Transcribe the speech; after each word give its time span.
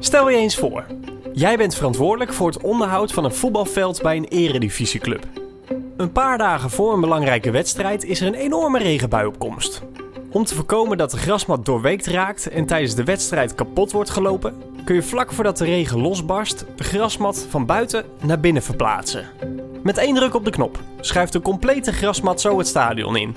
Stel 0.00 0.30
je 0.30 0.36
eens 0.36 0.56
voor, 0.56 0.84
jij 1.32 1.56
bent 1.56 1.74
verantwoordelijk 1.74 2.32
voor 2.32 2.46
het 2.46 2.62
onderhoud 2.62 3.12
van 3.12 3.24
een 3.24 3.34
voetbalveld 3.34 4.02
bij 4.02 4.16
een 4.16 4.24
eredivisieclub. 4.24 5.26
Een 5.96 6.12
paar 6.12 6.38
dagen 6.38 6.70
voor 6.70 6.92
een 6.92 7.00
belangrijke 7.00 7.50
wedstrijd 7.50 8.04
is 8.04 8.20
er 8.20 8.26
een 8.26 8.34
enorme 8.34 8.78
regenbui 8.78 9.26
op 9.26 9.38
komst. 9.38 9.82
Om 10.30 10.44
te 10.44 10.54
voorkomen 10.54 10.98
dat 10.98 11.10
de 11.10 11.16
grasmat 11.16 11.64
doorweekt 11.64 12.06
raakt 12.06 12.48
en 12.48 12.66
tijdens 12.66 12.94
de 12.94 13.04
wedstrijd 13.04 13.54
kapot 13.54 13.92
wordt 13.92 14.10
gelopen, 14.10 14.62
kun 14.84 14.94
je 14.94 15.02
vlak 15.02 15.32
voordat 15.32 15.58
de 15.58 15.64
regen 15.64 16.00
losbarst 16.00 16.64
de 16.76 16.84
grasmat 16.84 17.46
van 17.50 17.66
buiten 17.66 18.04
naar 18.20 18.40
binnen 18.40 18.62
verplaatsen. 18.62 19.26
Met 19.82 19.98
één 19.98 20.14
druk 20.14 20.34
op 20.34 20.44
de 20.44 20.50
knop 20.50 20.78
schuift 21.00 21.32
de 21.32 21.40
complete 21.40 21.92
grasmat 21.92 22.40
zo 22.40 22.58
het 22.58 22.66
stadion 22.66 23.16
in. 23.16 23.36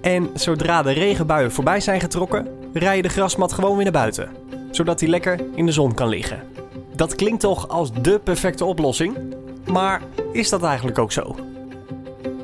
En 0.00 0.30
zodra 0.34 0.82
de 0.82 0.92
regenbuien 0.92 1.52
voorbij 1.52 1.80
zijn 1.80 2.00
getrokken, 2.00 2.48
rij 2.72 2.96
je 2.96 3.02
de 3.02 3.08
grasmat 3.08 3.52
gewoon 3.52 3.74
weer 3.74 3.84
naar 3.84 3.92
buiten, 3.92 4.30
zodat 4.70 5.00
hij 5.00 5.08
lekker 5.08 5.40
in 5.54 5.66
de 5.66 5.72
zon 5.72 5.94
kan 5.94 6.08
liggen. 6.08 6.42
Dat 6.94 7.14
klinkt 7.14 7.40
toch 7.40 7.68
als 7.68 7.92
dé 7.92 8.18
perfecte 8.18 8.64
oplossing? 8.64 9.16
Maar 9.66 10.02
is 10.32 10.48
dat 10.48 10.62
eigenlijk 10.62 10.98
ook 10.98 11.12
zo? 11.12 11.36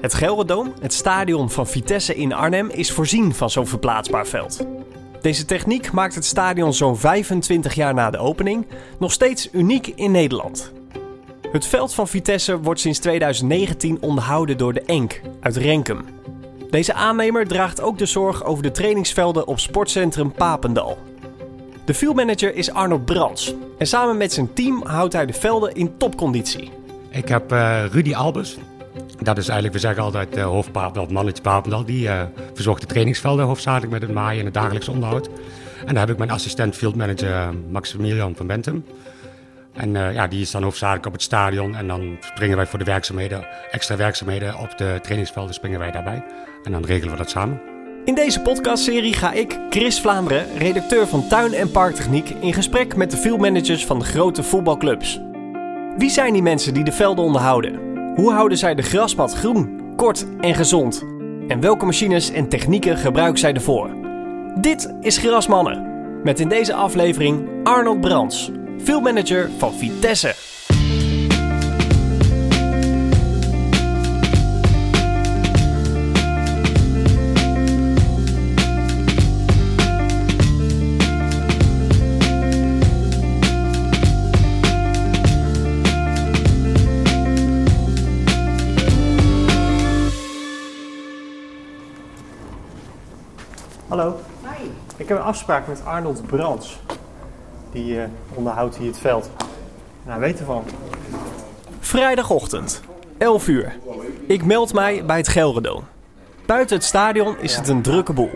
Het 0.00 0.14
Gelredoom, 0.14 0.72
het 0.80 0.92
stadion 0.92 1.50
van 1.50 1.66
Vitesse 1.66 2.14
in 2.14 2.32
Arnhem, 2.32 2.70
is 2.70 2.92
voorzien 2.92 3.34
van 3.34 3.50
zo'n 3.50 3.66
verplaatsbaar 3.66 4.26
veld. 4.26 4.66
Deze 5.20 5.44
techniek 5.44 5.92
maakt 5.92 6.14
het 6.14 6.24
stadion 6.24 6.74
zo'n 6.74 6.96
25 6.96 7.74
jaar 7.74 7.94
na 7.94 8.10
de 8.10 8.18
opening 8.18 8.66
nog 8.98 9.12
steeds 9.12 9.48
uniek 9.52 9.86
in 9.86 10.10
Nederland. 10.10 10.72
Het 11.52 11.66
veld 11.66 11.94
van 11.94 12.08
Vitesse 12.08 12.60
wordt 12.60 12.80
sinds 12.80 12.98
2019 12.98 13.98
onderhouden 14.00 14.58
door 14.58 14.72
de 14.72 14.82
Enk 14.82 15.20
uit 15.40 15.56
Renkum. 15.56 16.04
Deze 16.70 16.94
aannemer 16.94 17.46
draagt 17.46 17.80
ook 17.80 17.98
de 17.98 18.06
zorg 18.06 18.44
over 18.44 18.62
de 18.62 18.70
trainingsvelden 18.70 19.46
op 19.46 19.58
sportcentrum 19.58 20.32
Papendal. 20.32 20.98
De 21.86 21.94
fieldmanager 21.94 22.54
is 22.54 22.70
Arnold 22.70 23.04
Brands 23.04 23.54
en 23.78 23.86
samen 23.86 24.16
met 24.16 24.32
zijn 24.32 24.52
team 24.52 24.82
houdt 24.86 25.12
hij 25.12 25.26
de 25.26 25.32
velden 25.32 25.74
in 25.74 25.96
topconditie. 25.96 26.70
Ik 27.10 27.28
heb 27.28 27.52
uh, 27.52 27.84
Rudy 27.90 28.14
Albers. 28.14 28.56
Dat 29.20 29.38
is 29.38 29.44
eigenlijk, 29.44 29.74
we 29.74 29.80
zeggen 29.80 30.02
altijd 30.02 30.36
uh, 30.36 30.44
hoofdpapendal, 30.44 31.02
het 31.02 31.12
mannetje 31.12 31.42
Papendal. 31.42 31.84
Die 31.84 32.06
uh, 32.06 32.22
verzorgt 32.54 32.80
de 32.80 32.86
trainingsvelden 32.86 33.44
hoofdzakelijk 33.44 33.92
met 33.92 34.02
het 34.02 34.12
maaien 34.12 34.38
en 34.38 34.44
het 34.44 34.54
dagelijks 34.54 34.88
onderhoud. 34.88 35.28
En 35.86 35.94
daar 35.94 36.02
heb 36.02 36.10
ik 36.10 36.18
mijn 36.18 36.30
assistent 36.30 36.76
fieldmanager 36.76 37.54
Maximilian 37.70 38.36
van 38.36 38.46
Bentum. 38.46 38.84
En 39.72 39.92
ja, 39.92 40.26
die 40.26 40.40
is 40.40 40.50
dan 40.50 40.62
hoofdzakelijk 40.62 41.06
op 41.06 41.12
het 41.12 41.22
stadion. 41.22 41.76
En 41.76 41.86
dan 41.86 42.16
springen 42.20 42.56
wij 42.56 42.66
voor 42.66 42.78
de 42.78 42.84
werkzaamheden, 42.84 43.46
extra 43.70 43.96
werkzaamheden 43.96 44.58
op 44.58 44.78
de 44.78 44.98
trainingsvelden, 45.02 45.54
springen 45.54 45.78
wij 45.78 45.90
daarbij. 45.90 46.24
En 46.64 46.72
dan 46.72 46.84
regelen 46.84 47.12
we 47.12 47.18
dat 47.18 47.30
samen. 47.30 47.75
In 48.06 48.14
deze 48.14 48.40
podcastserie 48.40 49.12
ga 49.12 49.32
ik, 49.32 49.58
Chris 49.70 50.00
Vlaanderen, 50.00 50.58
redacteur 50.58 51.06
van 51.06 51.28
Tuin- 51.28 51.54
en 51.54 51.70
Parktechniek, 51.70 52.28
in 52.28 52.52
gesprek 52.52 52.96
met 52.96 53.10
de 53.10 53.16
fieldmanagers 53.16 53.86
van 53.86 53.98
de 53.98 54.04
grote 54.04 54.42
voetbalclubs. 54.42 55.20
Wie 55.96 56.10
zijn 56.10 56.32
die 56.32 56.42
mensen 56.42 56.74
die 56.74 56.84
de 56.84 56.92
velden 56.92 57.24
onderhouden? 57.24 57.80
Hoe 58.14 58.32
houden 58.32 58.58
zij 58.58 58.74
de 58.74 58.82
grasmat 58.82 59.32
groen, 59.34 59.92
kort 59.96 60.26
en 60.40 60.54
gezond? 60.54 61.04
En 61.48 61.60
welke 61.60 61.84
machines 61.84 62.30
en 62.30 62.48
technieken 62.48 62.96
gebruiken 62.96 63.38
zij 63.38 63.52
ervoor? 63.52 63.90
Dit 64.60 64.94
is 65.00 65.18
Grasmannen, 65.18 65.84
met 66.22 66.40
in 66.40 66.48
deze 66.48 66.74
aflevering 66.74 67.48
Arnold 67.62 68.00
Brands, 68.00 68.50
fieldmanager 68.82 69.50
van 69.58 69.72
Vitesse. 69.72 70.34
Ik 95.06 95.12
heb 95.12 95.20
een 95.20 95.28
afspraak 95.28 95.66
met 95.66 95.84
Arnold 95.84 96.26
Brands. 96.26 96.78
Die 97.72 97.94
uh, 97.94 98.02
onderhoudt 98.34 98.76
hier 98.76 98.86
het 98.86 98.98
veld. 98.98 99.30
Nou, 100.02 100.20
weet 100.20 100.38
ervan. 100.38 100.64
Vrijdagochtend, 101.80 102.82
11 103.18 103.48
uur. 103.48 103.76
Ik 104.26 104.44
meld 104.44 104.72
mij 104.72 105.04
bij 105.04 105.16
het 105.16 105.28
Gelredoom. 105.28 105.84
Buiten 106.46 106.76
het 106.76 106.84
stadion 106.84 107.38
is 107.38 107.56
het 107.56 107.68
een 107.68 107.82
drukke 107.82 108.12
boel. 108.12 108.30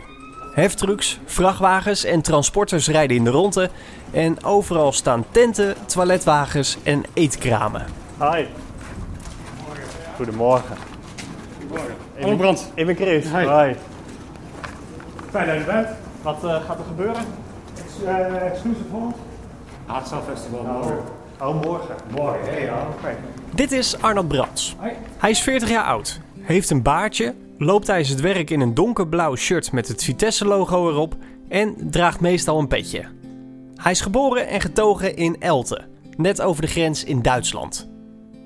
Heftrucks, 0.54 1.18
vrachtwagens 1.24 2.04
en 2.04 2.22
transporters 2.22 2.88
rijden 2.88 3.16
in 3.16 3.24
de 3.24 3.30
ronde. 3.30 3.70
En 4.10 4.44
overal 4.44 4.92
staan 4.92 5.24
tenten, 5.30 5.74
toiletwagens 5.86 6.78
en 6.82 7.02
eetkramen. 7.12 7.86
Hi. 8.18 8.44
Goedemorgen. 10.16 10.76
Arnold 12.20 12.38
Brands. 12.38 12.64
Ik 12.74 12.86
ben 12.86 12.96
Chris. 12.96 13.24
Hi. 13.24 13.48
Hi. 13.48 13.74
Fijn 15.30 15.46
dat 15.46 15.56
je 15.56 15.64
bent. 15.64 15.99
Wat 16.22 16.44
uh, 16.44 16.50
gaat 16.50 16.78
er 16.78 16.84
gebeuren? 16.84 17.24
Uh, 18.02 18.46
Exclusive 18.46 18.88
Holland. 18.90 19.14
Hardstyle 19.86 20.20
Festival 20.22 20.62
morgen. 20.62 20.98
Oh, 21.40 21.62
morgen. 21.62 21.94
Morgen, 22.16 22.52
ja. 22.52 22.58
ja. 22.58 22.86
Okay. 22.98 23.16
Dit 23.54 23.72
is 23.72 24.02
Arnold 24.02 24.28
Brands. 24.28 24.76
Hi. 24.82 24.90
Hij 25.18 25.30
is 25.30 25.40
40 25.40 25.68
jaar 25.68 25.84
oud, 25.84 26.20
heeft 26.40 26.70
een 26.70 26.82
baardje, 26.82 27.34
loopt 27.58 27.84
tijdens 27.84 28.08
het 28.08 28.20
werk 28.20 28.50
in 28.50 28.60
een 28.60 28.74
donkerblauw 28.74 29.36
shirt 29.36 29.72
met 29.72 29.88
het 29.88 30.04
Vitesse-logo 30.04 30.88
erop 30.88 31.14
en 31.48 31.76
draagt 31.90 32.20
meestal 32.20 32.58
een 32.58 32.68
petje. 32.68 33.04
Hij 33.76 33.92
is 33.92 34.00
geboren 34.00 34.48
en 34.48 34.60
getogen 34.60 35.16
in 35.16 35.36
Elten, 35.40 35.88
net 36.16 36.40
over 36.40 36.62
de 36.62 36.68
grens 36.68 37.04
in 37.04 37.22
Duitsland. 37.22 37.88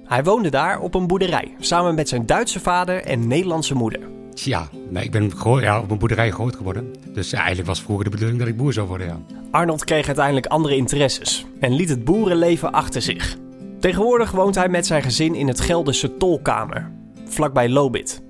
Hij 0.05 0.25
woonde 0.25 0.49
daar 0.51 0.81
op 0.81 0.95
een 0.95 1.07
boerderij, 1.07 1.55
samen 1.59 1.95
met 1.95 2.09
zijn 2.09 2.27
Duitse 2.27 2.61
vader 2.61 3.05
en 3.05 3.29
Nederlandse 3.29 3.75
moeder. 3.75 4.01
Ja, 4.35 4.69
nee, 4.89 5.05
ik 5.05 5.11
ben 5.11 5.33
ja, 5.61 5.81
op 5.81 5.91
een 5.91 5.99
boerderij 5.99 6.31
groot 6.31 6.57
geworden. 6.57 6.93
Dus 7.13 7.31
ja, 7.31 7.39
eigenlijk 7.39 7.69
was 7.69 7.83
vroeger 7.83 8.05
de 8.05 8.11
bedoeling 8.11 8.39
dat 8.39 8.49
ik 8.49 8.57
boer 8.57 8.73
zou 8.73 8.89
worden, 8.89 9.07
ja. 9.07 9.19
Arnold 9.51 9.85
kreeg 9.85 10.07
uiteindelijk 10.07 10.47
andere 10.47 10.77
interesses 10.77 11.47
en 11.61 11.73
liet 11.73 11.89
het 11.89 12.05
boerenleven 12.05 12.73
achter 12.73 13.03
zich. 13.03 13.37
Tegenwoordig 13.81 14.31
woont 14.31 14.55
hij 14.55 14.69
met 14.69 14.87
zijn 14.87 15.03
gezin 15.03 15.35
in 15.35 15.49
het 15.49 15.61
Gelderse 15.61 16.17
Tolkamer, 16.17 16.91
vlakbij 17.29 17.69
Lobit. 17.69 18.23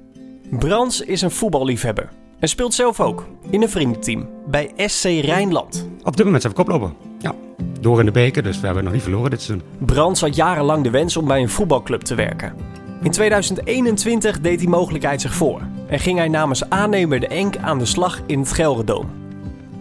Brands 0.50 1.00
is 1.00 1.22
een 1.22 1.30
voetballiefhebber 1.30 2.08
en 2.38 2.48
speelt 2.48 2.74
zelf 2.74 3.00
ook 3.00 3.26
in 3.50 3.62
een 3.62 3.68
vriendenteam 3.68 4.28
bij 4.46 4.72
SC 4.76 5.04
Rijnland. 5.04 5.88
Op 6.02 6.16
dit 6.16 6.24
moment 6.24 6.42
zijn 6.42 6.54
we 6.54 6.62
koploper. 6.62 6.92
Ja, 7.18 7.34
door 7.80 7.98
in 8.00 8.06
de 8.06 8.12
beker, 8.12 8.42
dus 8.42 8.60
we 8.60 8.66
hebben 8.66 8.84
nog 8.84 8.92
niet 8.92 9.02
verloren 9.02 9.30
dit 9.30 9.42
seizoen. 9.42 9.68
Brands 9.78 10.20
had 10.20 10.36
jarenlang 10.36 10.84
de 10.84 10.90
wens 10.90 11.16
om 11.16 11.26
bij 11.26 11.40
een 11.40 11.48
voetbalclub 11.48 12.00
te 12.00 12.14
werken. 12.14 12.52
In 13.02 13.10
2021 13.10 14.40
deed 14.40 14.58
die 14.58 14.68
mogelijkheid 14.68 15.20
zich 15.20 15.34
voor 15.34 15.62
en 15.86 15.98
ging 15.98 16.18
hij 16.18 16.28
namens 16.28 16.70
aannemer 16.70 17.20
de 17.20 17.28
Enk 17.28 17.56
aan 17.56 17.78
de 17.78 17.84
slag 17.84 18.20
in 18.26 18.38
het 18.38 18.52
Gelredoom. 18.52 19.10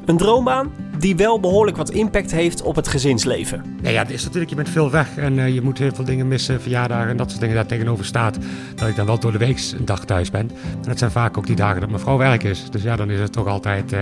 Een 0.05 0.17
droombaan 0.17 0.71
die 0.97 1.15
wel 1.15 1.39
behoorlijk 1.39 1.77
wat 1.77 1.89
impact 1.89 2.31
heeft 2.31 2.61
op 2.61 2.75
het 2.75 2.87
gezinsleven. 2.87 3.77
Ja, 3.81 3.89
ja 3.89 4.01
het 4.01 4.11
is 4.11 4.23
natuurlijk, 4.23 4.49
je 4.49 4.55
bent 4.55 4.69
veel 4.69 4.91
weg 4.91 5.17
en 5.17 5.37
uh, 5.37 5.53
je 5.53 5.61
moet 5.61 5.77
heel 5.77 5.91
veel 5.93 6.05
dingen 6.05 6.27
missen, 6.27 6.61
verjaardagen 6.61 7.09
en 7.09 7.17
dat 7.17 7.29
soort 7.29 7.41
dingen. 7.41 7.55
Daar 7.55 7.65
tegenover 7.65 8.05
staat 8.05 8.37
dat 8.75 8.87
ik 8.87 8.95
dan 8.95 9.05
wel 9.05 9.19
door 9.19 9.31
de 9.31 9.37
week 9.37 9.71
een 9.77 9.85
dag 9.85 10.05
thuis 10.05 10.31
ben. 10.31 10.51
En 10.63 10.87
dat 10.87 10.97
zijn 10.97 11.11
vaak 11.11 11.37
ook 11.37 11.45
die 11.45 11.55
dagen 11.55 11.79
dat 11.79 11.89
mijn 11.89 12.01
vrouw 12.01 12.17
werk 12.17 12.43
is. 12.43 12.69
Dus 12.71 12.83
ja, 12.83 12.95
dan 12.95 13.09
is 13.09 13.19
het 13.19 13.31
toch 13.31 13.47
altijd 13.47 13.93
uh, 13.93 13.99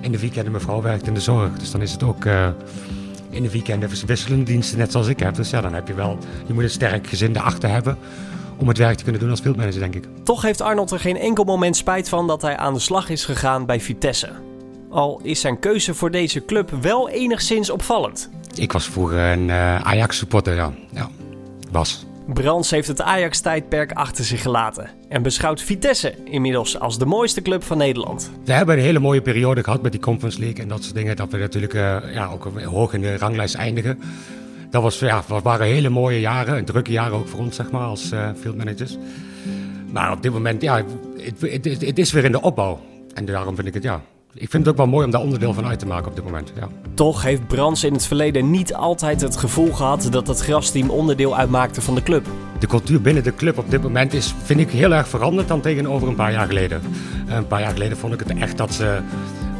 in 0.00 0.12
de 0.12 0.18
weekenden 0.18 0.52
mijn 0.52 0.64
vrouw 0.64 0.82
werkt 0.82 1.06
in 1.06 1.14
de 1.14 1.20
zorg. 1.20 1.52
Dus 1.52 1.70
dan 1.70 1.82
is 1.82 1.92
het 1.92 2.02
ook... 2.02 2.24
Uh, 2.24 2.48
in 3.30 3.42
de 3.42 3.50
weekenden 3.50 3.88
wisselende 4.06 4.44
diensten, 4.44 4.78
net 4.78 4.92
zoals 4.92 5.06
ik 5.06 5.18
heb. 5.18 5.34
Dus 5.34 5.50
ja, 5.50 5.60
dan 5.60 5.74
heb 5.74 5.88
je 5.88 5.94
wel, 5.94 6.18
je 6.46 6.52
moet 6.52 6.62
een 6.62 6.70
sterk 6.70 7.06
gezin 7.06 7.36
erachter 7.36 7.70
hebben 7.70 7.98
om 8.56 8.68
het 8.68 8.78
werk 8.78 8.96
te 8.96 9.02
kunnen 9.02 9.20
doen 9.20 9.30
als 9.30 9.40
fieldmanager, 9.40 9.80
denk 9.80 9.94
ik. 9.94 10.04
Toch 10.22 10.42
heeft 10.42 10.60
Arnold 10.60 10.90
er 10.90 11.00
geen 11.00 11.18
enkel 11.18 11.44
moment 11.44 11.76
spijt 11.76 12.08
van 12.08 12.26
dat 12.26 12.42
hij 12.42 12.56
aan 12.56 12.74
de 12.74 12.80
slag 12.80 13.08
is 13.08 13.24
gegaan 13.24 13.66
bij 13.66 13.80
Vitesse. 13.80 14.30
Al 14.90 15.20
is 15.22 15.40
zijn 15.40 15.58
keuze 15.58 15.94
voor 15.94 16.10
deze 16.10 16.44
club 16.44 16.70
wel 16.80 17.08
enigszins 17.08 17.70
opvallend. 17.70 18.30
Ik 18.54 18.72
was 18.72 18.86
vroeger 18.86 19.18
een 19.18 19.48
uh, 19.48 19.80
Ajax-supporter, 19.80 20.54
ja. 20.54 20.72
ja. 20.90 21.08
Was. 21.70 22.06
Brands 22.26 22.70
heeft 22.70 22.88
het 22.88 23.02
Ajax-tijdperk 23.02 23.92
achter 23.92 24.24
zich 24.24 24.42
gelaten 24.42 24.90
en 25.08 25.22
beschouwt 25.22 25.62
Vitesse 25.62 26.14
inmiddels 26.24 26.78
als 26.78 26.98
de 26.98 27.06
mooiste 27.06 27.42
club 27.42 27.64
van 27.64 27.78
Nederland. 27.78 28.30
We 28.44 28.52
hebben 28.52 28.76
een 28.76 28.84
hele 28.84 28.98
mooie 28.98 29.22
periode 29.22 29.62
gehad 29.64 29.82
met 29.82 29.92
die 29.92 30.00
Conference 30.00 30.38
League 30.38 30.62
en 30.62 30.68
dat 30.68 30.82
soort 30.82 30.94
dingen. 30.94 31.16
Dat 31.16 31.30
we 31.30 31.38
natuurlijk 31.38 31.74
uh, 31.74 31.96
ja, 32.14 32.26
ook 32.32 32.48
hoog 32.64 32.92
in 32.92 33.00
de 33.00 33.16
ranglijst 33.16 33.54
eindigen. 33.54 33.98
Dat 34.72 34.82
was, 34.82 34.98
ja, 34.98 35.22
waren 35.42 35.66
hele 35.66 35.88
mooie 35.88 36.20
jaren, 36.20 36.56
een 36.56 36.64
drukke 36.64 36.90
jaren 36.90 37.12
ook 37.12 37.28
voor 37.28 37.40
ons, 37.40 37.56
zeg 37.56 37.70
maar, 37.70 37.82
als 37.82 38.12
uh, 38.12 38.28
field 38.40 38.56
managers. 38.56 38.96
Maar 39.90 40.12
op 40.12 40.22
dit 40.22 40.32
moment, 40.32 40.62
ja, 40.62 40.84
het, 41.18 41.40
het, 41.64 41.80
het 41.80 41.98
is 41.98 42.12
weer 42.12 42.24
in 42.24 42.32
de 42.32 42.40
opbouw. 42.40 42.80
En 43.14 43.24
daarom 43.24 43.54
vind 43.54 43.68
ik 43.68 43.74
het, 43.74 43.82
ja, 43.82 44.00
ik 44.34 44.50
vind 44.50 44.52
het 44.52 44.68
ook 44.68 44.76
wel 44.76 44.86
mooi 44.86 45.04
om 45.04 45.10
daar 45.10 45.20
onderdeel 45.20 45.54
van 45.54 45.66
uit 45.66 45.78
te 45.78 45.86
maken 45.86 46.08
op 46.08 46.14
dit 46.14 46.24
moment. 46.24 46.52
Ja. 46.58 46.68
Toch 46.94 47.22
heeft 47.22 47.46
Brands 47.46 47.84
in 47.84 47.92
het 47.92 48.06
verleden 48.06 48.50
niet 48.50 48.74
altijd 48.74 49.20
het 49.20 49.36
gevoel 49.36 49.72
gehad 49.72 50.08
dat 50.10 50.26
het 50.26 50.40
grasteam 50.40 50.90
onderdeel 50.90 51.36
uitmaakte 51.36 51.80
van 51.80 51.94
de 51.94 52.02
club. 52.02 52.26
De 52.58 52.66
cultuur 52.66 53.00
binnen 53.00 53.22
de 53.22 53.34
club 53.34 53.58
op 53.58 53.70
dit 53.70 53.82
moment 53.82 54.12
is, 54.12 54.34
vind 54.42 54.60
ik, 54.60 54.70
heel 54.70 54.94
erg 54.94 55.08
veranderd 55.08 55.48
dan 55.48 55.60
tegenover 55.60 56.08
een 56.08 56.14
paar 56.14 56.32
jaar 56.32 56.46
geleden. 56.46 56.80
Een 57.26 57.46
paar 57.46 57.60
jaar 57.60 57.72
geleden 57.72 57.96
vond 57.96 58.12
ik 58.14 58.18
het 58.18 58.38
echt 58.38 58.56
dat 58.56 58.74
ze 58.74 58.98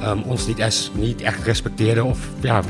um, 0.03 0.23
ons 0.23 0.47
niet, 0.47 0.91
niet 0.95 1.21
echt 1.21 1.45
respecteerden 1.45 2.05
of 2.05 2.19
ja, 2.41 2.63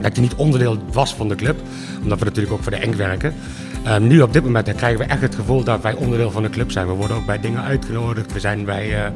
dat 0.00 0.16
je 0.16 0.22
niet 0.22 0.34
onderdeel 0.34 0.78
was 0.92 1.14
van 1.14 1.28
de 1.28 1.34
club. 1.34 1.60
Omdat 2.02 2.18
we 2.18 2.24
natuurlijk 2.24 2.54
ook 2.54 2.62
voor 2.62 2.72
de 2.72 2.78
Enk 2.78 2.94
werken. 2.94 3.34
Um, 3.88 4.06
nu 4.06 4.20
op 4.20 4.32
dit 4.32 4.44
moment 4.44 4.74
krijgen 4.74 4.98
we 4.98 5.04
echt 5.04 5.20
het 5.20 5.34
gevoel 5.34 5.64
dat 5.64 5.82
wij 5.82 5.94
onderdeel 5.94 6.30
van 6.30 6.42
de 6.42 6.50
club 6.50 6.70
zijn. 6.70 6.86
We 6.86 6.92
worden 6.92 7.16
ook 7.16 7.26
bij 7.26 7.40
dingen 7.40 7.62
uitgenodigd. 7.62 8.32
We 8.32 8.40
zijn 8.40 8.64
bij 8.64 8.88
uh, 8.88 9.06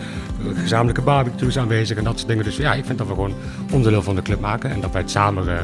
gezamenlijke 0.54 1.02
barbecues 1.02 1.58
aanwezig 1.58 1.96
en 1.96 2.04
dat 2.04 2.16
soort 2.16 2.28
dingen. 2.28 2.44
Dus 2.44 2.56
ja, 2.56 2.74
ik 2.74 2.84
vind 2.84 2.98
dat 2.98 3.06
we 3.06 3.14
gewoon 3.14 3.34
onderdeel 3.72 4.02
van 4.02 4.14
de 4.14 4.22
club 4.22 4.40
maken. 4.40 4.70
En 4.70 4.80
dat 4.80 4.92
wij 4.92 5.00
het 5.00 5.10
samen 5.10 5.44
uh, 5.46 5.54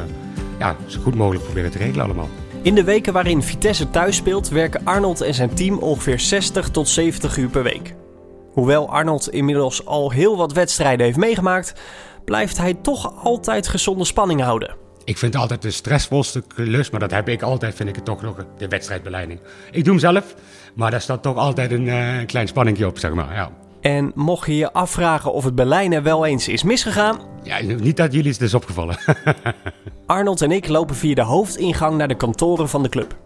ja, 0.59 0.75
zo 0.85 0.99
goed 1.01 1.15
mogelijk 1.15 1.43
proberen 1.43 1.71
te 1.71 1.77
regelen 1.77 2.05
allemaal. 2.05 2.29
In 2.61 2.75
de 2.75 2.83
weken 2.83 3.13
waarin 3.13 3.43
Vitesse 3.43 3.89
thuis 3.89 4.15
speelt, 4.15 4.49
werken 4.49 4.81
Arnold 4.83 5.21
en 5.21 5.33
zijn 5.33 5.53
team 5.53 5.77
ongeveer 5.77 6.19
60 6.19 6.69
tot 6.69 6.89
70 6.89 7.37
uur 7.37 7.49
per 7.49 7.63
week. 7.63 7.93
Hoewel 8.51 8.89
Arnold 8.89 9.29
inmiddels 9.29 9.85
al 9.85 10.11
heel 10.11 10.37
wat 10.37 10.53
wedstrijden 10.53 11.05
heeft 11.05 11.17
meegemaakt, 11.17 11.73
blijft 12.25 12.57
hij 12.57 12.73
toch 12.73 13.23
altijd 13.23 13.67
gezonde 13.67 14.05
spanning 14.05 14.41
houden. 14.41 14.82
Ik 15.05 15.17
vind 15.17 15.33
het 15.33 15.41
altijd 15.41 15.61
de 15.61 15.71
stressvolste 15.71 16.43
klus, 16.47 16.89
maar 16.89 16.99
dat 16.99 17.11
heb 17.11 17.29
ik 17.29 17.41
altijd, 17.41 17.75
vind 17.75 17.89
ik 17.89 17.95
het 17.95 18.05
toch 18.05 18.21
nog, 18.21 18.45
de 18.57 18.67
wedstrijdbeleiding. 18.67 19.39
Ik 19.71 19.83
doe 19.83 19.93
hem 19.93 20.01
zelf, 20.01 20.35
maar 20.75 20.91
daar 20.91 21.01
staat 21.01 21.23
toch 21.23 21.37
altijd 21.37 21.71
een, 21.71 21.85
uh, 21.85 22.19
een 22.19 22.25
klein 22.25 22.47
spanningje 22.47 22.87
op, 22.87 22.99
zeg 22.99 23.13
maar. 23.13 23.33
Ja. 23.33 23.51
En 23.81 24.11
mocht 24.15 24.47
je 24.47 24.57
je 24.57 24.73
afvragen 24.73 25.33
of 25.33 25.43
het 25.43 25.55
beleiden 25.55 26.03
wel 26.03 26.25
eens 26.25 26.47
is 26.47 26.63
misgegaan... 26.63 27.19
Ja, 27.43 27.61
niet 27.61 27.97
dat 27.97 28.13
jullie 28.13 28.31
het 28.31 28.41
is 28.41 28.53
opgevallen. 28.53 28.97
Arnold 30.05 30.41
en 30.41 30.51
ik 30.51 30.67
lopen 30.67 30.95
via 30.95 31.15
de 31.15 31.21
hoofdingang 31.21 31.97
naar 31.97 32.07
de 32.07 32.15
kantoren 32.17 32.69
van 32.69 32.83
de 32.83 32.89
club. 32.89 33.22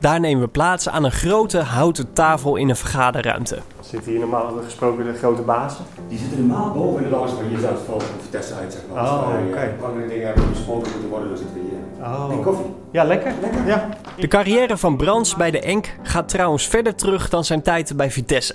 Daar 0.00 0.20
nemen 0.20 0.42
we 0.42 0.48
plaats 0.48 0.88
aan 0.88 1.04
een 1.04 1.12
grote 1.12 1.58
houten 1.58 2.12
tafel 2.12 2.56
in 2.56 2.68
een 2.68 2.76
vergaderruimte. 2.76 3.58
Zitten 3.80 4.10
hier 4.10 4.20
normaal 4.20 4.60
gesproken 4.64 5.04
de 5.04 5.18
grote 5.18 5.42
bazen? 5.42 5.84
Die 6.08 6.18
zitten 6.18 6.46
normaal 6.46 6.72
boven 6.72 7.04
in 7.04 7.10
de 7.10 7.16
lounge, 7.16 7.34
maar 7.34 7.44
hier 7.44 7.58
zou 7.58 7.72
het 7.72 7.82
valt 7.86 8.02
van 8.02 8.14
Vitesse 8.22 8.54
uit, 8.54 8.72
zeg 8.72 8.82
maar. 8.92 9.04
Oh, 9.04 9.28
oké. 9.28 9.48
Okay. 9.48 9.70
Bepaalde 9.76 10.06
dingen 10.06 10.26
hebben 10.26 10.48
besproken 10.50 10.90
moeten 10.92 11.08
worden, 11.08 11.28
dus 11.28 11.38
zitten 11.38 11.56
we 11.56 11.68
hier. 11.68 12.04
Oh. 12.06 12.28
En 12.32 12.42
koffie. 12.42 12.74
Ja, 12.92 13.04
lekker. 13.04 13.32
Lekker. 13.40 13.66
Ja. 13.66 13.88
De 14.16 14.28
carrière 14.28 14.76
van 14.76 14.96
Brands 14.96 15.36
bij 15.36 15.50
de 15.50 15.60
Enk 15.60 15.94
gaat 16.02 16.28
trouwens 16.28 16.66
verder 16.66 16.94
terug 16.94 17.28
dan 17.28 17.44
zijn 17.44 17.62
tijd 17.62 17.96
bij 17.96 18.10
Vitesse. 18.10 18.54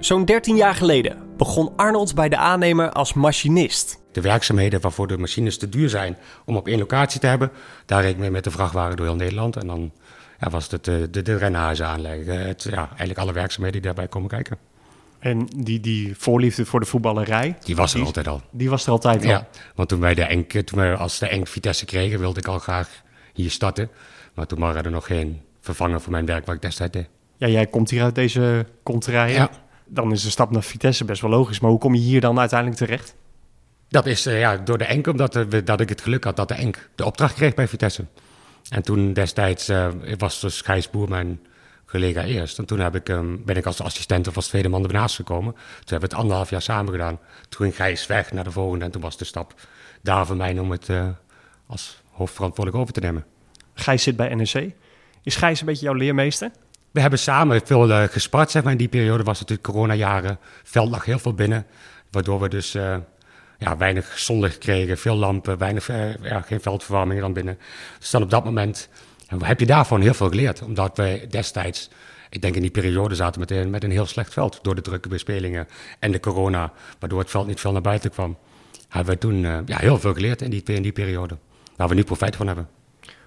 Zo'n 0.00 0.24
13 0.24 0.56
jaar 0.56 0.74
geleden 0.74 1.16
begon 1.36 1.72
Arnold 1.76 2.14
bij 2.14 2.28
de 2.28 2.36
aannemer 2.36 2.92
als 2.92 3.12
machinist. 3.12 3.98
De 4.12 4.20
werkzaamheden 4.20 4.80
waarvoor 4.80 5.06
de 5.06 5.18
machines 5.18 5.58
te 5.58 5.68
duur 5.68 5.88
zijn 5.88 6.16
om 6.44 6.56
op 6.56 6.66
één 6.66 6.78
locatie 6.78 7.20
te 7.20 7.26
hebben, 7.26 7.50
daar 7.86 8.02
reed 8.02 8.10
ik 8.10 8.18
mee 8.18 8.30
met 8.30 8.44
de 8.44 8.50
vrachtwagen 8.50 8.96
door 8.96 9.06
heel 9.06 9.14
Nederland. 9.14 9.56
En 9.56 9.66
dan 9.66 9.90
ja, 10.40 10.50
was 10.50 10.70
het 10.70 10.84
de, 10.84 11.08
de, 11.10 11.22
de 11.22 11.36
drainage 11.36 11.84
aanleggen. 11.84 12.46
Het, 12.46 12.62
ja, 12.62 12.88
eigenlijk 12.88 13.18
alle 13.18 13.32
werkzaamheden 13.32 13.82
die 13.82 13.92
daarbij 13.92 14.08
komen 14.08 14.28
kijken. 14.28 14.56
En 15.18 15.48
die, 15.56 15.80
die 15.80 16.14
voorliefde 16.16 16.66
voor 16.66 16.80
de 16.80 16.86
voetballerij? 16.86 17.56
Die 17.64 17.76
was 17.76 17.90
er 17.90 17.96
die, 17.96 18.06
altijd 18.06 18.28
al. 18.28 18.42
Die 18.50 18.70
was 18.70 18.86
er 18.86 18.92
altijd 18.92 19.22
al? 19.22 19.28
Ja, 19.28 19.48
want 19.74 19.88
toen 19.88 20.00
wij, 20.00 20.14
de 20.14 20.22
Enk, 20.22 20.50
toen 20.52 20.78
wij 20.78 20.94
als 20.94 21.18
de 21.18 21.28
Enk 21.28 21.46
Vitesse 21.48 21.84
kregen, 21.84 22.18
wilde 22.18 22.40
ik 22.40 22.46
al 22.46 22.58
graag 22.58 23.02
hier 23.32 23.50
starten. 23.50 23.90
Maar 24.34 24.46
toen 24.46 24.58
waren 24.58 24.84
er 24.84 24.90
nog 24.90 25.06
geen 25.06 25.40
vervanger 25.60 26.00
voor 26.00 26.12
mijn 26.12 26.26
werk 26.26 26.46
wat 26.46 26.54
ik 26.54 26.62
destijds 26.62 26.92
deed. 26.92 27.08
Ja, 27.36 27.48
jij 27.48 27.66
komt 27.66 27.90
hier 27.90 28.02
uit 28.02 28.14
deze 28.14 28.66
konterij. 28.82 29.32
Ja. 29.32 29.50
Dan 29.86 30.12
is 30.12 30.22
de 30.22 30.30
stap 30.30 30.50
naar 30.50 30.62
Vitesse 30.62 31.04
best 31.04 31.20
wel 31.20 31.30
logisch. 31.30 31.60
Maar 31.60 31.70
hoe 31.70 31.78
kom 31.78 31.94
je 31.94 32.00
hier 32.00 32.20
dan 32.20 32.38
uiteindelijk 32.38 32.78
terecht? 32.78 33.14
Dat 33.88 34.06
is 34.06 34.26
uh, 34.26 34.40
ja, 34.40 34.56
door 34.56 34.78
de 34.78 34.84
Enk, 34.84 35.06
omdat 35.06 35.46
dat 35.64 35.80
ik 35.80 35.88
het 35.88 36.00
geluk 36.00 36.24
had 36.24 36.36
dat 36.36 36.48
de 36.48 36.54
Enk 36.54 36.88
de 36.94 37.04
opdracht 37.04 37.34
kreeg 37.34 37.54
bij 37.54 37.68
Vitesse. 37.68 38.04
En 38.70 38.82
toen 38.82 39.12
destijds 39.12 39.68
uh, 39.68 39.88
was 40.18 40.40
dus 40.40 40.60
Gijs 40.60 40.90
Boer 40.90 41.08
mijn 41.08 41.40
collega 41.86 42.24
eerst. 42.24 42.58
En 42.58 42.64
toen 42.64 42.78
heb 42.78 42.94
ik, 42.94 43.08
um, 43.08 43.44
ben 43.44 43.56
ik 43.56 43.66
als 43.66 43.80
assistent 43.80 44.28
of 44.28 44.36
als 44.36 44.48
tweede 44.48 44.68
man 44.68 44.84
ernaast 44.84 45.14
gekomen. 45.14 45.52
Toen 45.52 45.62
hebben 45.74 46.08
we 46.08 46.14
het 46.14 46.22
anderhalf 46.22 46.50
jaar 46.50 46.62
samen 46.62 46.92
gedaan. 46.92 47.18
Toen 47.48 47.60
ging 47.60 47.76
Gijs 47.76 48.06
weg 48.06 48.32
naar 48.32 48.44
de 48.44 48.50
volgende 48.50 48.84
en 48.84 48.90
toen 48.90 49.02
was 49.02 49.16
de 49.16 49.24
stap 49.24 49.54
daar 50.02 50.26
voor 50.26 50.36
mij 50.36 50.58
om 50.58 50.70
het 50.70 50.88
uh, 50.88 51.08
als 51.66 52.02
hoofdverantwoordelijk 52.10 52.82
over 52.82 52.94
te 52.94 53.00
nemen. 53.00 53.24
Gijs 53.74 54.02
zit 54.02 54.16
bij 54.16 54.34
NEC. 54.34 54.74
Is 55.22 55.36
Gijs 55.36 55.60
een 55.60 55.66
beetje 55.66 55.84
jouw 55.84 55.94
leermeester? 55.94 56.50
We 56.90 57.00
hebben 57.00 57.18
samen 57.18 57.60
veel 57.64 57.90
uh, 57.90 58.02
gespart, 58.02 58.50
zeg 58.50 58.62
maar. 58.62 58.72
In 58.72 58.78
die 58.78 58.88
periode 58.88 59.22
was 59.22 59.38
het 59.38 59.48
natuurlijk 59.48 59.76
coronajaren. 59.76 60.38
Veld 60.62 60.90
lag 60.90 61.04
heel 61.04 61.18
veel 61.18 61.34
binnen. 61.34 61.66
Waardoor 62.10 62.40
we 62.40 62.48
dus 62.48 62.76
ja, 63.60 63.76
weinig 63.76 64.18
zonlicht 64.18 64.58
kregen, 64.58 64.98
veel 64.98 65.16
lampen, 65.16 65.58
weinig, 65.58 65.88
uh, 65.88 66.16
ja, 66.16 66.40
geen 66.40 66.60
veldverwarming 66.60 67.20
dan 67.20 67.32
binnen. 67.32 67.58
Dus 67.98 68.10
dan 68.10 68.22
op 68.22 68.30
dat 68.30 68.44
moment 68.44 68.88
heb 69.38 69.60
je 69.60 69.66
daarvan 69.66 70.00
heel 70.00 70.14
veel 70.14 70.28
geleerd. 70.28 70.62
Omdat 70.62 70.96
wij 70.96 71.26
destijds, 71.28 71.90
ik 72.30 72.42
denk 72.42 72.54
in 72.54 72.60
die 72.60 72.70
periode 72.70 73.14
zaten 73.14 73.40
met 73.40 73.50
een, 73.50 73.70
met 73.70 73.84
een 73.84 73.90
heel 73.90 74.06
slecht 74.06 74.32
veld. 74.32 74.58
Door 74.62 74.74
de 74.74 74.80
drukke 74.80 75.08
bespelingen 75.08 75.68
en 75.98 76.12
de 76.12 76.20
corona, 76.20 76.72
waardoor 76.98 77.18
het 77.18 77.30
veld 77.30 77.46
niet 77.46 77.60
veel 77.60 77.72
naar 77.72 77.80
buiten 77.80 78.10
kwam. 78.10 78.36
Hebben 78.88 79.14
we 79.14 79.20
toen 79.20 79.40
ja, 79.66 79.78
heel 79.78 79.98
veel 79.98 80.14
geleerd 80.14 80.42
in 80.42 80.50
die, 80.50 80.62
in 80.62 80.82
die 80.82 80.92
periode. 80.92 81.36
Waar 81.76 81.88
we 81.88 81.94
nu 81.94 82.04
profijt 82.04 82.36
van 82.36 82.46
hebben. 82.46 82.68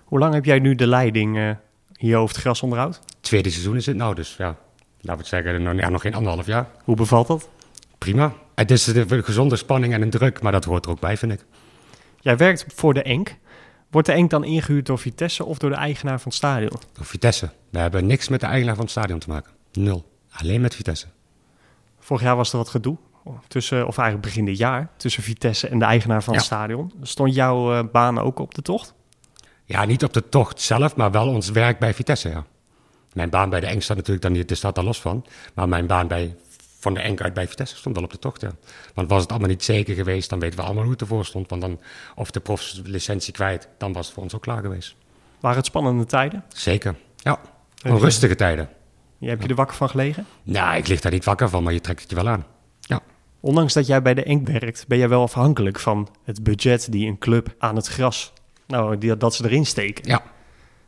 Hoe 0.04 0.20
lang 0.20 0.34
heb 0.34 0.46
jij 0.46 0.60
nu 0.60 0.76
de 0.76 0.88
leiding 0.88 1.58
hier 1.98 2.18
over 2.18 2.36
het 2.36 2.44
grasonderhoud? 2.44 3.00
Tweede 3.20 3.50
seizoen 3.50 3.76
is 3.76 3.86
het 3.86 3.96
nou, 3.96 4.16
dus 4.16 4.36
ja, 4.38 4.46
laten 4.46 4.58
we 5.02 5.12
het 5.12 5.28
zeggen, 5.28 5.64
nog, 5.64 5.76
ja, 5.76 5.90
nog 5.90 6.02
geen 6.02 6.16
anderhalf 6.16 6.46
jaar. 6.46 6.68
Hoe 6.84 6.96
bevalt 6.96 7.28
dat? 7.28 7.50
Prima. 7.98 8.34
Het 8.56 8.72
is 8.72 8.88
een 8.88 9.24
gezonde 9.24 9.56
spanning 9.56 9.94
en 9.94 10.02
een 10.02 10.10
druk, 10.10 10.42
maar 10.42 10.52
dat 10.52 10.66
hoort 10.66 10.86
er 10.86 10.92
ook 10.92 11.00
bij, 11.00 11.18
vind 11.18 11.32
ik. 11.32 11.46
Jij 12.20 12.38
werkt 12.38 12.66
voor 12.76 12.94
de 12.94 13.02
Enk. 13.04 13.36
Wordt 13.90 14.08
de 14.08 14.14
Enk 14.14 14.30
dan 14.30 14.44
ingehuurd 14.44 14.86
door 14.86 15.00
Vitesse 15.00 15.46
of 15.46 15.58
door 15.58 15.70
de 15.70 15.76
eigenaar 15.76 16.18
van 16.18 16.28
het 16.28 16.34
stadion? 16.34 16.72
Door 16.94 17.06
Vitesse. 17.06 17.50
We 17.70 17.80
hebben 17.80 18.06
niks 18.06 18.28
met 18.30 18.40
de 18.40 18.46
eigenaar 18.46 18.76
van 18.76 18.84
het 18.84 18.92
stadion 18.92 19.20
te 19.20 19.30
maken. 19.30 19.52
Nul. 19.72 20.06
Alleen 20.32 20.62
met 20.62 20.76
Vitesse. 20.76 21.06
Vorig 22.00 22.24
jaar 22.24 22.36
was 22.36 22.52
er 22.52 22.58
wat 22.58 22.70
gedoe, 22.70 22.98
tussen, 23.48 23.88
of 23.88 23.98
eigenlijk 23.98 24.28
begin 24.28 24.46
dit 24.46 24.58
jaar, 24.58 24.90
tussen 24.98 25.24
Vitesse 25.24 25.68
en 25.68 25.80
de 25.80 25.86
eigenaar 25.86 26.24
van 26.24 26.34
Ja. 26.34 26.40
het 26.40 26.48
stadion. 26.48 26.92
Stond 27.02 27.36
jouw 27.36 27.74
eh, 27.74 27.84
baan 27.92 28.20
ook 28.20 28.40
op 28.40 28.54
de 28.56 28.62
tocht? 28.62 28.94
Ja, 29.66 29.86
niet 29.86 30.04
op 30.04 30.14
de 30.14 30.30
tocht 30.30 30.62
zelf, 30.62 30.96
maar 30.96 31.12
wel 31.12 31.28
ons 31.28 31.50
werk 31.50 31.80
bij 31.80 31.94
Vitesse, 31.94 32.30
ja. 32.30 32.46
Mijn 33.14 33.30
baan 33.30 33.50
bij 33.50 33.60
de 33.60 33.66
Enk 33.66 33.82
staat 33.82 33.98
natuurlijk 33.98 34.24
dan 34.26 34.32
niet, 34.32 34.52
staat 34.58 34.76
daar 34.76 34.84
los 34.84 35.02
van. 35.02 35.26
Maar 35.54 35.70
mijn 35.70 35.88
baan 35.88 36.08
bij, 36.08 36.36
van 36.84 36.94
de 36.94 37.02
uit 37.24 37.34
bij 37.34 37.48
Vitesse 37.48 37.76
stond 37.76 37.96
wel 37.96 38.04
op 38.06 38.12
de 38.12 38.20
tocht, 38.20 38.42
ja. 38.42 38.52
Want 38.94 39.10
was 39.10 39.22
het 39.22 39.30
allemaal 39.32 39.50
niet 39.50 39.64
zeker 39.64 39.96
geweest, 39.96 40.30
dan 40.30 40.40
weten 40.40 40.60
we 40.60 40.66
allemaal 40.66 40.84
hoe 40.84 40.92
het 40.92 41.02
ervoor 41.02 41.26
stond. 41.26 41.50
Want 41.50 41.62
dan, 41.62 41.80
of 42.16 42.32
de 42.32 42.40
profs 42.40 42.82
licentie 42.86 43.34
kwijt, 43.34 43.68
dan 43.78 43.94
was 43.94 44.06
het 44.06 44.14
voor 44.14 44.24
ons 44.24 44.36
ook 44.36 44.42
klaar 44.42 44.62
geweest. 44.62 44.96
Waren 45.40 45.58
het 45.58 45.66
spannende 45.66 46.06
tijden? 46.06 46.44
Zeker, 46.48 46.96
ja. 47.16 47.40
Onrustige 47.88 48.36
tijden. 48.36 48.70
Je 49.18 49.30
heb 49.30 49.42
je 49.42 49.48
er 49.48 49.56
wakker 49.56 49.76
van 49.76 49.90
gelegen? 49.90 50.26
Nou, 50.44 50.78
ik 50.78 50.88
lig 50.88 51.02
daar 51.02 51.12
niet 51.12 51.26
wakker 51.26 51.50
van, 51.50 51.64
maar 51.64 51.74
je 51.74 51.82
trekt 51.82 52.02
het 52.02 52.10
je 52.10 52.16
wel 52.16 52.30
aan. 52.30 52.46
Ja, 52.80 53.00
Ondanks 53.40 53.74
dat 53.74 53.88
jij 53.88 54.02
bij 54.02 54.14
de 54.14 54.24
Enk 54.24 54.48
werkt, 54.48 54.88
ben 54.88 54.98
jij 54.98 55.10
wel 55.10 55.22
afhankelijk 55.22 55.80
van 55.80 56.10
het 56.24 56.44
budget 56.44 56.92
die 56.92 57.08
een 57.08 57.18
club 57.18 57.56
aan 57.58 57.76
het 57.76 57.88
gras, 57.88 58.34
nou, 58.68 58.98
die, 58.98 59.18
dat 59.18 59.36
ze 59.36 59.46
erin 59.46 59.66
steken. 59.66 60.10
ja. 60.10 60.22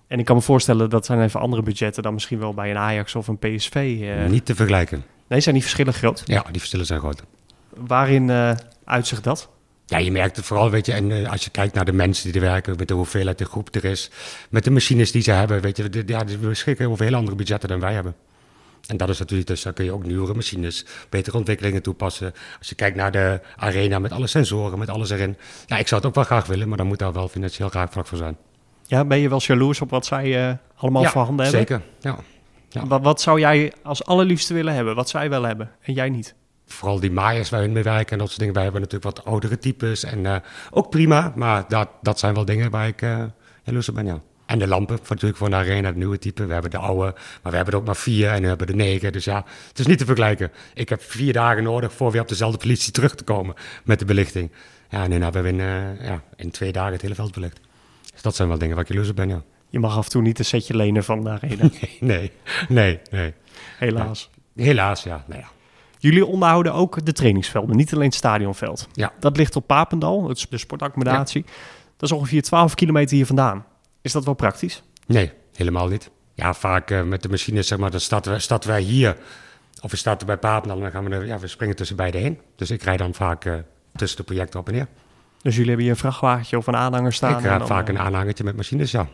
En 0.07 0.19
ik 0.19 0.25
kan 0.25 0.35
me 0.35 0.41
voorstellen 0.41 0.89
dat 0.89 1.05
zijn 1.05 1.21
even 1.21 1.39
andere 1.39 1.61
budgetten 1.61 2.03
dan 2.03 2.13
misschien 2.13 2.39
wel 2.39 2.53
bij 2.53 2.69
een 2.69 2.77
Ajax 2.77 3.15
of 3.15 3.27
een 3.27 3.37
PSV. 3.37 3.73
eh. 3.73 4.29
niet 4.29 4.45
te 4.45 4.55
vergelijken. 4.55 5.03
Nee, 5.27 5.39
zijn 5.39 5.55
die 5.55 5.63
verschillen 5.63 5.93
groot? 5.93 6.21
Ja, 6.25 6.41
die 6.41 6.59
verschillen 6.59 6.85
zijn 6.85 6.99
groot. 6.99 7.23
Waarin 7.75 8.29
eh 8.29 8.51
uitzicht 8.85 9.23
dat? 9.23 9.49
Ja, 9.85 9.97
je 9.97 10.11
merkt 10.11 10.35
het 10.35 10.45
vooral, 10.45 10.69
weet 10.69 10.85
je, 10.85 10.93
en 10.93 11.11
eh, 11.11 11.31
als 11.31 11.43
je 11.43 11.49
kijkt 11.49 11.73
naar 11.73 11.85
de 11.85 11.93
mensen 11.93 12.31
die 12.31 12.41
er 12.41 12.47
werken, 12.47 12.75
met 12.77 12.87
de 12.87 12.93
hoeveelheid 12.93 13.37
de 13.37 13.45
groep 13.45 13.75
er 13.75 13.85
is, 13.85 14.11
met 14.49 14.63
de 14.63 14.71
machines 14.71 15.11
die 15.11 15.21
ze 15.21 15.31
hebben, 15.31 15.61
weet 15.61 15.77
je, 15.77 15.89
de, 15.89 16.03
ja, 16.05 16.23
die 16.23 16.37
beschikken 16.37 16.89
over 16.89 17.05
heel 17.05 17.15
andere 17.15 17.35
budgetten 17.35 17.69
dan 17.69 17.79
wij 17.79 17.93
hebben. 17.93 18.15
En 18.87 18.97
dat 18.97 19.09
is 19.09 19.19
natuurlijk, 19.19 19.47
dus 19.47 19.61
dan 19.61 19.73
kun 19.73 19.85
je 19.85 19.91
ook 19.91 20.05
nieuwere 20.05 20.33
machines, 20.33 20.85
betere 21.09 21.37
ontwikkelingen 21.37 21.81
toepassen. 21.81 22.33
Als 22.59 22.69
je 22.69 22.75
kijkt 22.75 22.95
naar 22.95 23.11
de 23.11 23.41
arena 23.55 23.99
met 23.99 24.11
alle 24.11 24.27
sensoren, 24.27 24.79
met 24.79 24.89
alles 24.89 25.09
erin. 25.09 25.37
Ja, 25.65 25.77
ik 25.77 25.87
zou 25.87 26.01
het 26.01 26.09
ook 26.09 26.15
wel 26.15 26.23
graag 26.23 26.45
willen, 26.45 26.67
maar 26.67 26.77
dan 26.77 26.87
moet 26.87 26.99
daar 26.99 27.13
wel 27.13 27.27
financieel 27.27 27.69
graag 27.69 27.91
vlak 27.91 28.07
voor 28.07 28.17
zijn. 28.17 28.37
Ja, 28.83 29.05
ben 29.05 29.19
je 29.19 29.29
wel 29.29 29.41
jaloers 29.41 29.81
op 29.81 29.89
wat 29.89 30.05
zij 30.05 30.47
eh, 30.47 30.55
allemaal 30.75 31.01
ja, 31.01 31.09
voor 31.09 31.21
handen 31.21 31.45
hebben? 31.45 31.67
zeker. 31.67 31.81
Ja. 31.99 32.17
Ja. 32.75 32.87
Wat, 32.87 33.01
wat 33.01 33.21
zou 33.21 33.39
jij 33.39 33.73
als 33.83 34.05
allerliefste 34.05 34.53
willen 34.53 34.73
hebben? 34.73 34.95
Wat 34.95 35.09
zij 35.09 35.29
wel 35.29 35.43
hebben 35.43 35.71
en 35.81 35.93
jij 35.93 36.09
niet? 36.09 36.35
Vooral 36.65 36.99
die 36.99 37.11
maaiers 37.11 37.49
waar 37.49 37.61
hun 37.61 37.71
mee 37.71 37.83
werken 37.83 38.11
en 38.11 38.17
dat 38.17 38.27
soort 38.27 38.39
dingen. 38.39 38.53
Wij 38.53 38.63
hebben 38.63 38.81
natuurlijk 38.81 39.15
wat 39.15 39.25
oudere 39.25 39.57
types 39.57 40.03
en 40.03 40.25
eh, 40.25 40.35
ook 40.71 40.89
prima, 40.89 41.33
maar 41.35 41.65
dat, 41.67 41.89
dat 42.01 42.19
zijn 42.19 42.33
wel 42.33 42.45
dingen 42.45 42.71
waar 42.71 42.87
ik 42.87 43.01
uh, 43.01 43.23
jaloers 43.63 43.89
op 43.89 43.95
ben, 43.95 44.05
ja. 44.05 44.21
En 44.45 44.59
de 44.59 44.67
lampen, 44.67 44.99
natuurlijk 45.07 45.37
voor 45.37 45.49
de 45.49 45.55
arena, 45.55 45.87
het 45.87 45.95
nieuwe 45.95 46.19
type. 46.19 46.45
We 46.45 46.53
hebben 46.53 46.71
de 46.71 46.77
oude, 46.77 47.13
maar 47.41 47.51
we 47.51 47.55
hebben 47.55 47.73
er 47.73 47.79
ook 47.79 47.85
maar 47.85 47.95
vier 47.95 48.29
en 48.29 48.41
we 48.41 48.47
hebben 48.47 48.67
de 48.67 48.75
negen. 48.75 49.11
Dus 49.11 49.25
ja, 49.25 49.45
het 49.67 49.79
is 49.79 49.85
niet 49.85 49.97
te 49.97 50.05
vergelijken. 50.05 50.51
Ik 50.73 50.89
heb 50.89 51.01
vier 51.01 51.33
dagen 51.33 51.63
nodig 51.63 51.93
voor 51.93 52.11
weer 52.11 52.21
op 52.21 52.27
dezelfde 52.27 52.57
politie 52.57 52.91
terug 52.91 53.15
te 53.15 53.23
komen 53.23 53.55
met 53.83 53.99
de 53.99 54.05
belichting. 54.05 54.51
Ja, 54.89 55.03
en 55.03 55.09
nu 55.09 55.21
hebben 55.21 55.43
we 55.43 55.49
in, 55.49 55.59
uh, 55.59 56.05
ja, 56.05 56.23
in 56.35 56.51
twee 56.51 56.71
dagen 56.71 56.93
het 56.93 57.01
hele 57.01 57.15
veld 57.15 57.33
belicht. 57.33 57.59
Dus 58.11 58.21
dat 58.21 58.35
zijn 58.35 58.47
wel 58.47 58.57
dingen 58.57 58.75
waar 58.75 58.83
ik 58.83 58.89
jaloers 58.89 59.09
op 59.09 59.15
ben, 59.15 59.29
ja. 59.29 59.43
Je 59.75 59.81
mag 59.81 59.97
af 59.97 60.05
en 60.05 60.11
toe 60.11 60.21
niet 60.21 60.39
een 60.39 60.45
setje 60.45 60.75
lenen 60.75 61.03
van 61.03 61.23
de 61.23 61.29
arena. 61.29 61.63
Nee, 61.99 61.99
nee, 61.99 62.31
nee. 62.67 62.99
nee. 63.11 63.33
Helaas. 63.77 64.29
Nee. 64.53 64.67
Helaas, 64.67 65.03
ja. 65.03 65.23
Nou 65.27 65.41
ja. 65.41 65.47
Jullie 65.97 66.25
onderhouden 66.25 66.73
ook 66.73 67.05
de 67.05 67.11
trainingsvelden, 67.11 67.75
niet 67.75 67.93
alleen 67.93 68.05
het 68.05 68.15
stadionveld. 68.15 68.87
Ja. 68.93 69.13
Dat 69.19 69.37
ligt 69.37 69.55
op 69.55 69.67
Papendal, 69.67 70.27
het 70.27 70.37
is 70.37 70.47
de 70.49 70.57
sportaccommodatie. 70.57 71.43
Ja. 71.45 71.51
Dat 71.97 72.09
is 72.09 72.17
ongeveer 72.17 72.41
12 72.41 72.73
kilometer 72.73 73.15
hier 73.15 73.25
vandaan. 73.25 73.65
Is 74.01 74.11
dat 74.11 74.25
wel 74.25 74.33
praktisch? 74.33 74.83
Nee, 75.07 75.31
helemaal 75.55 75.87
niet. 75.87 76.11
Ja, 76.33 76.53
vaak 76.53 76.91
uh, 76.91 77.03
met 77.03 77.21
de 77.21 77.29
machines, 77.29 77.67
zeg 77.67 77.77
maar, 77.77 77.91
dan 77.91 77.99
starten 77.99 78.31
wij, 78.31 78.39
starten 78.39 78.69
wij 78.69 78.81
hier. 78.81 79.17
Of 79.81 79.91
we 79.91 79.97
starten 79.97 80.27
bij 80.27 80.37
Papendal 80.37 80.77
en 80.77 80.83
dan 80.83 80.91
gaan 80.91 81.09
we, 81.09 81.15
er, 81.15 81.25
ja, 81.25 81.39
we 81.39 81.47
springen 81.47 81.75
tussen 81.75 81.95
beide 81.95 82.17
heen. 82.17 82.39
Dus 82.55 82.71
ik 82.71 82.83
rijd 82.83 82.99
dan 82.99 83.13
vaak 83.13 83.45
uh, 83.45 83.53
tussen 83.95 84.17
de 84.17 84.23
projecten 84.23 84.59
op 84.59 84.67
en 84.67 84.73
neer. 84.73 84.87
Dus 85.41 85.53
jullie 85.53 85.67
hebben 85.67 85.85
hier 85.85 85.93
een 85.93 85.99
vrachtwagentje 85.99 86.57
of 86.57 86.67
een 86.67 86.75
aanhanger 86.75 87.13
staan? 87.13 87.37
Ik 87.37 87.43
heb 87.43 87.57
dan, 87.59 87.67
vaak 87.67 87.87
eh, 87.87 87.93
een 87.93 87.99
aanhangertje 87.99 88.43
met 88.43 88.55
machines, 88.55 88.91
ja. 88.91 89.07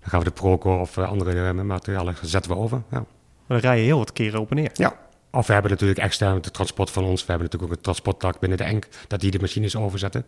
Dan 0.00 0.08
gaan 0.08 0.18
we 0.18 0.24
de 0.24 0.30
Procore 0.30 0.80
of 0.80 0.96
eh, 0.96 1.08
andere 1.08 1.46
eh, 1.48 1.52
materialen 1.54 2.14
zetten 2.22 2.50
we 2.50 2.56
over. 2.56 2.82
Ja. 2.90 3.04
Dan 3.46 3.58
rij 3.58 3.78
je 3.78 3.84
heel 3.84 3.98
wat 3.98 4.12
keren 4.12 4.40
op 4.40 4.50
en 4.50 4.56
neer. 4.56 4.70
ja. 4.74 4.98
Of 5.32 5.46
we 5.46 5.52
hebben 5.52 5.70
natuurlijk 5.70 5.98
extern 5.98 6.34
het 6.34 6.52
transport 6.52 6.90
van 6.90 7.04
ons. 7.04 7.20
We 7.20 7.26
hebben 7.26 7.44
natuurlijk 7.46 7.72
ook 7.72 7.78
een 7.78 7.82
transporttak 7.84 8.38
binnen 8.40 8.58
de 8.58 8.64
ENK, 8.64 8.88
dat 9.08 9.20
die 9.20 9.30
de 9.30 9.38
machines 9.38 9.76
overzetten. 9.76 10.24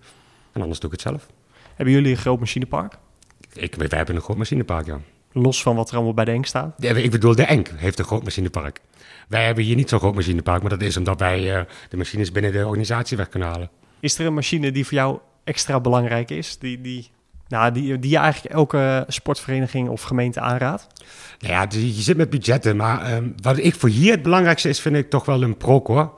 En 0.52 0.60
anders 0.60 0.80
doe 0.80 0.90
ik 0.90 1.00
het 1.00 1.08
zelf. 1.08 1.26
Hebben 1.74 1.94
jullie 1.94 2.10
een 2.10 2.16
groot 2.16 2.38
machinepark? 2.38 2.94
Ik, 3.52 3.74
wij 3.74 3.86
hebben 3.98 4.14
een 4.16 4.20
groot 4.22 4.36
machinepark, 4.36 4.86
ja. 4.86 5.00
Los 5.32 5.62
van 5.62 5.76
wat 5.76 5.88
er 5.90 5.94
allemaal 5.94 6.14
bij 6.14 6.24
de 6.24 6.30
Enk 6.30 6.46
staat? 6.46 6.74
Ja, 6.76 6.94
Ik 6.94 7.10
bedoel, 7.10 7.34
de 7.34 7.44
ENK 7.44 7.68
heeft 7.76 7.98
een 7.98 8.04
groot 8.04 8.22
machinepark. 8.24 8.80
Wij 9.28 9.44
hebben 9.44 9.64
hier 9.64 9.76
niet 9.76 9.88
zo'n 9.88 9.98
groot 9.98 10.14
machinepark, 10.14 10.60
maar 10.60 10.70
dat 10.70 10.82
is 10.82 10.96
omdat 10.96 11.20
wij 11.20 11.56
eh, 11.56 11.64
de 11.88 11.96
machines 11.96 12.32
binnen 12.32 12.52
de 12.52 12.66
organisatie 12.66 13.16
weg 13.16 13.28
kunnen 13.28 13.48
halen. 13.48 13.70
Is 14.00 14.18
er 14.18 14.26
een 14.26 14.34
machine 14.34 14.72
die 14.72 14.84
voor 14.84 14.94
jou 14.94 15.18
extra 15.44 15.80
belangrijk 15.80 16.30
is? 16.30 16.58
Die, 16.58 16.80
die, 16.80 17.10
nou, 17.52 17.72
die, 17.72 17.98
die 17.98 18.10
je 18.10 18.16
eigenlijk 18.16 18.54
elke 18.54 19.04
sportvereniging 19.08 19.88
of 19.88 20.02
gemeente 20.02 20.40
aanraadt? 20.40 20.86
Nou 21.38 21.52
ja, 21.52 21.66
je 21.70 22.02
zit 22.02 22.16
met 22.16 22.30
budgetten, 22.30 22.76
maar 22.76 23.02
ehm, 23.02 23.28
wat 23.42 23.58
ik 23.58 23.74
voor 23.74 23.88
hier 23.88 24.12
het 24.12 24.22
belangrijkste 24.22 24.68
is, 24.68 24.80
vind 24.80 24.96
ik 24.96 25.10
toch 25.10 25.24
wel 25.24 25.42
een 25.42 25.56
Procore. 25.56 26.10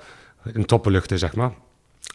Een 0.42 0.64
toppenluchter, 0.64 1.18
zeg 1.18 1.34
maar. 1.34 1.52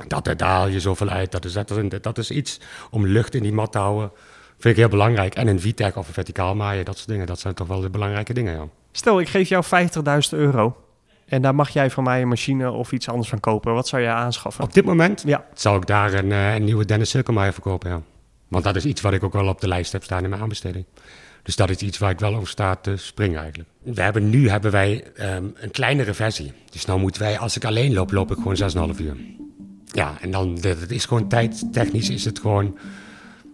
Dat, 0.08 0.26
daar 0.26 0.50
haal 0.50 0.68
je 0.68 0.80
zoveel 0.80 1.10
uit. 1.10 1.32
Dat 1.32 1.46
is, 1.46 1.54
dat, 1.54 1.72
is, 1.72 2.02
dat 2.02 2.18
is 2.18 2.32
iets 2.32 2.60
om 2.92 3.08
lucht 3.08 3.36
in 3.36 3.44
die 3.44 3.54
mat 3.54 3.72
te 3.72 3.78
houden. 3.78 4.12
Vind 4.60 4.74
ik 4.74 4.80
heel 4.80 4.90
belangrijk. 4.90 5.36
En 5.36 5.48
een 5.48 5.62
VTEC 5.62 5.96
of 5.96 6.08
een 6.08 6.14
verticaal 6.14 6.56
maaien, 6.56 6.86
dat 6.86 6.98
soort 6.98 7.08
dingen. 7.08 7.26
Dat 7.26 7.40
zijn 7.40 7.54
toch 7.54 7.68
wel 7.68 7.80
de 7.80 7.90
belangrijke 7.90 8.34
dingen, 8.34 8.54
ja. 8.54 8.68
Stel, 8.92 9.20
ik 9.20 9.30
geef 9.30 9.50
jou 9.50 9.64
50.000 9.66 10.38
euro. 10.38 10.78
En 11.26 11.42
daar 11.42 11.56
mag 11.56 11.70
jij 11.70 11.90
van 11.90 12.04
mij 12.04 12.22
een 12.22 12.28
machine 12.28 12.72
of 12.72 12.92
iets 12.92 13.10
anders 13.10 13.30
van 13.30 13.40
kopen. 13.40 13.74
Wat 13.74 13.88
zou 13.88 14.02
jij 14.02 14.12
aanschaffen? 14.12 14.64
Op 14.64 14.74
dit 14.74 14.86
moment 14.86 15.24
Ja, 15.26 15.46
zou 15.54 15.78
ik 15.78 15.88
daar 15.88 16.14
een, 16.14 16.32
eh, 16.32 16.54
een 16.54 16.64
nieuwe 16.64 16.86
Dennis 16.86 17.10
Cirkelmaier 17.10 17.54
verkopen, 17.54 17.90
ja. 17.90 18.02
Want 18.50 18.64
dat 18.64 18.76
is 18.76 18.86
iets 18.86 19.02
wat 19.02 19.14
ik 19.14 19.24
ook 19.24 19.34
wel 19.34 19.48
op 19.48 19.62
de 19.62 19.68
lijst 19.68 19.92
heb 19.92 20.04
staan 20.04 20.24
in 20.24 20.30
mijn 20.30 20.42
aanbesteding. 20.42 20.86
Dus 21.44 21.56
dat 21.56 21.70
is 21.70 21.78
iets 21.78 21.98
waar 21.98 22.12
ik 22.12 22.20
wel 22.20 22.36
over 22.36 22.48
sta 22.48 22.76
te 22.76 22.98
springen 22.98 23.40
eigenlijk. 23.40 23.70
We 23.84 24.02
hebben, 24.02 24.30
nu 24.30 24.50
hebben 24.50 24.72
wij 24.72 25.04
ehm, 25.16 25.44
een 25.56 25.72
kleinere 25.72 26.14
versie. 26.14 26.54
Dus 26.70 26.86
nou 26.86 27.00
moeten 27.00 27.22
wij, 27.22 27.40
als 27.40 27.56
ik 27.56 27.66
alleen 27.66 27.94
loop, 27.94 28.12
loop 28.12 28.32
ik 28.32 28.38
gewoon 28.38 28.94
6,5 28.96 29.02
uur. 29.02 29.16
Ja, 29.86 30.18
en 30.22 30.32
dan, 30.32 30.56
dat 30.56 30.90
is 30.90 31.06
gewoon 31.06 31.28
tijdtechnisch 31.28 32.10
is 32.10 32.26
het 32.26 32.40
gewoon... 32.40 32.78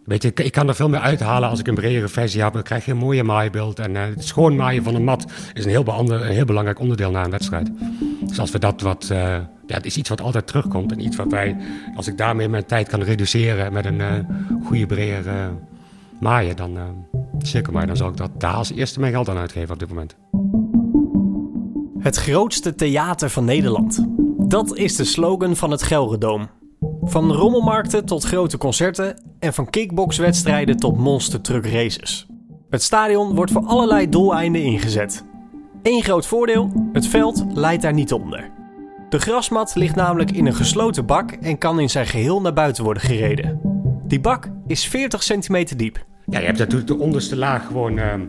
Weet 0.05 0.23
je, 0.23 0.31
ik, 0.33 0.51
kan 0.51 0.67
er 0.67 0.75
veel 0.75 0.89
meer 0.89 0.99
uithalen 0.99 1.49
als 1.49 1.59
ik 1.59 1.67
een 1.67 1.75
bredere 1.75 2.07
versie 2.07 2.41
heb. 2.41 2.53
Dan 2.53 2.63
krijg 2.63 2.85
je 2.85 2.91
een 2.91 2.97
mooie 2.97 3.23
maaibeeld. 3.23 3.79
En 3.79 3.95
eh, 3.95 4.03
het 4.03 4.25
schoonmaaien 4.25 4.83
van 4.83 4.95
een 4.95 5.03
mat 5.03 5.25
is 5.53 5.65
een 5.65 5.69
heel, 5.69 5.87
een 5.87 6.21
heel 6.21 6.45
belangrijk 6.45 6.79
onderdeel 6.79 7.11
na 7.11 7.23
een 7.23 7.31
wedstrijd. 7.31 7.69
Dus 8.21 8.39
als 8.39 8.51
we 8.51 8.59
dat 8.59 8.81
wat... 8.81 9.09
eh, 9.11 9.37
ja, 9.67 9.75
het 9.75 9.85
is 9.85 9.97
iets 9.97 10.09
wat 10.09 10.21
altijd 10.21 10.47
terugkomt. 10.47 10.91
En 10.91 11.05
iets 11.05 11.15
wat 11.15 11.31
wij, 11.31 11.57
als 11.95 12.07
ik 12.07 12.17
daarmee 12.17 12.49
mijn 12.49 12.65
tijd 12.65 12.87
kan 12.87 13.01
reduceren 13.01 13.73
met 13.73 13.85
een 13.85 14.01
eh, 14.01 14.13
goede 14.65 14.85
bredere 14.85 15.29
eh, 15.29 15.47
maaien, 16.19 16.55
dan 16.55 16.75
uh, 16.75 16.83
zeker 17.39 17.73
maar. 17.73 17.87
Dan 17.87 17.97
zal 17.97 18.09
ik 18.09 18.17
dat 18.17 18.31
daar 18.37 18.53
als 18.53 18.71
eerste 18.71 18.99
mijn 18.99 19.11
geld 19.11 19.29
aan 19.29 19.37
uitgeven 19.37 19.73
op 19.73 19.79
dit 19.79 19.89
moment. 19.89 20.15
Het 21.99 22.15
grootste 22.15 22.75
theater 22.75 23.29
van 23.29 23.45
Nederland. 23.45 24.05
Dat 24.37 24.75
is 24.75 24.95
de 24.95 25.03
slogan 25.03 25.55
van 25.55 25.71
het 25.71 25.83
Gelredoom. 25.83 26.49
Van 27.01 27.31
rommelmarkten 27.31 28.05
tot 28.05 28.23
grote 28.23 28.57
concerten 28.57 29.23
en 29.39 29.53
van 29.53 29.69
kickboxwedstrijden 29.69 30.77
tot 30.77 30.97
monster 30.97 31.41
truck 31.41 31.65
races. 31.65 32.27
Het 32.69 32.83
stadion 32.83 33.35
wordt 33.35 33.51
voor 33.51 33.65
allerlei 33.65 34.09
doeleinden 34.09 34.61
ingezet. 34.61 35.25
Eén 35.83 36.03
groot 36.03 36.25
voordeel: 36.25 36.89
het 36.93 37.07
veld 37.07 37.45
leidt 37.53 37.81
daar 37.81 37.93
niet 37.93 38.13
onder. 38.13 38.54
De 39.15 39.21
grasmat 39.21 39.75
ligt 39.75 39.95
namelijk 39.95 40.31
in 40.31 40.45
een 40.45 40.55
gesloten 40.55 41.05
bak 41.05 41.31
en 41.31 41.57
kan 41.57 41.79
in 41.79 41.89
zijn 41.89 42.07
geheel 42.07 42.41
naar 42.41 42.53
buiten 42.53 42.83
worden 42.83 43.03
gereden. 43.03 43.59
Die 44.07 44.19
bak 44.19 44.49
is 44.67 44.87
40 44.87 45.23
centimeter 45.23 45.77
diep. 45.77 46.05
Ja, 46.25 46.39
je 46.39 46.45
hebt 46.45 46.57
natuurlijk 46.57 46.87
de 46.87 46.97
onderste 46.97 47.35
laag 47.35 47.65
gewoon, 47.65 47.97
ehm 47.97 48.21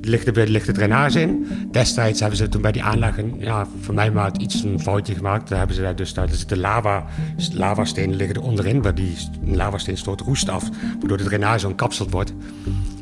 ligt, 0.00 0.34
de, 0.34 0.48
ligt 0.48 0.66
de 0.66 0.72
drainage 0.72 1.20
in. 1.20 1.46
Destijds 1.70 2.20
hebben 2.20 2.38
ze 2.38 2.48
toen 2.48 2.62
bij 2.62 2.72
die 2.72 2.82
aanleg, 2.82 3.14
ja, 3.38 3.66
voor 3.80 3.94
mij 3.94 4.10
maar 4.10 4.32
iets 4.38 4.62
een 4.62 4.80
foutje 4.80 5.14
gemaakt. 5.14 5.48
Daar 5.48 5.58
hebben 5.58 5.76
ze 5.76 5.82
daar 5.82 5.96
dus, 5.96 6.14
daar 6.14 6.28
zitten 6.28 6.58
lava, 6.58 7.04
lavastenen 7.52 8.16
liggen 8.16 8.36
er 8.36 8.42
onderin, 8.42 8.82
waar 8.82 8.94
die 8.94 9.16
lavasteen 9.44 9.96
stoot 9.96 10.20
roest 10.20 10.48
af, 10.48 10.68
waardoor 10.98 11.18
de 11.18 11.24
drainage 11.24 11.66
omkapseld 11.66 12.10
wordt. 12.10 12.32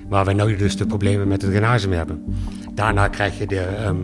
Waar 0.09 0.25
wij 0.25 0.35
nu 0.35 0.57
dus 0.57 0.77
de 0.77 0.87
problemen 0.87 1.29
met 1.29 1.41
de 1.41 1.47
drainage 1.47 1.89
mee 1.89 1.99
hebben. 1.99 2.25
Daarna 2.75 3.09
krijg 3.09 3.39
je 3.39 3.47
de, 3.47 3.61
ehm 3.61 3.97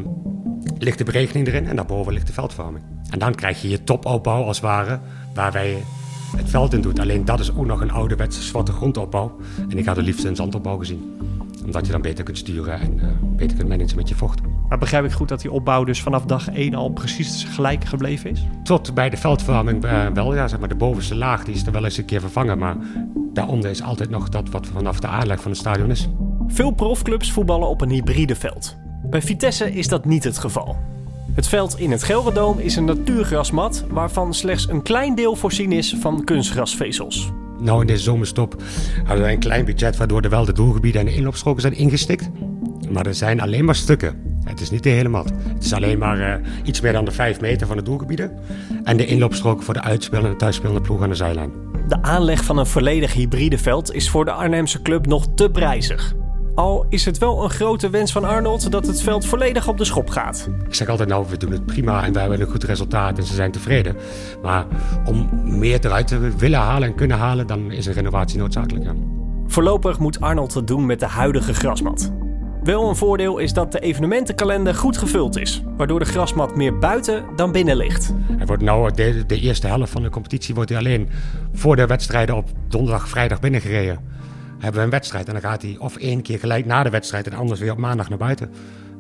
ligt 0.79 0.99
de 0.99 1.05
beregening 1.05 1.47
erin 1.47 1.67
en 1.67 1.77
daarboven 1.77 2.13
ligt 2.13 2.27
de 2.27 2.33
veldvorming. 2.33 2.85
En 3.11 3.19
dan 3.19 3.35
krijg 3.35 3.63
je 3.63 3.69
je 3.69 3.85
topopbouw 3.85 4.45
als 4.45 4.57
het 4.57 4.67
ware, 4.67 4.99
waar 5.35 5.53
wij 5.53 5.83
het 6.37 6.51
veld 6.51 6.73
in 6.73 6.81
doet. 6.81 6.99
Alleen 6.99 7.25
dat 7.25 7.41
is 7.41 7.55
ook 7.55 7.67
nog 7.67 7.81
een 7.81 7.91
ouderwetse 7.91 8.43
zwarte 8.43 8.73
grondopbouw. 8.73 9.37
En 9.69 9.79
ik 9.79 9.87
had 9.87 9.97
het 9.97 10.05
liefst 10.05 10.25
een 10.25 10.37
zandopbouw 10.37 10.79
gezien. 10.79 11.21
Omdat 11.65 11.87
je 11.87 11.93
dan 11.93 12.03
beter 12.03 12.25
kunt 12.25 12.39
sturen 12.39 12.81
en 12.81 13.01
eh, 13.01 13.07
beter 13.37 13.57
kunt 13.57 13.69
managen 13.69 13.97
met 13.97 14.09
je 14.09 14.15
vocht. 14.15 14.41
Maar 14.69 14.79
begrijp 14.79 15.05
ik 15.05 15.13
goed 15.13 15.29
dat 15.29 15.41
die 15.41 15.51
opbouw 15.51 15.85
dus 15.85 16.03
vanaf 16.03 16.25
dag 16.25 16.49
1 16.49 16.75
al 16.75 16.91
precies 16.91 17.45
gelijk 17.45 17.85
gebleven 17.85 18.31
is? 18.31 18.47
Tot 18.63 18.95
bij 18.95 19.11
de 19.11 19.17
veldverwarming 19.17 19.85
eh, 19.85 20.07
wel, 20.07 20.35
ja, 20.35 20.49
zeg 20.49 20.59
maar 20.59 20.69
de 20.69 20.75
bovenste 20.75 21.15
laag 21.15 21.45
die 21.45 21.55
is 21.55 21.67
er 21.67 21.73
wel 21.73 21.85
eens 21.85 21.97
een 21.97 22.05
keer 22.05 22.21
vervangen. 22.21 22.59
Maar 22.59 22.77
daaronder 23.33 23.71
is 23.71 23.83
altijd 23.83 24.11
nog 24.11 24.29
dat 24.29 24.51
wat 24.51 24.67
vanaf 24.67 25.01
de 25.01 25.07
aanleg 25.07 25.41
van 25.41 25.51
het 25.51 25.61
stadion 25.61 25.91
is. 25.91 26.09
Veel 26.47 26.71
profclubs 26.71 27.33
voetballen 27.33 27.69
op 27.69 27.81
een 27.81 27.91
hybride 27.91 28.37
veld. 28.37 28.77
Bij 29.11 29.23
Vitesse 29.23 29.73
is 29.73 29.89
dat 29.89 30.05
niet 30.05 30.25
het 30.25 30.39
geval. 30.39 30.77
Het 31.35 31.49
veld 31.49 31.79
in 31.79 31.91
het 31.91 32.03
Gelredoom 32.03 32.59
is 32.59 32.77
een 32.77 32.85
natuurgrasmat 32.85 33.85
waarvan 33.89 34.35
slechts 34.35 34.69
een 34.69 34.83
klein 34.83 35.15
deel 35.15 35.37
voorzien 35.37 35.73
is 35.73 35.97
van 36.01 36.25
kunstgrasvezels. 36.25 37.33
Nou, 37.59 37.81
in 37.81 37.87
deze 37.87 38.03
zomerstop 38.03 38.57
hadden 39.05 39.25
we 39.25 39.33
een 39.33 39.39
klein 39.39 39.65
budget 39.65 39.97
waardoor 39.97 40.23
er 40.23 40.31
wel 40.31 40.45
de 40.45 40.53
doelgebieden 40.53 41.01
en 41.01 41.07
de 41.07 41.15
inloopstroken 41.15 41.61
zijn 41.61 41.77
ingestikt. 41.77 42.31
Maar 42.91 43.07
er 43.07 43.15
zijn 43.15 43.41
alleen 43.41 43.65
maar 43.65 43.75
stukken. 43.75 44.41
Het 44.45 44.61
is 44.61 44.71
niet 44.71 44.83
de 44.83 44.89
hele 44.89 45.09
mat. 45.09 45.33
Het 45.55 45.65
is 45.65 45.73
alleen 45.73 45.99
maar 45.99 46.21
eh, 46.21 46.47
iets 46.65 46.81
meer 46.81 46.93
dan 46.93 47.05
de 47.05 47.11
5 47.11 47.41
meter 47.41 47.67
van 47.67 47.77
de 47.77 47.83
doelgebieden. 47.83 48.39
En 48.85 48.97
de 48.97 49.07
inloopstroken 49.07 49.65
voor 49.65 49.75
de 49.75 49.83
uitspelende 49.83 50.31
en 50.31 50.37
thuisspelende 50.37 50.81
ploeg 50.81 51.03
aan 51.03 51.09
de 51.09 51.15
zijlijn. 51.15 51.53
De 51.89 52.03
aanleg 52.03 52.45
van 52.45 52.59
een 52.59 52.67
volledig 52.67 53.13
hybride 53.13 53.59
veld 53.59 53.95
is 53.95 54.11
voor 54.11 54.25
de 54.25 54.33
Arnhemse 54.33 54.83
club 54.83 55.07
nog 55.07 55.27
te 55.35 55.51
prijzig. 55.51 56.15
Al 56.57 56.87
is 56.89 57.05
het 57.05 57.19
wel 57.19 57.45
een 57.45 57.51
grote 57.51 57.91
wens 57.91 58.13
van 58.13 58.25
Arnold 58.25 58.71
dat 58.71 58.87
het 58.87 59.03
veld 59.03 59.27
volledig 59.27 59.69
op 59.69 59.79
de 59.79 59.85
schop 59.85 60.11
gaat. 60.11 60.49
Ik 60.67 60.75
zeg 60.75 60.89
altijd, 60.89 61.09
nou, 61.09 61.27
we 61.29 61.37
doen 61.37 61.51
het 61.51 61.67
prima 61.67 62.05
en 62.05 62.13
wij 62.13 62.23
hebben 62.23 62.41
een 62.41 62.51
goed 62.51 62.65
resultaat 62.65 63.19
en 63.19 63.25
ze 63.25 63.35
zijn 63.35 63.53
tevreden. 63.53 63.97
Maar 64.43 64.67
om 65.05 65.29
meer 65.59 65.85
eruit 65.85 66.07
te 66.07 66.19
willen 66.37 66.59
halen 66.59 66.89
en 66.89 66.95
kunnen 66.95 67.17
halen, 67.17 67.47
dan 67.47 67.71
is 67.71 67.87
een 67.87 67.93
renovatie 67.93 68.39
noodzakelijk. 68.39 68.85
Ja. 68.85 68.95
Voorlopig 69.47 69.99
moet 69.99 70.21
Arnold 70.21 70.55
het 70.55 70.67
doen 70.67 70.87
met 70.87 71.01
de 71.01 71.07
huidige 71.07 71.55
grasmat. 71.55 72.13
Wel 72.63 72.89
een 72.89 72.97
voordeel 72.97 73.39
is 73.39 73.53
dat 73.53 73.73
de 73.73 73.81
evenementenkalender 73.81 74.75
goed 74.75 74.97
gevuld 74.97 75.39
is, 75.39 75.63
waardoor 75.77 75.99
de 75.99 76.05
grasmat 76.05 76.57
meer 76.57 76.79
buiten 76.79 77.25
dan 77.37 77.53
binnen 77.53 77.77
ligt. 77.77 78.15
Er 78.39 78.47
wordt 78.47 78.63
nou 78.63 78.93
de, 78.93 79.27
de 79.27 79.41
eerste 79.41 79.67
helft 79.67 79.93
van 79.93 80.03
de 80.03 80.11
competitie 80.11 80.55
wordt 80.55 80.71
hij 80.71 80.79
alleen 80.79 81.09
voor 81.53 81.77
de 81.77 81.87
wedstrijden 81.87 82.37
op 82.37 82.49
donderdag, 82.69 83.09
vrijdag 83.09 83.41
binnengereden. 83.41 84.16
Hebben 84.59 84.81
we 84.81 84.85
een 84.85 84.91
wedstrijd 84.91 85.27
en 85.27 85.33
dan 85.33 85.43
gaat 85.43 85.63
hij 85.63 85.77
of 85.79 85.97
één 85.97 86.23
keer 86.23 86.39
gelijk 86.39 86.67
na 86.67 86.83
de 86.83 86.91
wedstrijd 86.91 87.27
en 87.27 87.33
anders 87.35 87.61
weer 87.61 87.73
op 87.73 87.79
maandag 87.79 88.09
naar 88.09 88.19
buiten. 88.19 88.51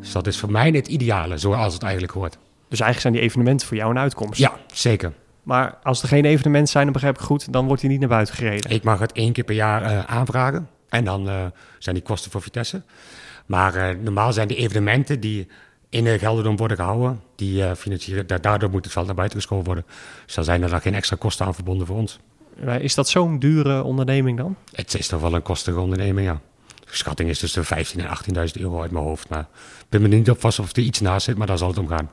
Dus 0.00 0.12
dat 0.12 0.26
is 0.26 0.38
voor 0.38 0.50
mij 0.50 0.70
het 0.70 0.88
ideale, 0.88 1.38
zoals 1.38 1.74
het 1.74 1.82
eigenlijk 1.82 2.12
hoort. 2.12 2.38
Dus 2.68 2.80
eigenlijk 2.80 3.00
zijn 3.00 3.12
die 3.12 3.22
evenementen 3.22 3.66
voor 3.66 3.76
jou 3.76 3.90
een 3.90 3.98
uitkomst. 3.98 4.38
Ja, 4.38 4.52
zeker. 4.72 5.12
Maar 5.42 5.78
als 5.82 6.02
er 6.02 6.08
geen 6.08 6.24
evenementen 6.24 6.70
zijn, 6.72 6.84
dan 6.84 6.92
begrijp 6.92 7.14
ik 7.18 7.24
goed, 7.24 7.52
dan 7.52 7.66
wordt 7.66 7.82
hij 7.82 7.90
niet 7.90 8.00
naar 8.00 8.08
buiten 8.08 8.34
gereden. 8.34 8.70
Ik 8.70 8.82
mag 8.82 8.98
het 8.98 9.12
één 9.12 9.32
keer 9.32 9.44
per 9.44 9.54
jaar 9.54 9.82
eh, 9.82 10.04
aanvragen. 10.04 10.68
En 10.88 11.04
dan 11.04 11.28
eh, 11.28 11.44
zijn 11.78 11.94
die 11.94 12.04
kosten 12.04 12.30
voor 12.30 12.42
Vitesse. 12.42 12.82
Maar 13.46 13.74
eh, 13.74 13.96
normaal 14.00 14.32
zijn 14.32 14.48
de 14.48 14.56
evenementen 14.56 15.20
die 15.20 15.48
in 15.88 16.04
de 16.04 16.18
Gelderdoom 16.18 16.56
worden 16.56 16.76
gehouden, 16.76 17.20
die 17.36 17.74
financieren, 17.76 18.26
da- 18.26 18.38
daardoor 18.38 18.70
moet 18.70 18.84
het 18.84 18.92
veld 18.92 19.06
naar 19.06 19.14
buiten 19.14 19.38
geschoven 19.38 19.64
worden. 19.64 19.84
Dus 20.24 20.34
dan 20.34 20.44
zijn 20.44 20.62
er 20.62 20.70
dan 20.70 20.80
geen 20.80 20.94
extra 20.94 21.16
kosten 21.18 21.46
aan 21.46 21.54
verbonden 21.54 21.86
voor 21.86 21.96
ons. 21.96 22.18
Maar 22.64 22.80
Is 22.82 22.94
dat 22.94 23.08
zo'n 23.08 23.38
dure 23.38 23.82
onderneming 23.82 24.38
dan? 24.38 24.56
Het 24.72 24.94
is 24.94 25.06
toch 25.06 25.20
wel 25.20 25.34
een 25.34 25.42
kostige 25.42 25.80
onderneming, 25.80 26.26
ja. 26.26 26.40
De 26.66 26.96
schatting 26.96 27.28
is 27.28 27.38
tussen 27.38 27.64
15.000 27.64 27.70
en 27.96 28.48
18.000 28.48 28.60
euro 28.60 28.80
uit 28.80 28.90
mijn 28.90 29.04
hoofd. 29.04 29.28
Maar 29.28 29.48
ik 29.78 29.86
ben 29.88 30.02
me 30.02 30.08
niet 30.08 30.30
op 30.30 30.40
vast 30.40 30.58
of 30.58 30.76
er 30.76 30.82
iets 30.82 31.00
naast 31.00 31.24
zit, 31.24 31.36
maar 31.36 31.46
daar 31.46 31.58
zal 31.58 31.68
het 31.68 31.78
om 31.78 31.88
gaan. 31.88 32.10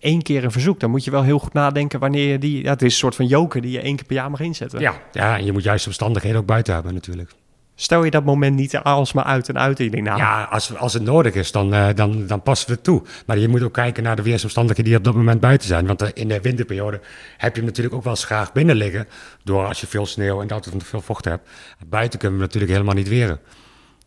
Eén 0.00 0.22
keer 0.22 0.44
een 0.44 0.52
verzoek, 0.52 0.80
dan 0.80 0.90
moet 0.90 1.04
je 1.04 1.10
wel 1.10 1.22
heel 1.22 1.38
goed 1.38 1.52
nadenken 1.52 2.00
wanneer 2.00 2.28
je 2.28 2.38
die... 2.38 2.62
Ja, 2.62 2.70
het 2.70 2.82
is 2.82 2.92
een 2.92 2.98
soort 2.98 3.14
van 3.14 3.26
joker 3.26 3.60
die 3.60 3.70
je 3.70 3.80
één 3.80 3.96
keer 3.96 4.06
per 4.06 4.16
jaar 4.16 4.30
mag 4.30 4.40
inzetten. 4.40 4.80
Ja, 4.80 5.02
ja, 5.12 5.38
en 5.38 5.44
je 5.44 5.52
moet 5.52 5.62
juist 5.62 5.84
de 5.84 5.90
omstandigheden 5.90 6.40
ook 6.40 6.46
buiten 6.46 6.74
hebben 6.74 6.94
natuurlijk. 6.94 7.34
Stel 7.74 8.04
je 8.04 8.10
dat 8.10 8.24
moment 8.24 8.56
niet 8.56 8.76
alsmaar 8.76 9.24
uit 9.24 9.48
en 9.48 9.58
uit 9.58 9.78
en 9.78 9.84
je 9.90 10.02
nou, 10.02 10.18
Ja, 10.18 10.42
als, 10.42 10.76
als 10.76 10.92
het 10.92 11.02
nodig 11.02 11.34
is, 11.34 11.52
dan, 11.52 11.74
eh, 11.74 11.88
dan, 11.94 12.26
dan 12.26 12.42
passen 12.42 12.68
we 12.68 12.74
het 12.74 12.84
toe. 12.84 13.02
Maar 13.26 13.38
je 13.38 13.48
moet 13.48 13.62
ook 13.62 13.72
kijken 13.72 14.02
naar 14.02 14.16
de 14.16 14.22
weersomstandigheden 14.22 14.90
die 14.90 14.98
op 14.98 15.04
dat 15.04 15.14
moment 15.14 15.40
buiten 15.40 15.68
zijn. 15.68 15.86
Want 15.86 16.02
eh, 16.02 16.08
in 16.14 16.28
de 16.28 16.40
winterperiode 16.40 17.00
heb 17.36 17.52
je 17.52 17.56
hem 17.56 17.68
natuurlijk 17.68 17.94
ook 17.94 18.02
wel 18.04 18.12
eens 18.12 18.24
graag 18.24 18.52
binnen 18.52 18.76
liggen. 18.76 19.08
Door 19.44 19.66
als 19.66 19.80
je 19.80 19.86
veel 19.86 20.06
sneeuw 20.06 20.40
en 20.40 20.46
dat 20.46 20.68
veel 20.78 21.00
vocht 21.00 21.24
hebt. 21.24 21.48
Buiten 21.86 22.18
kunnen 22.18 22.38
we 22.38 22.44
natuurlijk 22.44 22.72
helemaal 22.72 22.94
niet 22.94 23.08
weren. 23.08 23.40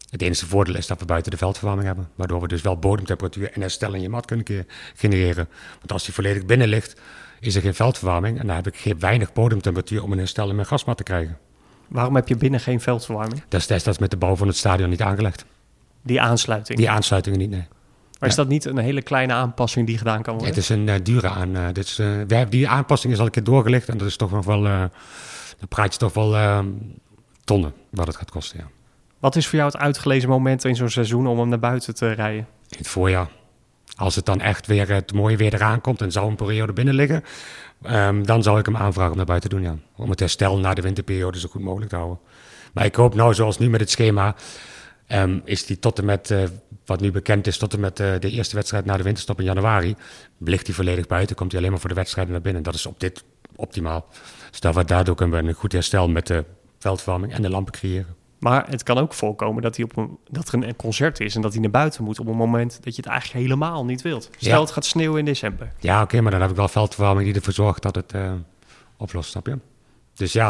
Het 0.09 0.21
enige 0.21 0.45
voordeel 0.45 0.75
is 0.75 0.87
dat 0.87 0.99
we 0.99 1.05
buiten 1.05 1.31
de 1.31 1.37
veldverwarming 1.37 1.87
hebben. 1.87 2.09
Waardoor 2.15 2.41
we 2.41 2.47
dus 2.47 2.61
wel 2.61 2.77
bodemtemperatuur 2.77 3.51
en 3.51 3.61
herstel 3.61 3.93
in 3.93 4.01
je 4.01 4.09
mat 4.09 4.25
kunnen 4.25 4.45
genereren. 4.95 5.47
Want 5.77 5.91
als 5.91 6.05
die 6.05 6.13
volledig 6.13 6.45
binnen 6.45 6.67
ligt, 6.67 7.01
is 7.39 7.55
er 7.55 7.61
geen 7.61 7.73
veldverwarming. 7.73 8.39
En 8.39 8.47
dan 8.47 8.55
heb 8.55 8.67
ik 8.67 8.77
geen 8.77 8.99
weinig 8.99 9.33
bodemtemperatuur 9.33 10.03
om 10.03 10.11
een 10.11 10.17
herstel 10.17 10.49
in 10.49 10.55
mijn 10.55 10.67
gasmat 10.67 10.97
te 10.97 11.03
krijgen. 11.03 11.37
Waarom 11.87 12.15
heb 12.15 12.27
je 12.27 12.35
binnen 12.37 12.59
geen 12.59 12.81
veldverwarming? 12.81 13.43
Dat 13.49 13.61
is 13.61 13.67
destijds 13.67 13.99
met 13.99 14.11
de 14.11 14.17
bouw 14.17 14.35
van 14.35 14.47
het 14.47 14.57
stadion 14.57 14.89
niet 14.89 15.01
aangelegd. 15.01 15.45
Die 16.01 16.21
aansluiting. 16.21 16.77
Die 16.77 16.89
aansluitingen 16.89 17.39
niet, 17.39 17.49
nee. 17.49 17.67
Maar 18.19 18.29
is 18.29 18.35
dat 18.35 18.47
niet 18.47 18.65
een 18.65 18.77
hele 18.77 19.01
kleine 19.01 19.33
aanpassing 19.33 19.87
die 19.87 19.97
gedaan 19.97 20.21
kan 20.21 20.33
worden? 20.33 20.53
Het 20.53 20.63
is 20.63 20.69
een 20.69 20.89
eh, 20.89 20.95
dure 21.03 21.29
aan. 21.29 21.55
eh, 21.55 21.65
dit 21.73 21.85
is, 21.85 21.97
wij 21.97 22.15
hebben 22.15 22.49
die 22.49 22.67
aanpassing 22.67 23.13
is 23.13 23.19
al 23.19 23.25
een 23.25 23.31
keer 23.31 23.43
doorgelicht 23.43 23.89
en 23.89 23.97
dat 23.97 24.07
is 24.07 24.17
toch 24.17 24.31
nog 24.31 24.45
wel. 24.45 24.61
dan 24.61 24.89
praat 25.69 25.93
je 25.93 25.99
toch 25.99 26.13
wel 26.13 26.35
eh, 26.35 26.59
tonnen 27.43 27.73
wat 27.89 28.07
het 28.07 28.15
gaat 28.15 28.31
kosten. 28.31 28.59
Ja. 28.59 28.65
Wat 29.19 29.35
is 29.35 29.47
voor 29.47 29.57
jou 29.59 29.71
het 29.71 29.81
uitgelezen 29.81 30.29
moment 30.29 30.63
in 30.65 30.75
zo'n 30.75 30.89
seizoen 30.89 31.27
om 31.27 31.39
hem 31.39 31.49
naar 31.49 31.59
buiten 31.59 31.95
te 31.95 32.11
rijden? 32.11 32.47
In 32.69 32.77
het 32.77 32.87
voorjaar. 32.87 33.29
Als 33.95 34.15
het 34.15 34.25
dan 34.25 34.41
echt 34.41 34.67
weer 34.67 34.89
het 34.89 35.13
mooie 35.13 35.37
weer 35.37 35.53
eraan 35.53 35.81
komt 35.81 36.01
en 36.01 36.11
zou 36.11 36.29
een 36.29 36.35
periode 36.35 36.73
binnen 36.73 36.93
liggen, 36.93 37.23
ehm, 37.81 38.23
dan 38.23 38.43
zou 38.43 38.59
ik 38.59 38.65
hem 38.65 38.77
aanvragen 38.77 39.11
om 39.11 39.17
naar 39.17 39.25
buiten 39.25 39.49
te 39.49 39.55
doen. 39.55 39.65
Ja. 39.65 39.75
Om 39.95 40.09
het 40.09 40.19
herstel 40.19 40.57
na 40.57 40.73
de 40.73 40.81
winterperiode 40.81 41.39
zo 41.39 41.47
goed 41.47 41.61
mogelijk 41.61 41.89
te 41.89 41.95
houden. 41.95 42.19
Maar 42.73 42.85
ik 42.85 42.95
hoop 42.95 43.15
nou, 43.15 43.33
zoals 43.33 43.57
nu 43.57 43.69
met 43.69 43.79
het 43.79 43.89
schema, 43.89 44.35
ehm, 45.07 45.39
is 45.43 45.65
die 45.65 45.79
tot 45.79 45.99
en 45.99 46.05
met, 46.05 46.31
eh, 46.31 46.43
wat 46.85 46.99
nu 46.99 47.11
bekend 47.11 47.47
is, 47.47 47.57
tot 47.57 47.73
en 47.73 47.79
met 47.79 47.99
eh, 47.99 48.13
de 48.19 48.29
eerste 48.29 48.55
wedstrijd 48.55 48.85
na 48.85 48.97
de 48.97 49.03
winterstop 49.03 49.39
in 49.39 49.45
januari, 49.45 49.95
ligt 50.37 50.65
hij 50.65 50.75
volledig 50.75 51.07
buiten, 51.07 51.35
komt 51.35 51.51
hij 51.51 51.59
alleen 51.59 51.71
maar 51.71 51.81
voor 51.81 51.89
de 51.89 51.95
wedstrijden 51.95 52.33
naar 52.33 52.41
binnen. 52.41 52.63
Dat 52.63 52.73
is 52.73 52.85
op 52.85 52.99
dit 52.99 53.23
optimaal. 53.55 54.07
Dus 54.51 54.73
we 54.73 54.85
daardoor 54.85 55.15
kunnen 55.15 55.43
we 55.43 55.49
een 55.49 55.55
goed 55.55 55.71
herstel 55.71 56.09
met 56.09 56.27
de 56.27 56.43
veldverwarming 56.79 57.33
en 57.33 57.41
de 57.41 57.49
lampen 57.49 57.73
creëren. 57.73 58.15
Maar 58.45 58.65
het 58.69 58.83
kan 58.83 58.97
ook 58.97 59.13
voorkomen 59.13 59.61
dat, 59.61 59.75
hij 59.75 59.85
op 59.85 59.97
een, 59.97 60.17
dat 60.29 60.47
er 60.51 60.63
een 60.67 60.75
concert 60.75 61.19
is 61.19 61.35
en 61.35 61.41
dat 61.41 61.51
hij 61.53 61.61
naar 61.61 61.71
buiten 61.71 62.03
moet 62.03 62.19
op 62.19 62.27
een 62.27 62.35
moment 62.35 62.79
dat 62.83 62.95
je 62.95 63.01
het 63.01 63.11
eigenlijk 63.11 63.41
helemaal 63.45 63.85
niet 63.85 64.01
wilt. 64.01 64.29
Stel 64.37 64.51
Ja. 64.53 64.59
het 64.61 64.71
gaat 64.71 64.85
sneeuwen 64.85 65.19
in 65.19 65.25
december. 65.25 65.71
Ja, 65.79 66.01
oké, 66.01 66.21
maar 66.21 66.31
dan 66.31 66.41
heb 66.41 66.49
ik 66.49 66.55
wel 66.55 66.67
veldverwarming 66.67 67.25
die 67.27 67.35
ervoor 67.35 67.53
zorgt 67.53 67.81
dat 67.81 67.95
het 67.95 68.11
eh, 68.13 68.31
oplost, 68.97 69.29
snap 69.29 69.47
je? 69.47 69.57
Dus 70.13 70.33
ja, 70.33 70.47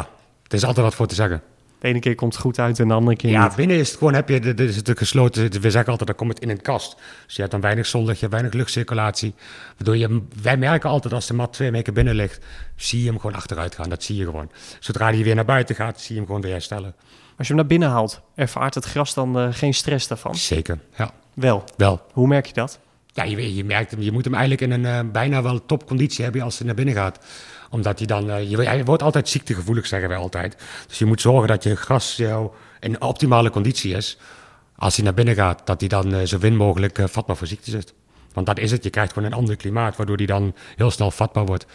er 0.47 0.53
is 0.53 0.63
altijd 0.65 0.85
wat 0.85 0.95
voor 0.95 1.07
te 1.07 1.15
zeggen. 1.15 1.41
De 1.79 1.87
ene 1.87 1.99
keer 1.99 2.15
komt 2.15 2.33
het 2.33 2.41
goed 2.41 2.59
uit 2.59 2.79
en 2.79 2.87
de 2.87 2.93
andere 2.93 3.15
keer 3.15 3.29
Ja, 3.29 3.43
niet. 3.47 3.55
binnen 3.55 3.77
is 3.77 3.89
het 3.89 3.97
gewoon, 3.97 4.13
heb 4.13 4.29
je, 4.29 4.39
dit 4.39 4.59
is 4.59 4.75
het 4.75 4.91
gesloten, 4.97 5.51
we 5.61 5.71
zeggen 5.71 5.89
altijd, 5.91 6.07
dan 6.09 6.15
komt 6.17 6.33
het 6.33 6.39
in 6.43 6.49
een 6.49 6.61
kast. 6.61 6.95
Dus 7.25 7.33
je 7.35 7.39
hebt 7.39 7.51
dan 7.51 7.61
weinig 7.61 7.85
zonlicht, 7.85 8.13
je 8.19 8.25
hebt 8.25 8.31
weinig 8.33 8.53
luchtcirculatie. 8.53 9.33
Waardoor 9.75 9.97
je, 9.97 10.21
wij 10.41 10.57
merken 10.57 10.89
altijd 10.89 11.13
als 11.13 11.27
de 11.27 11.33
mat 11.33 11.53
twee 11.53 11.71
weken 11.71 11.93
binnen 11.93 12.15
ligt, 12.15 12.45
zie 12.75 12.99
je 13.03 13.05
hem 13.09 13.19
gewoon 13.19 13.35
achteruit 13.35 13.75
gaan. 13.75 13.89
Dat 13.89 14.03
zie 14.03 14.15
je 14.15 14.23
gewoon. 14.25 14.51
Zodra 14.79 15.05
hij 15.09 15.23
weer 15.23 15.35
naar 15.35 15.45
buiten 15.45 15.75
gaat, 15.75 15.99
zie 16.01 16.09
je 16.11 16.15
hem 16.15 16.25
gewoon 16.25 16.41
weer 16.41 16.51
herstellen. 16.51 16.95
Als 17.38 17.48
je 17.48 17.54
hem 17.54 17.56
naar 17.56 17.65
binnen 17.65 17.89
haalt, 17.89 18.22
ervaart 18.36 18.75
het 18.75 18.86
gras 18.86 19.13
dan 19.13 19.39
eh, 19.39 19.48
geen 19.51 19.74
stress 19.74 20.08
daarvan? 20.08 20.36
Zeker, 20.36 20.80
ja. 20.98 21.12
Wel. 21.34 21.63
Wel. 21.77 22.01
Hoe 22.12 22.27
merk 22.27 22.46
je 22.46 22.54
dat? 22.54 22.80
Ja, 23.13 23.24
je, 23.24 23.56
je 23.56 23.63
merkt 23.63 23.92
hem, 23.92 24.01
je 24.01 24.12
moet 24.12 24.25
hem 24.25 24.34
eigenlijk 24.34 24.72
in 24.72 24.72
een 24.72 25.06
eh, 25.06 25.12
bijna 25.12 25.42
wel 25.42 25.65
topconditie 25.65 26.24
hebben 26.24 26.42
als 26.42 26.58
hij 26.58 26.65
naar 26.68 26.75
binnen 26.75 26.96
gaat. 26.96 27.20
Omdat 27.70 27.98
hij 27.98 28.08
dan, 28.08 28.30
eh, 28.30 28.50
je, 28.50 28.62
hij 28.62 28.86
wordt 28.86 29.04
altijd 29.04 29.30
ziektegevoelig, 29.30 29.86
zeggen 29.86 30.10
wij 30.10 30.18
altijd. 30.18 30.58
Dus 30.88 31.00
je 31.00 31.06
moet 31.06 31.22
zorgen 31.22 31.48
dat 31.48 31.63
je 31.63 31.75
gras 31.75 32.15
jou 32.15 32.51
in 32.80 33.01
optimale 33.01 33.50
conditie 33.50 33.96
is. 33.96 34.18
Als 34.75 34.96
hij 34.96 35.06
naar 35.06 35.13
binnen 35.13 35.36
gaat, 35.36 35.62
dat 35.65 35.80
hij 35.80 35.89
dan 35.89 36.27
zo 36.27 36.38
min 36.42 36.56
mogelijk 36.56 37.00
vatbaar 37.06 37.36
voor 37.36 37.48
ziektes 37.48 37.74
is. 37.74 37.84
Want 38.34 38.48
dat 38.48 38.60
is 38.60 38.72
het, 38.72 38.84
je 38.84 38.89
krijgt 38.89 39.13
gewoon 39.13 39.32
een 39.32 39.38
ander 39.38 39.56
klimaat, 39.56 39.96
waardoor 39.96 40.18
hij 40.18 40.25
dan 40.25 40.56
heel 40.75 40.92
snel 40.92 41.12
vatbaar 41.12 41.46
wordt 41.46 41.65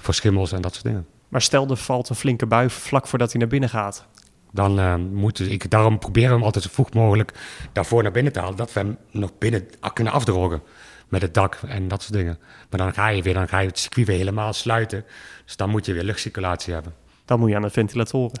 voor 0.00 0.14
schimmels 0.14 0.52
en 0.52 0.60
dat 0.60 0.72
soort 0.72 0.84
dingen. 0.84 1.06
Maar 1.28 1.42
stel 1.42 1.68
er 1.68 1.76
valt 1.76 2.08
een 2.08 2.16
flinke 2.16 2.46
bui 2.46 2.70
vlak 2.70 3.06
voordat 3.06 3.30
hij 3.30 3.40
naar 3.40 3.48
binnen 3.48 3.68
gaat. 3.68 4.06
Dan 4.54 4.78
eh 4.78 4.94
moet 5.12 5.50
ik, 5.50 5.70
daarom 5.70 5.98
proberen 5.98 6.28
we 6.28 6.34
hem 6.34 6.44
altijd 6.44 6.64
zo 6.64 6.70
vroeg 6.72 6.92
mogelijk 6.92 7.32
daarvoor 7.72 8.02
naar 8.02 8.12
binnen 8.12 8.32
te 8.32 8.40
halen. 8.40 8.56
Dat 8.56 8.72
we 8.72 8.80
hem 8.80 8.96
nog 9.10 9.30
binnen 9.38 9.66
kunnen 9.92 10.12
afdrogen 10.12 10.62
met 11.08 11.22
het 11.22 11.34
dak 11.34 11.58
en 11.68 11.88
dat 11.88 12.02
soort 12.02 12.14
dingen. 12.14 12.38
Maar 12.70 12.78
dan 12.80 12.92
ga 12.92 13.08
je 13.08 13.22
weer, 13.22 13.34
dan 13.34 13.48
ga 13.48 13.58
je 13.58 13.66
het 13.68 13.78
circuit 13.78 14.06
weer 14.06 14.16
helemaal 14.16 14.52
sluiten. 14.52 15.04
Dus 15.44 15.56
dan 15.56 15.70
moet 15.70 15.86
je 15.86 15.92
weer 15.92 16.02
luchtcirculatie 16.04 16.72
hebben. 16.74 16.94
Dan 17.24 17.38
moet 17.38 17.48
je 17.48 17.56
aan 17.56 17.62
de 17.62 17.70
ventilatoren. 17.70 18.40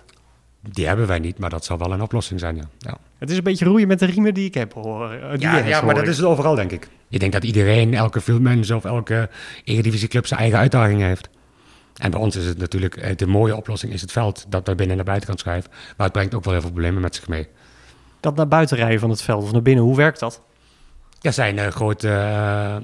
Die 0.70 0.86
hebben 0.86 1.06
wij 1.06 1.18
niet, 1.18 1.38
maar 1.38 1.50
dat 1.50 1.64
zal 1.64 1.78
wel 1.78 1.92
een 1.92 2.02
oplossing 2.02 2.40
zijn, 2.40 2.56
ja. 2.56 2.62
Ja, 2.78 2.96
Het 3.18 3.30
is 3.30 3.36
een 3.36 3.42
beetje 3.42 3.64
roeien 3.64 3.88
met 3.88 3.98
de 3.98 4.06
riemen 4.06 4.34
die 4.34 4.44
ik 4.46 4.54
heb 4.54 4.72
hoor. 4.72 5.10
eh, 5.10 5.38
ja, 5.38 5.56
ja 5.56 5.80
maar 5.82 5.94
dat 5.94 6.06
is 6.06 6.16
het 6.16 6.26
overal, 6.26 6.54
denk 6.54 6.70
ik. 6.72 6.88
Ik 7.08 7.20
denk 7.20 7.32
dat 7.32 7.44
iedereen, 7.44 7.94
elke 7.94 8.20
filmmens 8.20 8.70
of 8.70 8.84
elke 8.84 9.28
eredivisieclub 9.64 10.26
zijn 10.26 10.40
eigen 10.40 10.58
uitdagingen 10.58 11.06
heeft. 11.06 11.28
En 11.96 12.10
bij 12.10 12.20
ons 12.20 12.36
is 12.36 12.44
het 12.44 12.58
natuurlijk, 12.58 12.96
eh, 12.96 13.16
de 13.16 13.26
mooie 13.26 13.56
oplossing 13.56 13.92
is 13.92 14.00
het 14.00 14.12
veld 14.12 14.46
dat 14.48 14.66
naar 14.66 14.74
binnen 14.74 14.90
en 14.90 14.96
naar 14.96 15.04
buiten 15.04 15.28
kan 15.28 15.38
schuiven. 15.38 15.70
Maar 15.70 16.06
het 16.06 16.12
brengt 16.12 16.34
ook 16.34 16.44
wel 16.44 16.52
heel 16.52 16.62
veel 16.62 16.70
problemen 16.70 17.02
met 17.02 17.14
zich 17.14 17.28
mee. 17.28 17.48
Dat 18.20 18.36
naar 18.36 18.48
buiten 18.48 18.76
rijden 18.76 19.00
van 19.00 19.10
het 19.10 19.22
veld 19.22 19.42
of 19.42 19.52
naar 19.52 19.62
binnen, 19.62 19.84
hoe 19.84 19.96
werkt 19.96 20.18
dat? 20.20 20.42
Er 21.22 21.32
zijn 21.32 21.58
eh, 21.58 21.66
grote 21.66 22.08
eh, 22.08 22.76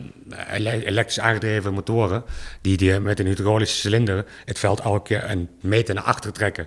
ele- 0.54 0.70
elektrisch 0.84 1.20
aangedreven 1.20 1.74
motoren 1.74 2.24
die, 2.60 2.76
die 2.76 3.00
met 3.00 3.20
een 3.20 3.26
hydraulische 3.26 3.76
cilinder 3.76 4.24
het 4.44 4.58
veld 4.58 4.80
elke 4.80 5.02
keer 5.02 5.30
een 5.30 5.48
meter 5.60 5.94
naar 5.94 6.04
achter 6.04 6.32
trekken. 6.32 6.66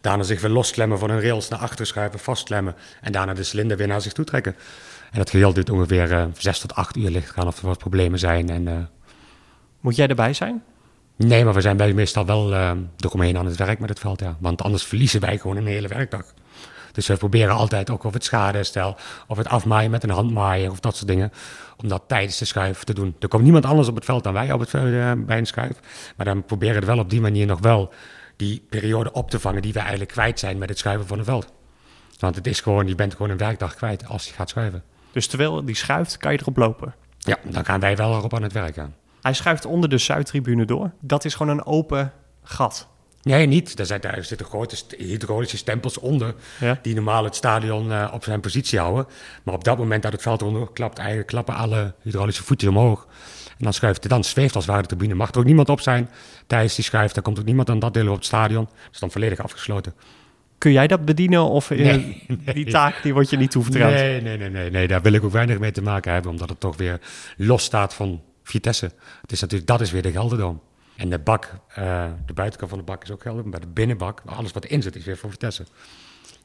Daarna 0.00 0.22
zich 0.22 0.40
weer 0.40 0.50
losklemmen 0.50 0.98
van 0.98 1.10
hun 1.10 1.20
rails, 1.20 1.48
naar 1.48 1.58
achter 1.58 1.86
schuiven, 1.86 2.18
vastklemmen 2.18 2.74
en 3.00 3.12
daarna 3.12 3.34
de 3.34 3.42
cilinder 3.42 3.76
weer 3.76 3.86
naar 3.86 4.00
zich 4.00 4.12
toe 4.12 4.24
trekken. 4.24 4.56
En 5.12 5.18
dat 5.18 5.30
geheel 5.30 5.52
duurt 5.52 5.70
ongeveer 5.70 6.12
eh, 6.12 6.24
zes 6.38 6.58
tot 6.58 6.74
acht 6.74 6.96
uur 6.96 7.10
ligt 7.10 7.30
gaan 7.30 7.46
of 7.46 7.58
er 7.60 7.66
wat 7.66 7.78
problemen 7.78 8.18
zijn. 8.18 8.50
En, 8.50 8.90
Moet 9.80 9.96
jij 9.96 10.06
erbij 10.08 10.32
zijn? 10.32 10.62
Nee, 11.16 11.44
maar 11.44 11.54
we 11.54 11.60
zijn 11.60 11.76
bij 11.76 11.92
meestal 11.92 12.26
wel 12.26 12.54
eh 12.54 12.70
eromheen 12.98 13.38
aan 13.38 13.46
het 13.46 13.56
werk 13.56 13.78
met 13.78 13.88
het 13.88 13.98
veld, 13.98 14.20
ja. 14.20 14.36
Want 14.40 14.62
anders 14.62 14.84
verliezen 14.84 15.20
wij 15.20 15.38
gewoon 15.38 15.56
een 15.56 15.66
hele 15.66 15.88
werkdag. 15.88 16.24
Dus 16.96 17.06
we 17.06 17.16
proberen 17.16 17.54
altijd 17.54 17.90
ook 17.90 18.04
of 18.04 18.12
het 18.12 18.24
schadeherstel, 18.24 18.96
of 19.26 19.36
het 19.36 19.48
afmaaien 19.48 19.90
met 19.90 20.02
een 20.02 20.10
handmaaier 20.10 20.70
of 20.70 20.80
dat 20.80 20.96
soort 20.96 21.08
dingen, 21.08 21.32
om 21.76 21.88
dat 21.88 22.02
tijdens 22.06 22.38
de 22.38 22.44
schuif 22.44 22.84
te 22.84 22.94
doen. 22.94 23.16
Er 23.18 23.28
komt 23.28 23.42
niemand 23.42 23.64
anders 23.64 23.88
op 23.88 23.94
het 23.94 24.04
veld 24.04 24.24
dan 24.24 24.32
wij 24.32 24.52
op 24.52 24.60
het, 24.60 24.74
eh, 24.74 25.12
bij 25.16 25.38
een 25.38 25.46
schuif. 25.46 25.80
Maar 26.16 26.26
dan 26.26 26.44
proberen 26.44 26.80
we 26.80 26.86
wel 26.86 26.98
op 26.98 27.10
die 27.10 27.20
manier 27.20 27.46
nog 27.46 27.60
wel 27.60 27.92
die 28.36 28.66
periode 28.68 29.12
op 29.12 29.30
te 29.30 29.40
vangen 29.40 29.62
die 29.62 29.72
we 29.72 29.78
eigenlijk 29.78 30.10
kwijt 30.10 30.38
zijn 30.38 30.58
met 30.58 30.68
het 30.68 30.78
schuiven 30.78 31.06
van 31.06 31.18
een 31.18 31.24
veld. 31.24 31.52
Want 32.18 32.36
het 32.36 32.46
is 32.46 32.60
gewoon, 32.60 32.88
je 32.88 32.94
bent 32.94 33.12
gewoon 33.12 33.30
een 33.30 33.36
werkdag 33.36 33.74
kwijt 33.74 34.08
als 34.08 34.26
je 34.26 34.32
gaat 34.32 34.48
schuiven. 34.48 34.82
Dus 35.12 35.26
terwijl 35.26 35.64
die 35.64 35.76
schuift, 35.76 36.16
kan 36.16 36.32
je 36.32 36.38
erop 36.40 36.56
lopen. 36.56 36.94
Ja, 37.18 37.38
dan 37.42 37.64
gaan 37.64 37.80
wij 37.80 37.96
wel 37.96 38.16
erop 38.16 38.34
aan 38.34 38.42
het 38.42 38.52
werk 38.52 38.78
aan. 38.78 38.94
Hij 39.26 39.34
schuift 39.34 39.64
onder 39.64 39.88
de 39.88 39.98
Zuidtribune 39.98 40.64
door. 40.64 40.90
Dat 41.00 41.24
is 41.24 41.34
gewoon 41.34 41.58
een 41.58 41.64
open 41.64 42.12
gat. 42.42 42.88
Nee, 43.22 43.46
niet. 43.46 43.76
Daar, 43.76 43.86
zijn, 43.86 44.00
daar 44.00 44.24
zitten 44.24 44.46
grote 44.46 44.76
hydraulische 44.96 45.56
stempels 45.56 45.98
onder. 45.98 46.34
Ja? 46.60 46.78
Die 46.82 46.94
normaal 46.94 47.24
het 47.24 47.34
stadion 47.34 47.92
eh, 47.92 48.10
op 48.12 48.24
zijn 48.24 48.40
positie 48.40 48.78
houden. 48.78 49.06
Maar 49.42 49.54
op 49.54 49.64
dat 49.64 49.78
moment 49.78 50.02
dat 50.02 50.12
het 50.12 50.22
veld 50.22 50.40
eronder 50.40 50.68
klapt, 50.72 50.98
eigenlijk 50.98 51.28
klappen 51.28 51.54
alle 51.54 51.94
hydraulische 52.02 52.42
voetjes 52.42 52.70
omhoog. 52.70 53.06
En 53.48 53.64
dan 53.64 53.72
schuift 53.72 54.02
het, 54.02 54.12
dan 54.12 54.24
zweeft 54.24 54.54
als 54.54 54.64
het 54.64 54.72
ware 54.74 54.86
de 54.86 54.96
tribune. 54.96 55.14
Mag 55.14 55.30
er 55.30 55.38
ook 55.38 55.44
niemand 55.44 55.68
op 55.68 55.80
zijn 55.80 56.10
tijdens 56.46 56.74
die 56.74 56.84
schuift. 56.84 57.14
Dan 57.14 57.22
komt 57.22 57.38
ook 57.38 57.44
niemand 57.44 57.70
aan 57.70 57.78
dat 57.78 57.94
deel 57.94 58.08
op 58.08 58.14
het 58.14 58.24
stadion. 58.24 58.64
Dat 58.64 58.92
is 58.92 58.98
dan 58.98 59.10
volledig 59.10 59.38
afgesloten. 59.38 59.94
Kun 60.58 60.72
jij 60.72 60.86
dat 60.86 61.04
bedienen 61.04 61.42
of 61.42 61.70
eh, 61.70 61.78
Nee. 61.78 62.26
die 62.54 62.70
taak 62.70 63.02
die 63.02 63.12
wordt 63.12 63.30
je 63.30 63.36
niet 63.36 63.50
toevertrouwd? 63.50 63.92
Nee, 63.92 64.20
nee, 64.20 64.38
nee, 64.38 64.50
nee, 64.50 64.70
nee. 64.70 64.88
Daar 64.88 65.02
wil 65.02 65.12
ik 65.12 65.24
ook 65.24 65.32
weinig 65.32 65.58
mee 65.58 65.72
te 65.72 65.82
maken 65.82 66.12
hebben. 66.12 66.30
Omdat 66.30 66.48
het 66.48 66.60
toch 66.60 66.76
weer 66.76 67.00
los 67.36 67.64
staat 67.64 67.94
van 67.94 68.20
Vitesse. 68.48 68.92
Het 69.20 69.32
is 69.32 69.40
natuurlijk, 69.40 69.68
dat 69.68 69.80
is 69.80 69.90
weer 69.90 70.02
de 70.02 70.10
Gelderdoom. 70.10 70.60
En 70.96 71.10
de 71.10 71.18
bak, 71.18 71.50
eh, 71.68 72.04
de 72.26 72.32
buitenkant 72.32 72.70
van 72.70 72.78
de 72.78 72.84
bak 72.84 73.02
is 73.02 73.10
ook 73.10 73.22
Gelderdoom. 73.22 73.50
Maar 73.50 73.60
de 73.60 73.66
binnenbak, 73.66 74.22
alles 74.26 74.52
wat 74.52 74.64
erin 74.64 74.82
zit, 74.82 74.96
is 74.96 75.04
weer 75.04 75.16
voor 75.16 75.30
Vitesse. 75.30 75.64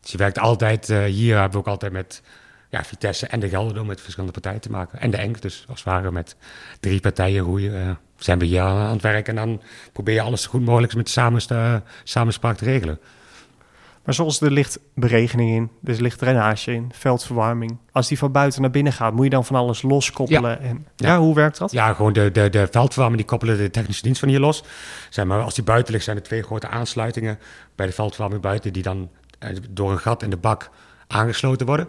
Dus 0.02 0.12
je 0.12 0.18
werkt 0.18 0.40
altijd, 0.40 0.90
eh, 0.90 1.04
hier 1.04 1.34
hebben 1.34 1.52
we 1.52 1.58
ook 1.58 1.68
altijd 1.68 1.92
met 1.92 2.22
ja, 2.70 2.84
Vitesse 2.84 3.28
en 3.28 3.40
de 3.40 3.50
Gelderdoom 3.50 3.88
met 3.88 4.02
verschillende 4.02 4.34
partijen 4.34 4.62
te 4.62 4.72
maken. 4.72 5.00
En 5.00 5.12
de 5.12 5.18
Enk, 5.18 5.42
dus 5.42 5.66
als 5.68 5.80
het 5.80 5.94
ware 5.94 6.12
met 6.12 6.36
drie 6.80 7.00
partijen 7.00 7.44
roeien, 7.44 7.88
eh, 7.88 7.96
zijn 8.18 8.40
we 8.40 8.46
hier 8.46 8.62
aan 8.62 8.94
het 8.94 9.02
werk. 9.02 9.28
En 9.28 9.36
dan 9.36 9.62
probeer 9.92 10.14
je 10.14 10.22
alles 10.22 10.42
zo 10.42 10.50
goed 10.50 10.66
mogelijk 10.66 10.96
met 10.96 11.10
samen, 11.10 11.42
samenspraak 12.04 12.58
te 12.58 12.66
regelen. 12.66 13.00
Maar 14.06 14.14
zoals 14.14 14.42
er 14.42 14.52
ligt 14.52 14.80
beregening 14.96 15.52
in, 15.52 15.70
er 15.84 16.02
ligt 16.02 16.18
drainage 16.20 16.74
in, 16.74 16.92
veldverwarming. 16.94 17.78
Als 17.92 18.08
die 18.08 18.18
van 18.18 18.32
buiten 18.32 18.62
naar 18.62 18.72
binnen 18.72 18.94
gaat, 18.94 19.14
moet 19.14 19.24
je 19.24 19.30
dan 19.30 19.46
van 19.46 19.56
alles 19.56 19.82
loskoppelen. 19.82 20.62
En, 20.62 20.86
ja. 20.96 21.08
Ja. 21.08 21.20
hoe 21.20 21.36
werkt 21.36 21.58
dat? 21.58 21.72
Ja, 21.72 21.94
gewoon 21.94 22.14
de, 22.14 22.32
de, 22.32 22.50
de 22.50 22.68
veldverwarming, 22.72 23.22
die 23.22 23.30
koppelen 23.30 23.58
de 23.58 23.70
technische 23.70 24.04
dienst 24.04 24.20
van 24.20 24.30
hier 24.30 24.40
los. 24.40 24.64
Zeg 25.10 25.26
maar, 25.26 25.42
als 25.42 25.54
die 25.54 25.64
buiten 25.64 25.92
ligt, 25.94 26.06
zijn 26.06 26.18
er 26.18 26.24
twee 26.24 26.44
grote 26.44 26.68
aansluitingen 26.68 27.40
bij 27.76 27.86
de 27.86 27.92
veldverwarming 27.92 28.42
buiten, 28.42 28.74
die 28.74 28.84
dan 28.84 29.10
eh, 29.40 29.56
door 29.70 29.92
een 29.92 30.00
gat 30.00 30.24
in 30.24 30.30
de 30.30 30.38
bak 30.38 30.70
aangesloten 31.08 31.66
worden. 31.66 31.88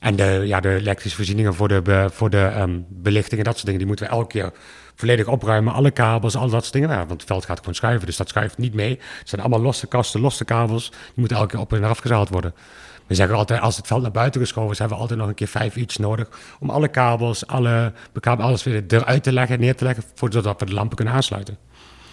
En 0.00 0.16
de, 0.16 0.42
ja, 0.44 0.60
de 0.60 0.74
elektrische 0.74 1.16
voorzieningen 1.16 1.54
voor 1.54 1.68
de, 1.68 2.08
voor 2.12 2.30
de 2.30 2.42
ehm, 2.44 2.80
belichting 2.88 3.38
en 3.38 3.44
dat 3.44 3.54
soort 3.54 3.64
dingen, 3.64 3.80
die 3.80 3.88
moeten 3.88 4.06
we 4.06 4.12
elke 4.12 4.26
keer 4.26 4.52
volledig 4.94 5.26
opruimen. 5.26 5.72
Alle 5.72 5.90
kabels, 5.90 6.36
al 6.36 6.48
dat 6.50 6.60
soort 6.62 6.72
dingen. 6.72 6.88
Ja, 6.88 6.96
want 6.96 7.10
het 7.10 7.24
veld 7.24 7.44
gaat 7.44 7.58
gewoon 7.58 7.74
schuiven, 7.74 8.06
dus 8.06 8.16
dat 8.16 8.28
schuift 8.28 8.58
niet 8.58 8.74
mee. 8.74 8.98
Het 9.18 9.28
zijn 9.28 9.40
allemaal 9.40 9.60
losse 9.60 9.86
kasten, 9.86 10.20
losse 10.20 10.44
kabels. 10.44 10.88
Die 10.90 10.98
moeten 11.14 11.36
elke 11.36 11.48
keer 11.50 11.60
op 11.60 11.72
en 11.72 11.84
eraf 11.84 11.98
gezaald 11.98 12.28
worden. 12.28 12.54
We 13.06 13.14
zeggen 13.14 13.36
altijd, 13.36 13.60
als 13.60 13.76
het 13.76 13.86
veld 13.86 14.02
naar 14.02 14.10
buiten 14.10 14.40
geschoven 14.40 14.70
is, 14.70 14.78
hebben 14.78 14.96
we 14.96 15.02
altijd 15.02 15.20
nog 15.20 15.28
een 15.28 15.34
keer 15.34 15.46
vijf 15.48 15.76
uurtjes 15.76 15.96
nodig 15.98 16.28
om 16.60 16.70
alle 16.70 16.88
kabels, 16.88 17.46
alle 17.46 17.92
bekabels, 18.12 18.46
alles 18.46 18.62
weer 18.62 18.84
eruit 18.88 19.22
te 19.22 19.32
leggen, 19.32 19.60
neer 19.60 19.76
te 19.76 19.84
leggen, 19.84 20.04
zodat 20.30 20.60
we 20.60 20.66
de 20.66 20.72
lampen 20.74 20.96
kunnen 20.96 21.14
aansluiten. 21.14 21.58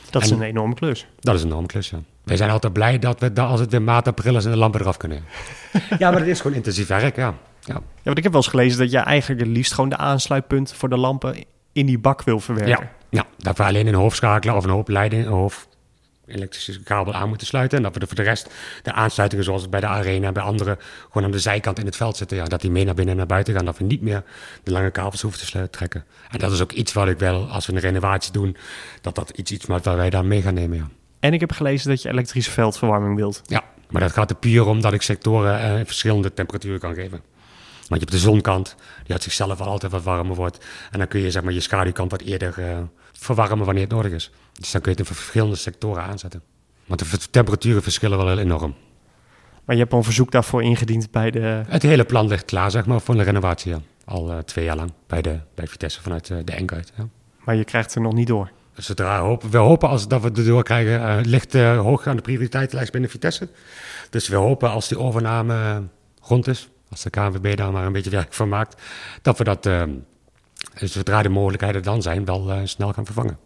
Dat 0.09 0.21
is 0.23 0.31
En- 0.31 0.35
een 0.37 0.43
enorme 0.43 0.73
klus. 0.73 1.07
Dat 1.19 1.35
is 1.35 1.41
een 1.41 1.47
enorme 1.47 1.67
klus, 1.67 1.89
ja. 1.89 1.97
Wij 2.23 2.37
zijn 2.37 2.49
altijd 2.49 2.73
blij 2.73 2.99
dat 2.99 3.19
we, 3.19 3.33
dat 3.33 3.47
als 3.47 3.59
het 3.59 3.71
weer 3.71 3.81
maart, 3.81 4.07
april 4.07 4.35
is 4.35 4.45
en 4.45 4.51
de 4.51 4.57
lampen 4.57 4.81
eraf 4.81 4.97
kunnen. 4.97 5.23
ja, 5.99 6.11
maar 6.11 6.19
het 6.19 6.29
is 6.29 6.41
gewoon 6.41 6.57
intensief 6.57 6.87
werk, 6.87 7.15
ja. 7.15 7.33
ja. 7.59 7.73
Ja, 7.73 7.81
want 8.03 8.17
ik 8.17 8.23
heb 8.23 8.31
wel 8.31 8.41
eens 8.41 8.51
gelezen 8.51 8.79
dat 8.79 8.91
je 8.91 8.97
eigenlijk 8.97 9.41
het 9.41 9.49
liefst 9.49 9.73
gewoon 9.73 9.89
de 9.89 9.97
aansluitpunten 9.97 10.75
voor 10.75 10.89
de 10.89 10.97
lampen 10.97 11.43
in 11.71 11.85
die 11.85 11.99
bak 11.99 12.21
wil 12.21 12.39
verwerken. 12.39 12.89
Ja, 13.09 13.19
ja, 13.19 13.25
dat 13.37 13.57
we 13.57 13.63
alleen 13.63 13.87
een 13.87 13.93
hoofdschakelaar 13.93 14.55
of 14.55 14.63
een 14.63 14.69
hoofdleiding, 14.69 15.25
een 15.25 15.31
hoofd, 15.31 15.67
elektrische 16.29 16.83
kabel 16.83 17.13
aan 17.13 17.29
moeten 17.29 17.47
sluiten. 17.47 17.77
En 17.77 17.83
dat 17.83 17.93
we 17.93 17.99
er 17.99 18.07
voor 18.07 18.15
de 18.15 18.23
rest 18.23 18.49
de 18.83 18.93
aansluitingen 18.93 19.45
zoals 19.45 19.69
bij 19.69 19.79
de 19.79 19.87
arena 19.87 20.27
en 20.27 20.33
bij 20.33 20.43
anderen 20.43 20.77
gewoon 21.05 21.23
aan 21.23 21.31
de 21.31 21.39
zijkant 21.39 21.79
in 21.79 21.85
het 21.85 21.95
veld 21.95 22.17
zitten. 22.17 22.37
Ja, 22.37 22.45
dat 22.45 22.61
die 22.61 22.71
mee 22.71 22.85
naar 22.85 22.93
binnen 22.93 23.13
en 23.13 23.19
naar 23.19 23.29
buiten 23.29 23.53
gaan. 23.53 23.65
Dat 23.65 23.77
we 23.77 23.83
niet 23.83 24.01
meer 24.01 24.23
de 24.63 24.71
lange 24.71 24.91
kabels 24.91 25.21
hoeven 25.21 25.47
te 25.47 25.69
trekken. 25.69 26.05
En 26.29 26.39
dat 26.39 26.51
is 26.51 26.61
ook 26.61 26.71
iets 26.71 26.93
wat 26.93 27.07
ik 27.07 27.19
wel, 27.19 27.47
als 27.47 27.65
we 27.65 27.73
een 27.73 27.79
renovatie 27.79 28.31
doen, 28.31 28.57
dat 29.01 29.15
dat 29.15 29.29
iets, 29.29 29.51
iets 29.51 29.65
wat 29.65 29.85
wij 29.85 30.09
daar 30.09 30.25
mee 30.25 30.41
gaan 30.41 30.53
nemen. 30.53 30.77
Ja. 30.77 30.87
En 31.19 31.33
ik 31.33 31.39
heb 31.39 31.51
gelezen 31.51 31.89
dat 31.89 32.01
je 32.01 32.09
elektrische 32.09 32.51
veldverwarming 32.51 33.15
wilt. 33.15 33.41
Ja, 33.45 33.63
maar 33.89 34.01
dat 34.01 34.11
gaat 34.11 34.29
er 34.29 34.35
puur 34.35 34.65
om 34.67 34.81
dat 34.81 34.93
ik 34.93 35.01
sectoren 35.01 35.61
eh, 35.61 35.85
verschillende 35.85 36.33
temperaturen 36.33 36.79
kan 36.79 36.93
geven. 36.93 37.21
Want 37.89 38.01
je 38.01 38.07
hebt 38.07 38.11
de 38.11 38.29
zonkant, 38.29 38.75
die 39.03 39.13
uit 39.13 39.23
zichzelf 39.23 39.61
al 39.61 39.67
altijd 39.67 39.91
wat 39.91 40.03
warmer 40.03 40.35
wordt. 40.35 40.65
En 40.91 40.97
dan 40.97 41.07
kun 41.07 41.19
je 41.19 41.31
zeg 41.31 41.43
maar, 41.43 41.53
je 41.53 41.59
schaduwkant 41.59 42.11
wat 42.11 42.21
eerder 42.21 42.55
uh, 42.59 42.77
verwarmen 43.11 43.65
wanneer 43.65 43.83
het 43.83 43.91
nodig 43.91 44.11
is. 44.11 44.31
Dus 44.53 44.71
dan 44.71 44.81
kun 44.81 44.91
je 44.91 44.97
het 44.97 45.09
in 45.09 45.15
verschillende 45.15 45.55
sectoren 45.55 46.03
aanzetten. 46.03 46.41
Want 46.85 46.99
de 46.99 47.29
temperaturen 47.29 47.83
verschillen 47.83 48.17
wel 48.17 48.27
heel 48.27 48.39
enorm. 48.39 48.75
Maar 49.65 49.75
je 49.75 49.81
hebt 49.81 49.93
een 49.93 50.03
verzoek 50.03 50.31
daarvoor 50.31 50.63
ingediend 50.63 51.11
bij 51.11 51.31
de... 51.31 51.63
Het 51.67 51.81
hele 51.81 52.03
plan 52.03 52.27
ligt 52.27 52.45
klaar, 52.45 52.71
zeg 52.71 52.85
maar, 52.85 53.01
voor 53.01 53.15
een 53.15 53.23
renovatie. 53.23 53.71
Ja. 53.71 53.79
Al 54.05 54.31
uh, 54.31 54.37
twee 54.37 54.65
jaar 54.65 54.75
lang 54.75 54.91
bij, 55.07 55.21
de, 55.21 55.39
bij 55.55 55.67
Vitesse 55.67 56.01
vanuit 56.01 56.29
uh, 56.29 56.37
de 56.43 56.51
Enkuit. 56.51 56.91
Ja. 56.97 57.07
Maar 57.43 57.55
je 57.55 57.63
krijgt 57.63 57.95
er 57.95 58.01
nog 58.01 58.13
niet 58.13 58.27
door? 58.27 58.51
Zodra 58.73 59.19
hopen, 59.19 59.49
we 59.49 59.57
hopen 59.57 59.89
als 59.89 60.07
dat 60.07 60.21
we 60.21 60.27
het 60.27 60.45
door 60.45 60.63
krijgen, 60.63 61.01
uh, 61.01 61.25
ligt 61.25 61.53
hoog 61.53 62.07
aan 62.07 62.15
de 62.15 62.21
prioriteitenlijst 62.21 62.91
binnen 62.91 63.09
Vitesse. 63.09 63.49
Dus 64.09 64.27
we 64.27 64.35
hopen 64.35 64.69
als 64.69 64.87
die 64.87 64.99
overname 64.99 65.83
rond 66.21 66.47
is, 66.47 66.69
als 66.89 67.03
de 67.03 67.09
KNVB 67.09 67.57
daar 67.57 67.71
maar 67.71 67.85
een 67.85 67.91
beetje 67.91 68.09
werk 68.09 68.33
van 68.33 68.49
maakt, 68.49 68.81
dat 69.21 69.37
we 69.37 69.43
dat, 69.43 69.69
zodra 70.75 71.21
de 71.21 71.29
mogelijkheden 71.29 71.83
dan 71.83 72.01
zijn, 72.01 72.25
wel 72.25 72.51
snel 72.63 72.93
gaan 72.93 73.05
vervangen. 73.05 73.37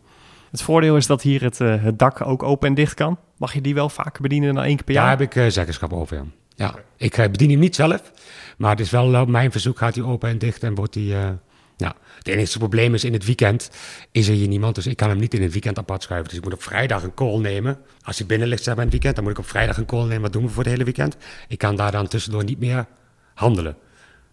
Het 0.54 0.62
voordeel 0.62 0.98
is 0.98 1.08
dat 1.08 1.22
hier 1.22 1.42
het, 1.42 1.60
uh, 1.60 1.84
het 1.84 2.00
dak 2.00 2.26
ook 2.26 2.44
open 2.44 2.68
en 2.68 2.74
dicht 2.74 2.94
kan. 2.94 3.18
Mag 3.38 3.54
je 3.54 3.62
die 3.62 3.74
wel 3.74 3.90
vaker 3.90 4.22
bedienen 4.22 4.54
dan 4.54 4.64
één 4.64 4.76
keer 4.76 4.86
per 4.86 4.94
jaar? 4.94 5.04
Daar 5.04 5.18
heb 5.18 5.28
ik 5.28 5.36
uh, 5.36 5.48
zeggenschap 5.48 5.94
over, 5.94 6.18
ja. 6.18 6.26
ja. 6.56 6.76
Ik 6.98 7.16
bedien 7.16 7.50
hem 7.50 7.60
niet 7.60 7.76
zelf, 7.76 8.12
maar 8.58 8.70
het 8.70 8.80
is 8.80 8.90
wel 8.90 9.22
op 9.22 9.28
mijn 9.28 9.52
verzoek 9.52 9.78
gaat 9.78 9.96
hij 9.96 10.04
open 10.04 10.30
en 10.30 10.38
dicht 10.38 10.64
en 10.64 10.76
wordt 10.76 10.96
hij... 10.96 11.38
nou, 11.78 11.94
het 12.18 12.28
enige 12.28 12.58
probleem 12.58 12.94
is 12.94 13.04
in 13.04 13.14
het 13.14 13.26
weekend 13.26 13.70
is 14.12 14.28
er 14.28 14.34
hier 14.34 14.48
niemand, 14.48 14.76
dus 14.76 14.88
ik 14.88 14.98
kan 14.98 15.10
hem 15.10 15.20
niet 15.20 15.34
in 15.34 15.42
het 15.42 15.52
weekend 15.52 15.78
apart 15.78 16.04
schuiven. 16.04 16.30
Dus 16.30 16.38
ik 16.38 16.44
moet 16.44 16.54
op 16.54 16.64
vrijdag 16.64 17.04
een 17.04 17.14
call 17.14 17.40
nemen. 17.40 17.78
Als 18.02 18.18
hij 18.18 18.28
binnen 18.28 18.48
ligt 18.48 18.64
zeg 18.64 18.76
maar, 18.76 18.84
in 18.84 18.92
het 18.92 19.02
weekend, 19.02 19.16
dan 19.16 19.24
moet 19.24 19.34
ik 19.34 19.40
op 19.40 19.50
vrijdag 19.50 19.78
een 19.78 19.86
call 19.86 20.04
nemen. 20.04 20.22
Wat 20.22 20.34
doen 20.34 20.44
we 20.44 20.50
voor 20.50 20.64
het 20.64 20.72
hele 20.72 20.84
weekend? 20.84 21.18
Ik 21.48 21.58
kan 21.58 21.76
daar 21.76 21.92
dan 21.92 22.08
tussendoor 22.08 22.44
niet 22.44 22.60
meer 22.60 22.86
handelen. 23.34 23.76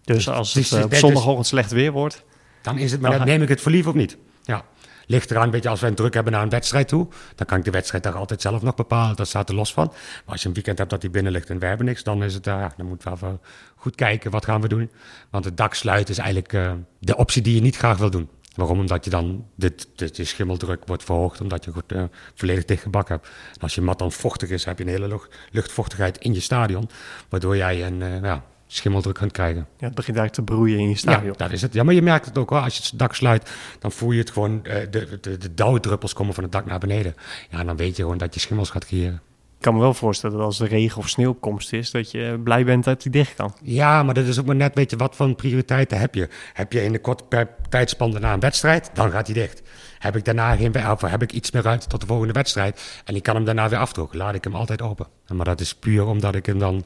Dus, 0.03 0.15
dus 0.15 0.29
als 0.29 0.53
het, 0.53 0.69
het 0.69 0.83
op 0.83 0.93
zondagochtend 0.93 1.47
slecht 1.47 1.71
weer 1.71 1.91
wordt... 1.91 2.23
Dan 2.61 2.77
is 2.77 2.91
het, 2.91 3.01
maar 3.01 3.17
dan 3.17 3.27
neem 3.27 3.41
ik 3.41 3.49
het 3.49 3.61
voor 3.61 3.71
lief 3.71 3.87
of 3.87 3.93
niet. 3.93 4.17
Ja. 4.43 4.65
Ligt 5.05 5.31
eraan, 5.31 5.51
weet 5.51 5.63
je, 5.63 5.69
als 5.69 5.79
wij 5.79 5.89
een 5.89 5.95
druk 5.95 6.13
hebben 6.13 6.33
naar 6.33 6.41
een 6.41 6.49
wedstrijd 6.49 6.87
toe, 6.87 7.07
dan 7.35 7.47
kan 7.47 7.57
ik 7.57 7.63
de 7.63 7.71
wedstrijd 7.71 8.03
daar 8.03 8.13
altijd 8.13 8.41
zelf 8.41 8.61
nog 8.61 8.75
bepalen. 8.75 9.15
Dat 9.15 9.27
staat 9.27 9.49
er 9.49 9.55
los 9.55 9.73
van. 9.73 9.87
Maar 9.87 10.23
als 10.25 10.41
je 10.41 10.47
een 10.47 10.53
weekend 10.53 10.77
hebt 10.77 10.89
dat 10.89 11.01
hij 11.01 11.11
binnen 11.11 11.31
ligt 11.31 11.49
en 11.49 11.59
we 11.59 11.65
hebben 11.65 11.85
niks, 11.85 12.03
dan 12.03 12.23
is 12.23 12.33
het, 12.33 12.47
uh, 12.47 12.65
dan 12.77 12.85
moeten 12.85 13.09
we 13.09 13.15
even 13.15 13.39
goed 13.75 13.95
kijken, 13.95 14.31
wat 14.31 14.45
gaan 14.45 14.61
we 14.61 14.67
doen? 14.67 14.91
Want 15.29 15.45
het 15.45 15.57
dak 15.57 15.73
sluiten 15.73 16.13
is 16.13 16.19
eigenlijk 16.19 16.53
uh, 16.53 16.71
de 16.99 17.17
optie 17.17 17.41
die 17.41 17.55
je 17.55 17.61
niet 17.61 17.77
graag 17.77 17.97
wil 17.97 18.09
doen. 18.09 18.29
Waarom? 18.55 18.79
Omdat 18.79 19.03
je 19.03 19.09
dan 19.09 19.45
de, 19.55 19.75
de, 19.95 20.11
de 20.11 20.23
schimmeldruk 20.23 20.83
wordt 20.85 21.03
verhoogd, 21.03 21.41
omdat 21.41 21.65
je 21.65 21.71
goed, 21.71 21.93
uh, 21.93 22.03
volledig 22.35 22.65
dicht 22.65 22.81
gebakken 22.81 23.15
hebt. 23.15 23.27
En 23.27 23.61
als 23.61 23.75
je 23.75 23.81
mat 23.81 23.99
dan 23.99 24.11
vochtig 24.11 24.49
is, 24.49 24.65
heb 24.65 24.77
je 24.77 24.83
een 24.83 24.89
hele 24.89 25.07
lucht, 25.07 25.35
luchtvochtigheid 25.51 26.17
in 26.17 26.33
je 26.33 26.39
stadion, 26.39 26.89
waardoor 27.29 27.57
jij 27.57 27.85
een, 27.85 27.99
ja, 28.23 28.43
schimmeldruk 28.75 29.15
kunt 29.15 29.31
krijgen. 29.31 29.67
Ja, 29.77 29.85
het 29.85 29.95
begint 29.95 30.17
eigenlijk 30.17 30.47
te 30.47 30.55
broeien 30.55 30.79
in 30.79 30.89
je 30.89 30.97
stadion. 30.97 31.35
Ja, 31.37 31.43
dat 31.43 31.51
is 31.51 31.61
het. 31.61 31.73
Ja, 31.73 31.83
maar 31.83 31.93
je 31.93 32.01
merkt 32.01 32.25
het 32.25 32.37
ook 32.37 32.49
wel. 32.49 32.61
Als 32.61 32.77
je 32.77 32.83
het 32.83 32.99
dak 32.99 33.15
sluit, 33.15 33.51
dan 33.79 33.91
voel 33.91 34.11
je 34.11 34.19
het 34.19 34.31
gewoon... 34.31 34.59
Uh, 34.63 34.73
de, 34.89 35.17
de, 35.21 35.37
de 35.37 35.53
dauwdruppels 35.53 36.13
komen 36.13 36.33
van 36.33 36.43
het 36.43 36.51
dak 36.51 36.65
naar 36.65 36.79
beneden. 36.79 37.15
Ja, 37.49 37.63
dan 37.63 37.75
weet 37.75 37.95
je 37.95 38.01
gewoon 38.01 38.17
dat 38.17 38.33
je 38.33 38.39
schimmels 38.39 38.69
gaat 38.69 38.85
creëren. 38.85 39.21
Ik 39.61 39.67
kan 39.67 39.75
me 39.75 39.81
wel 39.81 39.93
voorstellen 39.93 40.37
dat 40.37 40.45
als 40.45 40.59
er 40.59 40.67
regen 40.67 40.97
of 40.97 41.09
sneeuwkomst 41.09 41.73
is, 41.73 41.91
dat 41.91 42.11
je 42.11 42.39
blij 42.43 42.65
bent 42.65 42.83
dat 42.83 43.01
die 43.01 43.11
dicht 43.11 43.33
kan. 43.33 43.53
Ja, 43.61 44.03
maar 44.03 44.13
dat 44.13 44.25
is 44.25 44.39
ook 44.39 44.45
maar 44.45 44.55
net, 44.55 44.75
weet 44.75 44.89
je, 44.89 44.97
wat 44.97 45.15
voor 45.15 45.35
prioriteiten 45.35 45.99
heb 45.99 46.15
je? 46.15 46.29
Heb 46.53 46.73
je 46.73 46.83
in 46.83 46.91
de 46.91 46.99
korte 46.99 47.47
tijdspan 47.69 48.11
daarna 48.11 48.33
een 48.33 48.39
wedstrijd, 48.39 48.89
dan 48.93 49.11
gaat 49.11 49.25
hij 49.25 49.35
dicht. 49.35 49.61
Heb 49.99 50.15
ik 50.15 50.25
daarna 50.25 50.55
geen 50.55 50.91
of 50.91 51.01
heb 51.01 51.21
ik 51.21 51.31
iets 51.31 51.51
meer 51.51 51.63
ruimte 51.63 51.87
tot 51.87 52.01
de 52.01 52.07
volgende 52.07 52.33
wedstrijd 52.33 53.01
en 53.05 53.15
ik 53.15 53.23
kan 53.23 53.35
hem 53.35 53.45
daarna 53.45 53.69
weer 53.69 53.79
afdrukken, 53.79 54.17
laat 54.17 54.35
ik 54.35 54.43
hem 54.43 54.55
altijd 54.55 54.81
open. 54.81 55.07
Maar 55.27 55.45
dat 55.45 55.59
is 55.59 55.75
puur 55.75 56.05
omdat 56.05 56.35
ik 56.35 56.45
hem 56.45 56.59
dan 56.59 56.85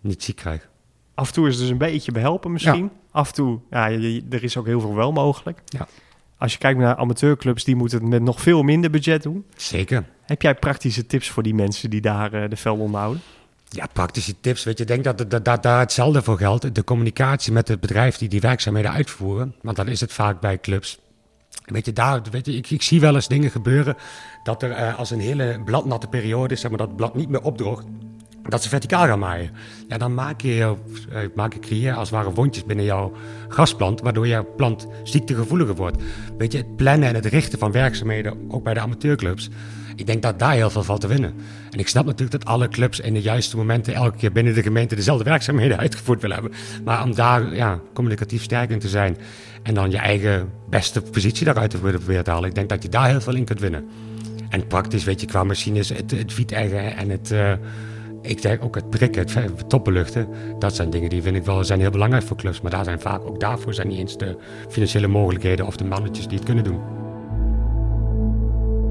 niet 0.00 0.22
ziek 0.22 0.36
krijg. 0.36 0.68
Af 1.14 1.28
en 1.28 1.34
toe 1.34 1.46
is 1.46 1.52
het 1.52 1.62
dus 1.62 1.70
een 1.70 1.78
beetje 1.78 2.12
behelpen 2.12 2.52
misschien. 2.52 2.90
Af 3.10 3.28
en 3.28 3.34
toe, 3.34 3.58
ja, 3.70 3.90
er 4.30 4.42
is 4.42 4.56
ook 4.56 4.66
heel 4.66 4.80
veel 4.80 4.94
wel 4.94 5.12
mogelijk. 5.12 5.58
Ja. 5.64 5.86
Als 6.38 6.52
je 6.52 6.58
kijkt 6.58 6.78
naar 6.78 6.96
amateurclubs, 6.96 7.64
die 7.64 7.76
moeten 7.76 7.98
het 7.98 8.08
met 8.08 8.22
nog 8.22 8.40
veel 8.40 8.62
minder 8.62 8.90
budget 8.90 9.22
doen. 9.22 9.44
Zeker. 9.56 10.04
Heb 10.22 10.42
jij 10.42 10.54
praktische 10.54 11.06
tips 11.06 11.30
voor 11.30 11.42
die 11.42 11.54
mensen 11.54 11.90
die 11.90 12.00
daar 12.00 12.34
uh, 12.34 12.48
de 12.48 12.56
velden 12.56 12.84
onderhouden? 12.84 13.22
Ja, 13.68 13.86
praktische 13.92 14.40
tips. 14.40 14.64
Weet 14.64 14.76
je, 14.76 14.82
ik 14.82 14.88
denk 14.88 15.04
dat, 15.04 15.30
dat, 15.30 15.44
dat 15.44 15.62
daar 15.62 15.78
hetzelfde 15.78 16.22
voor 16.22 16.36
geldt. 16.36 16.74
De 16.74 16.84
communicatie 16.84 17.52
met 17.52 17.68
het 17.68 17.80
bedrijf 17.80 18.16
die 18.16 18.28
die 18.28 18.40
werkzaamheden 18.40 18.92
uitvoeren. 18.92 19.54
Want 19.62 19.76
dan 19.76 19.88
is 19.88 20.00
het 20.00 20.12
vaak 20.12 20.40
bij 20.40 20.60
clubs. 20.60 20.98
Weet 21.64 21.86
je, 21.86 21.92
daar, 21.92 22.22
weet 22.30 22.46
je 22.46 22.56
ik, 22.56 22.70
ik 22.70 22.82
zie 22.82 23.00
wel 23.00 23.14
eens 23.14 23.28
dingen 23.28 23.50
gebeuren 23.50 23.96
dat 24.42 24.62
er 24.62 24.70
uh, 24.70 24.98
als 24.98 25.10
een 25.10 25.20
hele 25.20 25.60
bladnatte 25.64 26.06
periode 26.06 26.54
is, 26.54 26.60
zeg 26.60 26.70
maar, 26.70 26.78
dat 26.78 26.88
het 26.88 26.96
blad 26.96 27.14
niet 27.14 27.28
meer 27.28 27.42
opdroogt 27.42 27.84
dat 28.50 28.62
ze 28.62 28.68
verticaal 28.68 29.06
gaan 29.06 29.18
maaien. 29.18 29.50
Ja, 29.88 29.98
dan 29.98 30.14
maak 30.14 30.40
je, 30.40 30.74
uh, 31.12 31.18
maak 31.34 31.52
je 31.52 31.58
creëer 31.58 31.94
als 31.94 32.10
het 32.10 32.18
ware 32.18 32.32
wondjes 32.34 32.64
binnen 32.64 32.84
jouw 32.84 33.12
grasplant, 33.48 34.00
waardoor 34.00 34.26
jouw 34.26 34.54
plant 34.56 34.86
ziektegevoeliger 35.02 35.74
wordt. 35.74 36.02
Weet 36.38 36.52
je, 36.52 36.58
het 36.58 36.76
plannen 36.76 37.08
en 37.08 37.14
het 37.14 37.26
richten 37.26 37.58
van 37.58 37.72
werkzaamheden, 37.72 38.36
ook 38.48 38.62
bij 38.62 38.74
de 38.74 38.80
amateurclubs, 38.80 39.50
ik 39.96 40.06
denk 40.06 40.22
dat 40.22 40.38
daar 40.38 40.52
heel 40.52 40.70
veel 40.70 40.82
valt 40.82 41.00
te 41.00 41.06
winnen. 41.06 41.34
En 41.70 41.78
ik 41.78 41.88
snap 41.88 42.04
natuurlijk 42.04 42.44
dat 42.44 42.44
alle 42.44 42.68
clubs 42.68 43.00
in 43.00 43.14
de 43.14 43.20
juiste 43.20 43.56
momenten 43.56 43.94
elke 43.94 44.16
keer 44.16 44.32
binnen 44.32 44.54
de 44.54 44.62
gemeente 44.62 44.94
dezelfde 44.94 45.24
werkzaamheden 45.24 45.78
uitgevoerd 45.84 46.20
willen 46.20 46.36
hebben. 46.40 46.58
Maar 46.84 47.02
om 47.02 47.14
daar 47.14 47.54
ja, 47.54 47.80
communicatief 47.92 48.42
sterk 48.42 48.70
in 48.70 48.78
te 48.78 48.88
zijn 48.88 49.16
en 49.62 49.74
dan 49.74 49.90
je 49.90 49.98
eigen 49.98 50.50
beste 50.70 51.02
positie 51.02 51.44
daaruit 51.44 51.70
te 51.70 51.78
proberen 51.78 52.24
te 52.24 52.30
halen, 52.30 52.48
ik 52.48 52.54
denk 52.54 52.68
dat 52.68 52.82
je 52.82 52.88
daar 52.88 53.08
heel 53.08 53.20
veel 53.20 53.34
in 53.34 53.44
kunt 53.44 53.60
winnen. 53.60 53.88
En 54.48 54.66
praktisch, 54.66 55.04
weet 55.04 55.20
je, 55.20 55.26
qua 55.26 55.44
machines, 55.44 55.88
het, 55.88 56.10
het 56.10 56.52
en 56.52 57.10
het... 57.10 57.30
Uh, 57.32 57.52
ik 58.22 58.42
denk 58.42 58.64
ook 58.64 58.74
het 58.74 58.90
prikken, 58.90 59.26
het 59.34 59.68
toppenluchten, 59.68 60.28
dat 60.58 60.74
zijn 60.74 60.90
dingen 60.90 61.10
die 61.10 61.22
vind 61.22 61.36
ik 61.36 61.44
wel 61.44 61.64
zijn 61.64 61.80
heel 61.80 61.90
belangrijk 61.90 62.24
voor 62.24 62.36
clubs. 62.36 62.60
Maar 62.60 62.70
daar 62.70 62.84
zijn 62.84 63.00
vaak 63.00 63.24
ook 63.24 63.40
daarvoor 63.40 63.74
zijn 63.74 63.88
niet 63.88 63.98
eens 63.98 64.16
de 64.16 64.36
financiële 64.68 65.06
mogelijkheden 65.06 65.66
of 65.66 65.76
de 65.76 65.84
mannetjes 65.84 66.26
die 66.26 66.36
het 66.36 66.46
kunnen 66.46 66.64
doen. 66.64 66.80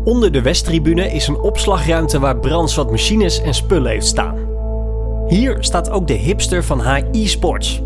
Onder 0.03 0.31
de 0.31 0.41
Westtribune 0.41 1.11
is 1.11 1.27
een 1.27 1.39
opslagruimte 1.39 2.19
waar 2.19 2.37
Brands 2.37 2.75
wat 2.75 2.91
machines 2.91 3.41
en 3.41 3.53
spullen 3.53 3.91
heeft 3.91 4.05
staan. 4.05 4.37
Hier 5.27 5.57
staat 5.59 5.89
ook 5.89 6.07
de 6.07 6.13
hipster 6.13 6.63
van 6.63 6.81
HI 6.81 7.27
Sports. 7.27 7.81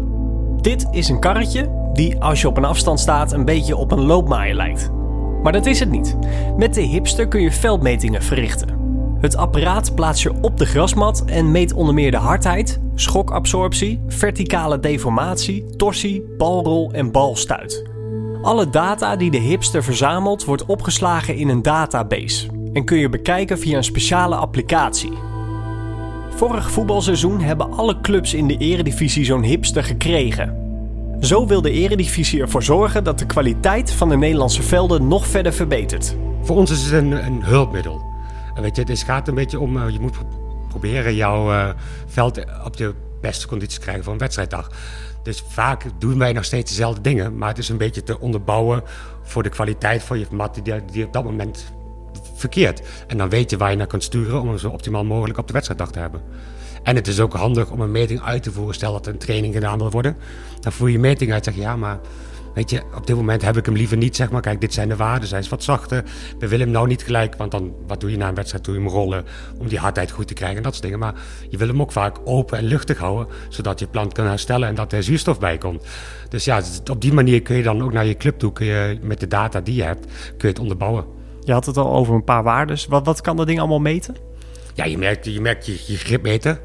Dit 0.61 0.87
is 0.91 1.09
een 1.09 1.19
karretje 1.19 1.89
die, 1.93 2.21
als 2.21 2.41
je 2.41 2.47
op 2.47 2.57
een 2.57 2.65
afstand 2.65 2.99
staat, 2.99 3.33
een 3.33 3.45
beetje 3.45 3.75
op 3.75 3.91
een 3.91 4.05
loopmaaier 4.05 4.55
lijkt. 4.55 4.89
Maar 5.43 5.51
dat 5.51 5.65
is 5.65 5.79
het 5.79 5.89
niet. 5.89 6.15
Met 6.57 6.73
de 6.73 6.81
hipster 6.81 7.27
kun 7.27 7.41
je 7.41 7.51
veldmetingen 7.51 8.23
verrichten. 8.23 8.74
Het 9.19 9.37
apparaat 9.37 9.95
plaats 9.95 10.23
je 10.23 10.33
op 10.41 10.57
de 10.57 10.65
grasmat 10.65 11.23
en 11.25 11.51
meet 11.51 11.73
onder 11.73 11.93
meer 11.93 12.11
de 12.11 12.17
hardheid, 12.17 12.79
schokabsorptie, 12.95 14.01
verticale 14.07 14.79
deformatie, 14.79 15.75
torsie, 15.75 16.23
balrol 16.37 16.91
en 16.91 17.11
balstuit. 17.11 17.83
Alle 18.41 18.69
data 18.69 19.15
die 19.15 19.31
de 19.31 19.37
hipster 19.37 19.83
verzamelt 19.83 20.45
wordt 20.45 20.65
opgeslagen 20.65 21.35
in 21.35 21.49
een 21.49 21.61
database 21.61 22.47
en 22.73 22.85
kun 22.85 22.97
je 22.97 23.09
bekijken 23.09 23.59
via 23.59 23.77
een 23.77 23.83
speciale 23.83 24.35
applicatie. 24.35 25.13
Vorig 26.29 26.71
voetbalseizoen 26.71 27.39
hebben 27.39 27.71
alle 27.71 28.01
clubs 28.01 28.33
in 28.33 28.47
de 28.47 28.57
eredivisie 28.57 29.25
zo'n 29.25 29.43
hipster 29.43 29.83
gekregen. 29.83 30.63
Zo 31.19 31.47
wil 31.47 31.61
de 31.61 31.71
eredivisie 31.71 32.41
ervoor 32.41 32.63
zorgen 32.63 33.03
dat 33.03 33.19
de 33.19 33.25
kwaliteit 33.25 33.91
van 33.91 34.09
de 34.09 34.17
Nederlandse 34.17 34.63
velden 34.63 35.07
nog 35.07 35.27
verder 35.27 35.53
verbetert. 35.53 36.15
Voor 36.41 36.55
ons 36.55 36.71
is 36.71 36.83
het 36.83 36.93
een, 36.93 37.25
een 37.25 37.43
hulpmiddel. 37.43 38.04
Weet 38.61 38.75
je, 38.75 38.83
het 38.83 38.99
gaat 38.99 39.27
een 39.27 39.35
beetje 39.35 39.59
om, 39.59 39.77
uh, 39.77 39.89
je 39.89 39.99
moet 39.99 40.17
proberen 40.69 41.15
jouw 41.15 41.51
uh, 41.51 41.69
veld 42.07 42.39
op 42.63 42.77
de 42.77 42.93
beste 43.21 43.47
condities 43.47 43.75
te 43.75 43.81
krijgen 43.81 44.03
voor 44.03 44.13
een 44.13 44.19
wedstrijddag. 44.19 44.71
Dus 45.23 45.43
vaak 45.47 45.85
doen 45.97 46.17
wij 46.17 46.33
nog 46.33 46.45
steeds 46.45 46.71
dezelfde 46.71 47.01
dingen, 47.01 47.37
maar 47.37 47.49
het 47.49 47.57
is 47.57 47.69
een 47.69 47.77
beetje 47.77 48.03
te 48.03 48.19
onderbouwen 48.19 48.83
voor 49.23 49.43
de 49.43 49.49
kwaliteit 49.49 50.03
van 50.03 50.19
je 50.19 50.25
mat 50.31 50.55
die, 50.63 50.85
die 50.91 51.05
op 51.05 51.13
dat 51.13 51.23
moment 51.23 51.73
verkeert. 52.33 52.81
En 53.07 53.17
dan 53.17 53.29
weet 53.29 53.49
je 53.49 53.57
waar 53.57 53.71
je 53.71 53.77
naar 53.77 53.87
kunt 53.87 54.03
sturen 54.03 54.41
om 54.41 54.47
hem 54.47 54.57
zo 54.57 54.69
optimaal 54.69 55.03
mogelijk 55.03 55.37
op 55.37 55.47
de 55.47 55.53
wedstrijddag 55.53 55.91
te 55.91 55.99
hebben. 55.99 56.21
En 56.83 56.95
het 56.95 57.07
is 57.07 57.19
ook 57.19 57.33
handig 57.33 57.69
om 57.69 57.81
een 57.81 57.91
meting 57.91 58.21
uit 58.21 58.43
te 58.43 58.51
voeren. 58.51 58.75
Stel 58.75 58.91
dat 58.91 59.07
een 59.07 59.17
training 59.17 59.53
gedaan 59.53 59.77
wil 59.77 59.91
worden. 59.91 60.17
Dan 60.59 60.71
voer 60.71 60.89
je 60.89 60.99
meting 60.99 61.31
uit 61.31 61.47
en 61.47 61.53
zeg 61.53 61.63
ja, 61.63 61.75
maar 61.75 61.99
Weet 62.55 62.69
je, 62.69 62.81
op 62.95 63.07
dit 63.07 63.15
moment 63.15 63.41
heb 63.41 63.57
ik 63.57 63.65
hem 63.65 63.75
liever 63.75 63.97
niet, 63.97 64.15
zeg 64.15 64.31
maar. 64.31 64.41
Kijk, 64.41 64.61
dit 64.61 64.73
zijn 64.73 64.89
de 64.89 64.95
waarden, 64.95 65.27
zij 65.27 65.39
is 65.39 65.49
wat 65.49 65.63
zachter. 65.63 66.03
We 66.39 66.47
willen 66.47 66.65
hem 66.65 66.75
nou 66.75 66.87
niet 66.87 67.03
gelijk, 67.03 67.35
want 67.35 67.51
dan, 67.51 67.73
wat 67.87 67.99
doe 67.99 68.11
je 68.11 68.17
na 68.17 68.27
een 68.27 68.35
wedstrijd? 68.35 68.65
Doe 68.65 68.73
je 68.73 68.79
hem 68.79 68.89
rollen 68.89 69.25
om 69.57 69.67
die 69.67 69.79
hardheid 69.79 70.11
goed 70.11 70.27
te 70.27 70.33
krijgen 70.33 70.57
en 70.57 70.63
dat 70.63 70.71
soort 70.71 70.83
dingen. 70.83 70.99
Maar 70.99 71.13
je 71.49 71.57
wil 71.57 71.67
hem 71.67 71.81
ook 71.81 71.91
vaak 71.91 72.17
open 72.23 72.57
en 72.57 72.63
luchtig 72.63 72.97
houden, 72.97 73.27
zodat 73.49 73.79
je 73.79 73.87
plant 73.87 74.13
kan 74.13 74.25
herstellen 74.25 74.67
en 74.67 74.75
dat 74.75 74.93
er 74.93 75.03
zuurstof 75.03 75.39
bij 75.39 75.57
komt. 75.57 75.85
Dus 76.29 76.45
ja, 76.45 76.61
op 76.91 77.01
die 77.01 77.13
manier 77.13 77.41
kun 77.41 77.55
je 77.55 77.63
dan 77.63 77.83
ook 77.83 77.93
naar 77.93 78.05
je 78.05 78.17
club 78.17 78.39
toe, 78.39 78.53
kun 78.53 78.65
je 78.65 78.97
met 79.01 79.19
de 79.19 79.27
data 79.27 79.61
die 79.61 79.75
je 79.75 79.83
hebt, 79.83 80.05
kun 80.05 80.35
je 80.37 80.47
het 80.47 80.59
onderbouwen. 80.59 81.05
Je 81.43 81.51
had 81.51 81.65
het 81.65 81.77
al 81.77 81.93
over 81.93 82.15
een 82.15 82.23
paar 82.23 82.43
waardes. 82.43 82.85
Wat, 82.85 83.05
wat 83.05 83.21
kan 83.21 83.35
dat 83.35 83.47
ding 83.47 83.59
allemaal 83.59 83.79
meten? 83.79 84.15
Ja, 84.73 84.85
je 84.85 84.97
merkt 84.97 85.25
je, 85.25 85.41
merkt 85.41 85.65
je, 85.65 85.83
je 85.87 85.97
gripmeter. 85.97 86.59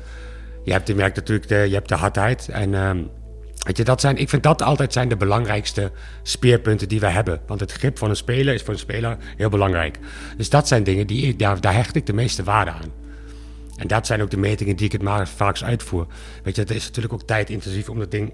Je 0.65 0.73
hebt, 0.73 0.89
je 0.89 0.95
merkt 0.95 1.17
natuurlijk 1.17 1.49
de, 1.49 1.55
je 1.55 1.75
hebt 1.75 1.89
de 1.89 1.95
hardheid. 1.95 2.49
En 2.49 2.75
ehm, 2.75 3.03
weet 3.67 3.77
je, 3.77 3.85
dat 3.85 4.01
zijn, 4.01 4.17
ik 4.17 4.29
vind 4.29 4.43
dat 4.43 4.63
altijd 4.63 4.93
zijn 4.93 5.09
de 5.09 5.17
belangrijkste 5.17 5.93
speerpunten 6.23 6.89
die 6.89 7.01
we 7.01 7.07
hebben. 7.07 7.41
Want 7.47 7.61
het 7.61 7.73
grip 7.73 7.99
van 7.99 8.11
een 8.11 8.17
speler 8.17 8.55
is 8.55 8.63
voor 8.63 8.73
een 8.73 8.81
speler 8.81 9.17
heel 9.37 9.49
belangrijk. 9.49 9.99
Dus 10.37 10.51
dat 10.51 10.69
zijn 10.69 10.83
dingen 10.83 11.07
die 11.07 11.27
ik, 11.27 11.39
daar, 11.39 11.61
daar 11.61 11.75
hecht 11.75 11.97
ik 11.97 12.07
de 12.07 12.13
meeste 12.13 12.43
waarde 12.43 12.71
aan. 12.71 12.93
En 13.77 13.87
dat 13.87 14.07
zijn 14.07 14.23
ook 14.23 14.31
de 14.31 14.37
metingen 14.37 14.77
die 14.77 14.87
ik 14.87 14.93
het 14.93 15.03
maar 15.03 15.29
vaakst 15.29 15.63
uitvoer. 15.63 16.07
Weet 16.43 16.55
je, 16.55 16.61
het 16.61 16.71
is 16.71 16.87
natuurlijk 16.87 17.15
ook 17.15 17.23
tijdintensief 17.23 17.89
om 17.89 17.99
dat 17.99 18.11
ding, 18.11 18.33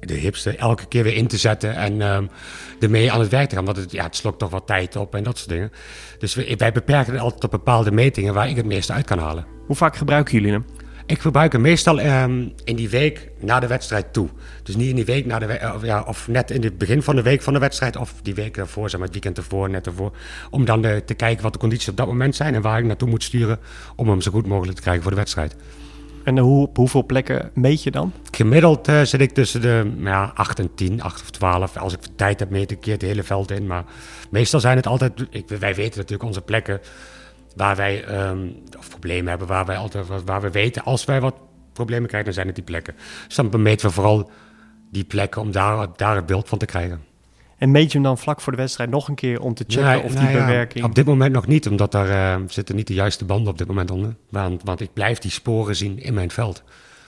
de 0.00 0.14
hipste, 0.14 0.56
elke 0.56 0.86
keer 0.86 1.02
weer 1.02 1.14
in 1.14 1.26
te 1.26 1.36
zetten 1.36 1.74
en 1.74 2.00
um, 2.00 2.30
ermee 2.80 3.12
aan 3.12 3.20
het 3.20 3.30
werk 3.30 3.48
te 3.48 3.54
gaan. 3.54 3.64
Want 3.64 3.76
het, 3.76 3.92
ja, 3.92 4.02
het 4.02 4.16
slokt 4.16 4.38
toch 4.38 4.50
wat 4.50 4.66
tijd 4.66 4.96
op 4.96 5.14
en 5.14 5.22
dat 5.22 5.38
soort 5.38 5.50
dingen. 5.50 5.72
Dus 6.18 6.34
wij 6.34 6.72
beperken 6.72 7.12
het 7.12 7.22
altijd 7.22 7.44
op 7.44 7.50
bepaalde 7.50 7.90
metingen 7.90 8.34
waar 8.34 8.48
ik 8.48 8.56
het 8.56 8.66
meeste 8.66 8.92
uit 8.92 9.06
kan 9.06 9.18
halen. 9.18 9.46
Hoe 9.66 9.76
vaak 9.76 9.96
gebruiken 9.96 10.34
jullie 10.34 10.52
hem? 10.52 10.64
Ik 11.06 11.20
gebruik 11.20 11.52
hem 11.52 11.60
meestal 11.60 12.00
um, 12.00 12.52
in 12.64 12.76
die 12.76 12.88
week 12.88 13.30
na 13.40 13.60
de 13.60 13.66
wedstrijd 13.66 14.12
toe. 14.12 14.28
Dus 14.62 14.76
niet 14.76 14.88
in 14.88 14.94
die 14.94 15.04
week 15.04 15.26
na 15.26 15.38
de 15.38 15.72
of, 15.74 15.84
ja, 15.84 16.02
of 16.02 16.28
net 16.28 16.50
in 16.50 16.62
het 16.62 16.78
begin 16.78 17.02
van 17.02 17.16
de 17.16 17.22
week 17.22 17.42
van 17.42 17.52
de 17.52 17.58
wedstrijd, 17.58 17.96
of 17.96 18.14
die 18.22 18.34
week 18.34 18.56
ervoor, 18.56 18.90
zeg 18.90 18.98
maar, 18.98 19.08
het 19.08 19.12
weekend 19.12 19.36
ervoor, 19.36 19.70
net 19.70 19.86
ervoor. 19.86 20.12
Om 20.50 20.64
dan 20.64 20.82
de, 20.82 21.02
te 21.04 21.14
kijken 21.14 21.42
wat 21.42 21.52
de 21.52 21.58
condities 21.58 21.88
op 21.88 21.96
dat 21.96 22.06
moment 22.06 22.36
zijn 22.36 22.54
en 22.54 22.62
waar 22.62 22.78
ik 22.78 22.84
naartoe 22.84 23.08
moet 23.08 23.22
sturen 23.22 23.58
om 23.96 24.08
hem 24.08 24.20
zo 24.20 24.30
goed 24.30 24.46
mogelijk 24.46 24.76
te 24.76 24.82
krijgen 24.82 25.02
voor 25.02 25.12
de 25.12 25.18
wedstrijd. 25.18 25.56
En 26.24 26.38
hoe, 26.38 26.62
op 26.62 26.76
hoeveel 26.76 27.04
plekken 27.06 27.50
meet 27.54 27.82
je 27.82 27.90
dan? 27.90 28.12
Gemiddeld 28.30 28.88
uh, 28.88 29.02
zit 29.02 29.20
ik 29.20 29.32
tussen 29.32 29.60
de 29.60 29.92
ja, 29.98 30.32
8 30.34 30.58
en 30.58 30.74
10, 30.74 31.02
8 31.02 31.20
of 31.20 31.30
12. 31.30 31.76
Als 31.76 31.92
ik 31.92 32.00
tijd 32.16 32.40
heb, 32.40 32.50
meet 32.50 32.70
ik 32.70 32.76
een 32.76 32.82
keer 32.82 32.92
het 32.92 33.02
hele 33.02 33.22
veld 33.22 33.50
in. 33.50 33.66
Maar 33.66 33.84
meestal 34.30 34.60
zijn 34.60 34.76
het 34.76 34.86
altijd. 34.86 35.26
Ik, 35.30 35.48
wij 35.48 35.74
weten 35.74 35.96
natuurlijk 35.98 36.28
onze 36.28 36.40
plekken 36.40 36.80
waar 37.56 37.76
wij 37.76 38.28
um, 38.28 38.62
of 38.78 38.88
problemen 38.88 39.28
hebben, 39.28 39.46
waar 39.46 39.66
wij 39.66 39.76
altijd 39.76 40.06
waar 40.24 40.40
we 40.40 40.50
weten 40.50 40.84
als 40.84 41.04
wij 41.04 41.20
wat 41.20 41.34
problemen 41.72 42.06
krijgen, 42.06 42.24
dan 42.24 42.34
zijn 42.34 42.46
het 42.46 42.56
die 42.56 42.64
plekken. 42.64 42.94
Dus 43.26 43.36
dan 43.36 43.62
meten 43.62 43.88
we 43.88 43.94
vooral 43.94 44.30
die 44.90 45.04
plekken 45.04 45.40
om 45.40 45.52
daar, 45.52 45.88
daar 45.96 46.16
het 46.16 46.26
beeld 46.26 46.48
van 46.48 46.58
te 46.58 46.66
krijgen. 46.66 47.00
En 47.58 47.70
meet 47.70 47.92
je 47.92 47.98
hem 47.98 48.02
dan 48.02 48.18
vlak 48.18 48.40
voor 48.40 48.52
de 48.52 48.58
wedstrijd 48.58 48.90
nog 48.90 49.08
een 49.08 49.14
keer 49.14 49.40
om 49.40 49.54
te 49.54 49.64
checken 49.66 49.84
Nee, 49.84 50.02
of 50.02 50.14
nou 50.14 50.26
die 50.26 50.36
ja, 50.36 50.46
bewerking... 50.46 50.84
Op 50.84 50.94
dit 50.94 51.06
moment 51.06 51.32
nog 51.32 51.46
niet, 51.46 51.68
omdat 51.68 51.92
daar 51.92 52.40
uh, 52.40 52.46
zitten 52.48 52.76
niet 52.76 52.86
de 52.86 52.94
juiste 52.94 53.24
banden 53.24 53.52
op 53.52 53.58
dit 53.58 53.66
moment 53.66 53.90
onder. 53.90 54.14
Want, 54.28 54.62
want 54.62 54.80
ik 54.80 54.92
blijf 54.92 55.18
die 55.18 55.30
sporen 55.30 55.76
zien 55.76 55.98
in 55.98 56.14
mijn 56.14 56.30
veld. 56.30 56.62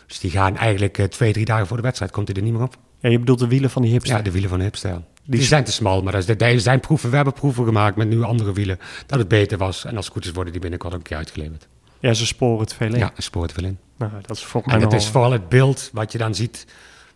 Dus 0.07 0.19
die 0.21 0.31
gaan 0.31 0.57
eigenlijk 0.57 0.99
uh, 0.99 1.07
twee, 1.07 1.33
drie 1.33 1.45
dagen 1.45 1.67
voor 1.67 1.77
de 1.77 1.83
wedstrijd, 1.83 2.11
komt 2.11 2.29
hij 2.29 2.37
er 2.37 2.43
niet 2.43 2.53
meer 2.53 2.63
op. 2.63 2.77
Ja, 3.01 3.09
je 3.09 3.19
bedoelt 3.19 3.39
de 3.39 3.49
wielen 3.49 3.71
van 3.71 3.83
die 3.83 3.91
hipster? 3.91 4.17
Ja, 4.17 4.23
de 4.23 4.31
wielen 4.31 4.51
van 4.51 4.59
de 4.59 4.65
hipster. 4.65 5.03
Die, 5.27 5.39
die 5.39 5.49
zijn 5.49 5.65
te 5.65 5.73
smal, 5.73 6.03
maar 6.03 6.13
dat 6.13 6.41
is, 6.41 6.63
zijn 6.63 6.81
proeven. 6.81 7.11
We 7.11 7.17
hebben 7.17 7.35
proeven 7.35 7.65
gemaakt 7.65 7.97
met 7.97 8.09
nu 8.09 8.23
andere 8.23 8.53
wielen, 8.53 8.79
dat 9.07 9.19
het 9.19 9.29
beter 9.29 9.59
was. 9.59 9.85
En 9.85 9.97
als 9.97 10.05
het 10.05 10.15
goed 10.15 10.25
is, 10.25 10.31
worden 10.31 10.53
die 10.53 10.61
binnenkort 10.61 10.93
ook 10.93 10.99
een 10.99 11.07
keer 11.07 11.17
uitgeleverd. 11.17 11.69
Ja, 12.01 12.15
ze 12.15 12.27
sporen 12.27 12.61
het 12.61 12.75
veel 12.75 12.93
in. 12.93 12.99
Ja, 12.99 13.11
ze 13.15 13.23
sporen 13.23 13.49
het 13.49 13.59
veel 13.59 13.69
in. 13.69 13.79
Nou, 13.97 14.13
dat 14.21 14.37
is 14.37 14.45
volgens 14.45 14.73
mij 14.73 14.83
En 14.83 14.89
het 14.91 15.01
is 15.01 15.09
vooral 15.09 15.33
het 15.33 15.49
beeld 15.49 15.91
wat 15.93 16.13
je 16.13 16.19
dan 16.19 16.35
ziet, 16.35 16.67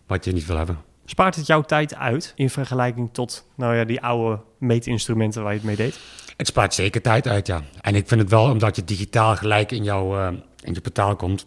wat 0.07 0.25
je 0.25 0.31
niet 0.31 0.45
wil 0.45 0.57
hebben. 0.57 0.77
Spaart 1.05 1.35
het 1.35 1.47
jouw 1.47 1.61
tijd 1.61 1.95
uit 1.95 2.33
in 2.35 2.49
vergelijking 2.49 3.09
tot 3.11 3.47
nou 3.55 3.75
ja, 3.75 3.83
die 3.83 4.01
oude 4.01 4.39
meetinstrumenten 4.57 5.43
waar 5.43 5.51
je 5.51 5.57
het 5.57 5.67
mee 5.67 5.75
deed? 5.75 5.99
Het 6.37 6.47
spaart 6.47 6.73
zeker 6.73 7.01
tijd 7.01 7.27
uit, 7.27 7.47
ja. 7.47 7.61
En 7.81 7.95
ik 7.95 8.07
vind 8.07 8.21
het 8.21 8.29
wel, 8.29 8.49
omdat 8.49 8.75
je 8.75 8.83
digitaal 8.83 9.35
gelijk 9.35 9.71
in, 9.71 9.83
jouw, 9.83 10.17
uh, 10.17 10.27
in 10.63 10.73
je 10.73 10.81
portaal 10.81 11.15
komt, 11.15 11.45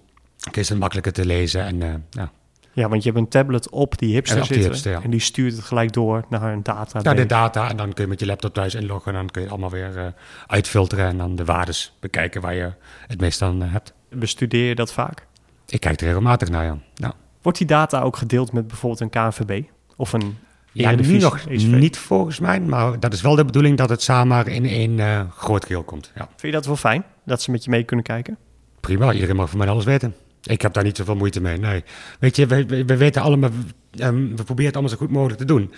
is 0.52 0.68
het 0.68 0.78
makkelijker 0.78 1.12
te 1.12 1.26
lezen. 1.26 1.64
En, 1.64 1.80
uh, 1.80 1.94
ja. 2.10 2.32
Ja, 2.74 2.88
want 2.88 3.02
je 3.02 3.08
hebt 3.10 3.20
een 3.22 3.28
tablet 3.28 3.70
op 3.70 3.98
die 3.98 4.14
hipster 4.14 4.36
En 4.36 4.42
op 4.42 4.48
die 4.48 4.56
zitten 4.56 4.72
hipster, 4.72 4.92
ja. 4.92 5.02
en 5.02 5.10
die 5.10 5.20
stuurt 5.20 5.52
het 5.52 5.64
gelijk 5.64 5.92
door 5.92 6.24
naar 6.28 6.52
een 6.52 6.62
data. 6.62 7.02
Naar 7.02 7.16
de 7.16 7.26
data 7.26 7.68
en 7.68 7.76
dan 7.76 7.92
kun 7.92 8.04
je 8.04 8.10
met 8.10 8.20
je 8.20 8.26
laptop 8.26 8.54
thuis 8.54 8.74
inloggen 8.74 9.12
en 9.12 9.18
dan 9.18 9.30
kun 9.30 9.40
je 9.40 9.46
het 9.46 9.56
allemaal 9.56 9.78
weer 9.78 9.96
uh, 9.96 10.06
uitfilteren 10.46 11.06
en 11.06 11.18
dan 11.18 11.36
de 11.36 11.44
waardes 11.44 11.96
bekijken 12.00 12.40
waar 12.40 12.54
je 12.54 12.72
het 13.06 13.20
meest 13.20 13.42
aan 13.42 13.62
uh, 13.62 13.72
hebt. 13.72 13.92
Bestudeer 14.10 14.68
je 14.68 14.74
dat 14.74 14.92
vaak? 14.92 15.26
Ik 15.66 15.80
kijk 15.80 16.00
er 16.00 16.06
regelmatig 16.06 16.48
naar, 16.48 16.64
ja. 16.64 16.78
ja. 16.94 17.12
Wordt 17.42 17.58
die 17.58 17.66
data 17.66 18.00
ook 18.00 18.16
gedeeld 18.16 18.52
met 18.52 18.66
bijvoorbeeld 18.66 19.00
een 19.00 19.10
KNVB 19.10 19.62
of 19.96 20.12
een 20.12 20.38
Ja, 20.72 20.90
nu 20.90 21.18
nog 21.18 21.38
ECV? 21.38 21.66
niet 21.66 21.98
volgens 21.98 22.40
mij, 22.40 22.60
maar 22.60 23.00
dat 23.00 23.12
is 23.12 23.20
wel 23.22 23.34
de 23.34 23.44
bedoeling 23.44 23.76
dat 23.76 23.88
het 23.88 24.02
samen 24.02 24.46
in 24.46 24.66
één 24.66 24.98
uh, 24.98 25.20
groot 25.36 25.64
geheel 25.64 25.82
komt. 25.82 26.12
Ja. 26.14 26.20
Vind 26.26 26.40
je 26.40 26.50
dat 26.50 26.66
wel 26.66 26.76
fijn, 26.76 27.04
dat 27.24 27.42
ze 27.42 27.50
met 27.50 27.64
je 27.64 27.70
mee 27.70 27.84
kunnen 27.84 28.04
kijken? 28.04 28.38
Prima, 28.80 29.12
iedereen 29.12 29.36
mag 29.36 29.48
van 29.48 29.58
mij 29.58 29.68
alles 29.68 29.84
weten. 29.84 30.14
Ik 30.44 30.62
heb 30.62 30.72
daar 30.72 30.84
niet 30.84 30.96
zoveel 30.96 31.16
moeite 31.16 31.40
mee, 31.40 31.58
nee. 31.58 31.84
Weet 32.18 32.36
je, 32.36 32.46
we, 32.46 32.66
we, 32.66 32.84
we 32.84 32.96
weten 32.96 33.22
allemaal, 33.22 33.50
um, 33.98 34.36
we 34.36 34.44
proberen 34.44 34.64
het 34.64 34.74
allemaal 34.74 34.92
zo 34.92 34.98
goed 34.98 35.10
mogelijk 35.10 35.38
te 35.38 35.44
doen. 35.44 35.72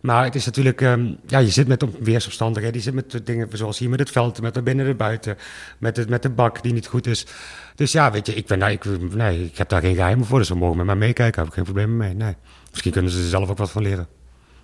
Maar 0.00 0.24
het 0.24 0.34
is 0.34 0.44
natuurlijk, 0.44 0.80
um, 0.80 1.16
ja, 1.26 1.38
je 1.38 1.50
zit 1.50 1.68
met 1.68 1.84
weersomstandigheden, 1.98 2.76
je 2.76 2.82
zit 2.82 2.94
met 2.94 3.26
dingen 3.26 3.48
zoals 3.52 3.78
hier 3.78 3.88
met 3.88 3.98
het 3.98 4.10
veld, 4.10 4.40
met 4.40 4.54
de 4.54 4.62
binnen 4.62 4.86
en 4.86 4.96
buiten, 4.96 5.36
met, 5.78 5.96
het, 5.96 6.08
met 6.08 6.22
de 6.22 6.30
bak 6.30 6.62
die 6.62 6.72
niet 6.72 6.86
goed 6.86 7.06
is. 7.06 7.26
Dus 7.74 7.92
ja, 7.92 8.10
weet 8.10 8.26
je, 8.26 8.34
ik, 8.34 8.46
ben, 8.46 8.58
nou, 8.58 8.72
ik, 8.72 8.84
nee, 9.14 9.44
ik 9.44 9.56
heb 9.56 9.68
daar 9.68 9.80
geen 9.80 9.94
geheimen 9.94 10.26
voor, 10.26 10.38
dus 10.38 10.46
ze 10.46 10.54
mogen 10.54 10.76
met 10.76 10.86
mij 10.86 10.96
meekijken, 10.96 11.38
heb 11.38 11.48
ik 11.48 11.54
geen 11.54 11.64
probleem 11.64 11.96
mee, 11.96 12.14
nee. 12.14 12.34
Misschien 12.70 12.92
kunnen 12.92 13.10
ze 13.10 13.18
er 13.18 13.28
zelf 13.28 13.50
ook 13.50 13.58
wat 13.58 13.70
van 13.70 13.82
leren. 13.82 14.06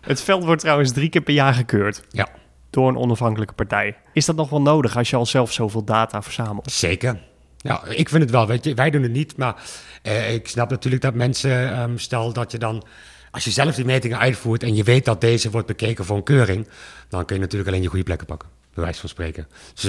Het 0.00 0.20
veld 0.20 0.44
wordt 0.44 0.60
trouwens 0.60 0.92
drie 0.92 1.08
keer 1.08 1.20
per 1.20 1.34
jaar 1.34 1.54
gekeurd. 1.54 2.02
Ja. 2.08 2.28
Door 2.70 2.88
een 2.88 2.96
onafhankelijke 2.96 3.54
partij. 3.54 3.96
Is 4.12 4.26
dat 4.26 4.36
nog 4.36 4.50
wel 4.50 4.62
nodig 4.62 4.96
als 4.96 5.10
je 5.10 5.16
al 5.16 5.26
zelf 5.26 5.52
zoveel 5.52 5.84
data 5.84 6.22
verzamelt? 6.22 6.70
Zeker. 6.70 7.20
Ja, 7.62 7.84
ik 7.84 8.08
vind 8.08 8.22
het 8.22 8.30
wel. 8.30 8.46
Weet 8.46 8.64
je, 8.64 8.74
wij 8.74 8.90
doen 8.90 9.02
het 9.02 9.12
niet, 9.12 9.36
maar 9.36 9.62
uh, 10.02 10.34
ik 10.34 10.48
snap 10.48 10.70
natuurlijk 10.70 11.02
dat 11.02 11.14
mensen, 11.14 11.80
um, 11.80 11.98
stel 11.98 12.32
dat 12.32 12.52
je 12.52 12.58
dan, 12.58 12.84
als 13.30 13.44
je 13.44 13.50
zelf 13.50 13.74
die 13.74 13.84
metingen 13.84 14.18
uitvoert 14.18 14.62
en 14.62 14.74
je 14.74 14.82
weet 14.82 15.04
dat 15.04 15.20
deze 15.20 15.50
wordt 15.50 15.66
bekeken 15.66 16.04
voor 16.04 16.16
een 16.16 16.22
keuring, 16.22 16.68
dan 17.08 17.24
kun 17.24 17.36
je 17.36 17.42
natuurlijk 17.42 17.70
alleen 17.70 17.82
je 17.82 17.88
goede 17.88 18.04
plekken 18.04 18.26
pakken, 18.26 18.48
bij 18.74 18.84
wijze 18.84 19.00
van 19.00 19.08
spreken. 19.08 19.48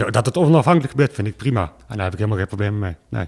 Dat 0.09 0.25
het 0.25 0.37
onafhankelijk 0.37 0.91
gebeurt, 0.91 1.13
vind 1.13 1.27
ik 1.27 1.37
prima. 1.37 1.73
En 1.87 1.95
daar 1.95 2.03
heb 2.03 2.13
ik 2.13 2.19
helemaal 2.19 2.37
geen 2.37 2.47
probleem 2.47 2.79
mee. 2.79 2.95
Nee. 3.09 3.27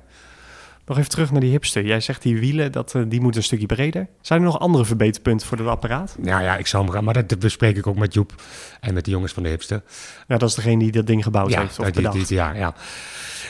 Nog 0.86 0.98
even 0.98 1.10
terug 1.10 1.32
naar 1.32 1.42
die 1.42 1.50
hipster. 1.50 1.86
Jij 1.86 2.00
zegt 2.00 2.22
die 2.22 2.40
wielen, 2.40 2.72
dat, 2.72 2.94
uh, 2.94 3.04
die 3.08 3.22
moeten 3.22 3.40
een 3.40 3.46
stukje 3.46 3.66
breder. 3.66 4.08
Zijn 4.22 4.40
er 4.40 4.46
nog 4.46 4.60
andere 4.60 4.86
verbeterpunten 4.86 5.48
voor 5.48 5.58
dat 5.58 5.68
apparaat? 5.68 6.16
Nou 6.20 6.44
ja, 6.44 6.58
ik 6.58 6.68
zou 6.68 6.84
hem 6.84 6.94
gaan, 6.94 7.04
maar 7.04 7.28
dat 7.28 7.40
bespreek 7.40 7.78
ik 7.78 7.88
ook 7.88 7.98
met 7.98 8.14
Joep 8.14 8.34
en 8.80 8.94
met 8.94 9.06
de 9.06 9.12
jongens 9.12 9.34
van 9.34 9.44
de 9.44 9.50
hipster. 9.50 9.82
Ja, 10.28 10.38
dat 10.38 10.50
is 10.50 10.56
degene 10.56 10.80
die 10.80 10.92
dat 10.92 11.08
ding 11.08 11.24
gebouwd 11.24 11.50
ja, 11.50 11.60
heeft 11.60 11.80
of 11.80 11.92
die. 11.92 12.10
Die, 12.10 12.36
ja, 12.36 12.54
ja. 12.54 12.74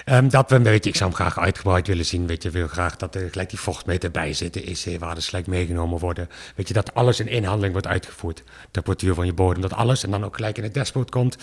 Um, 0.05 0.29
dat 0.29 0.49
we, 0.49 0.61
weet 0.61 0.83
je, 0.83 0.89
ik 0.89 0.95
zou 0.95 1.09
hem 1.09 1.19
graag 1.19 1.39
uitgebreid 1.39 1.87
willen 1.87 2.05
zien. 2.05 2.27
Weet 2.27 2.43
je, 2.43 2.49
wil 2.49 2.67
graag 2.67 2.95
dat 2.95 3.15
er 3.15 3.29
gelijk 3.29 3.49
die 3.49 3.59
vochtmeter 3.59 4.11
bij 4.11 4.33
zit, 4.33 4.53
de 4.53 4.63
EC-waardes 4.63 5.27
gelijk 5.27 5.47
meegenomen 5.47 5.99
worden. 5.99 6.29
Weet 6.55 6.67
je, 6.67 6.73
dat 6.73 6.93
alles 6.93 7.19
in 7.19 7.27
één 7.27 7.43
handeling 7.43 7.71
wordt 7.71 7.87
uitgevoerd. 7.87 8.37
De 8.37 8.43
temperatuur 8.71 9.13
van 9.13 9.25
je 9.25 9.33
bodem, 9.33 9.61
dat 9.61 9.73
alles 9.73 10.03
en 10.03 10.11
dan 10.11 10.25
ook 10.25 10.35
gelijk 10.35 10.57
in 10.57 10.63
het 10.63 10.73
dashboard 10.73 11.11
komt. 11.11 11.37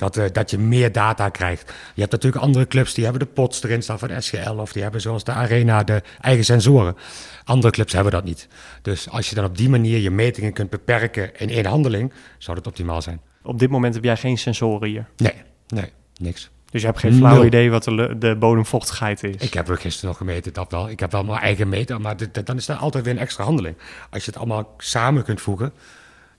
Dat, 0.00 0.16
uh, 0.16 0.24
dat 0.32 0.50
je 0.50 0.58
meer 0.58 0.92
data 0.92 1.28
krijgt. 1.28 1.72
Je 1.94 2.00
hebt 2.00 2.12
natuurlijk 2.12 2.42
andere 2.42 2.66
clubs 2.66 2.94
die 2.94 3.04
hebben 3.04 3.22
de 3.22 3.32
pots 3.32 3.62
erin 3.62 3.82
staan 3.82 3.98
van 3.98 4.22
SGL. 4.22 4.50
Of 4.50 4.72
die 4.72 4.82
hebben 4.82 5.00
zoals 5.00 5.24
de 5.24 5.32
Arena 5.32 5.84
de 5.84 6.02
eigen 6.20 6.44
sensoren. 6.44 6.96
Andere 7.44 7.72
clubs 7.72 7.92
hebben 7.92 8.12
dat 8.12 8.24
niet. 8.24 8.48
Dus 8.82 9.10
als 9.10 9.28
je 9.28 9.34
dan 9.34 9.44
op 9.44 9.56
die 9.56 9.68
manier 9.68 9.98
je 9.98 10.10
metingen 10.10 10.52
kunt 10.52 10.70
beperken 10.70 11.36
in 11.38 11.50
één 11.50 11.66
handeling, 11.66 12.12
zou 12.38 12.56
dat 12.56 12.66
optimaal 12.66 13.02
zijn. 13.02 13.20
Op 13.42 13.58
dit 13.58 13.70
moment 13.70 13.94
heb 13.94 14.04
jij 14.04 14.16
geen 14.16 14.38
sensoren 14.38 14.88
hier? 14.88 15.08
Nee, 15.16 15.34
nee, 15.68 15.92
niks. 16.16 16.50
Dus 16.70 16.80
je 16.80 16.86
hebt 16.86 16.98
geen 16.98 17.14
flauw 17.14 17.44
idee 17.44 17.70
wat 17.70 17.84
de, 17.84 18.16
de, 18.18 18.36
bodemvochtigheid 18.36 19.22
is? 19.24 19.36
Ik 19.36 19.54
heb 19.54 19.68
er 19.68 19.76
gisteren 19.76 20.08
nog 20.08 20.16
gemeten, 20.16 20.52
dat 20.52 20.70
wel. 20.70 20.88
Ik 20.88 21.00
heb 21.00 21.12
wel 21.12 21.24
mijn 21.24 21.40
eigen 21.40 21.68
meter, 21.68 22.00
maar 22.00 22.16
dit, 22.16 22.46
dan 22.46 22.56
is 22.56 22.68
er 22.68 22.76
altijd 22.76 23.04
weer 23.04 23.12
een 23.12 23.20
extra 23.20 23.44
handeling. 23.44 23.76
Als 24.10 24.24
je 24.24 24.30
het 24.30 24.38
allemaal 24.38 24.74
samen 24.78 25.24
kunt 25.24 25.40
voegen, 25.40 25.72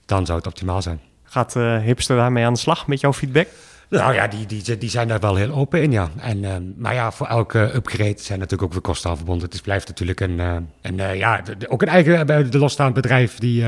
dan 0.06 0.26
zou 0.26 0.38
het 0.38 0.46
optimaal 0.46 0.82
zijn. 0.82 1.00
Gaat 1.32 1.56
uh, 1.56 1.78
Hipster 1.78 2.16
daarmee 2.16 2.44
aan 2.44 2.52
de 2.52 2.58
slag 2.58 2.86
met 2.86 3.00
jouw 3.00 3.12
feedback? 3.12 3.46
Nou 3.88 4.14
ja, 4.14 4.26
die, 4.26 4.46
die, 4.46 4.78
die 4.78 4.90
zijn 4.90 5.08
daar 5.08 5.20
wel 5.20 5.36
heel 5.36 5.54
open 5.54 5.82
in, 5.82 5.92
ja. 5.92 6.08
En, 6.18 6.38
uh, 6.38 6.54
maar 6.76 6.94
ja, 6.94 7.12
voor 7.12 7.26
elke 7.26 7.74
upgrade 7.74 8.14
zijn 8.16 8.38
natuurlijk 8.38 8.62
ook 8.62 8.72
weer 8.72 8.80
kosten 8.80 9.10
aan 9.10 9.16
verbonden. 9.16 9.44
Het 9.44 9.54
is, 9.54 9.60
blijft 9.60 9.88
natuurlijk 9.88 10.20
een, 10.20 10.38
een 10.80 10.98
uh, 10.98 11.14
ja, 11.14 11.42
ook 11.68 11.82
een 11.82 11.88
eigen 11.88 12.26
bij 12.26 12.48
de 12.48 12.58
losstaand 12.58 12.94
bedrijf 12.94 13.38
die 13.38 13.64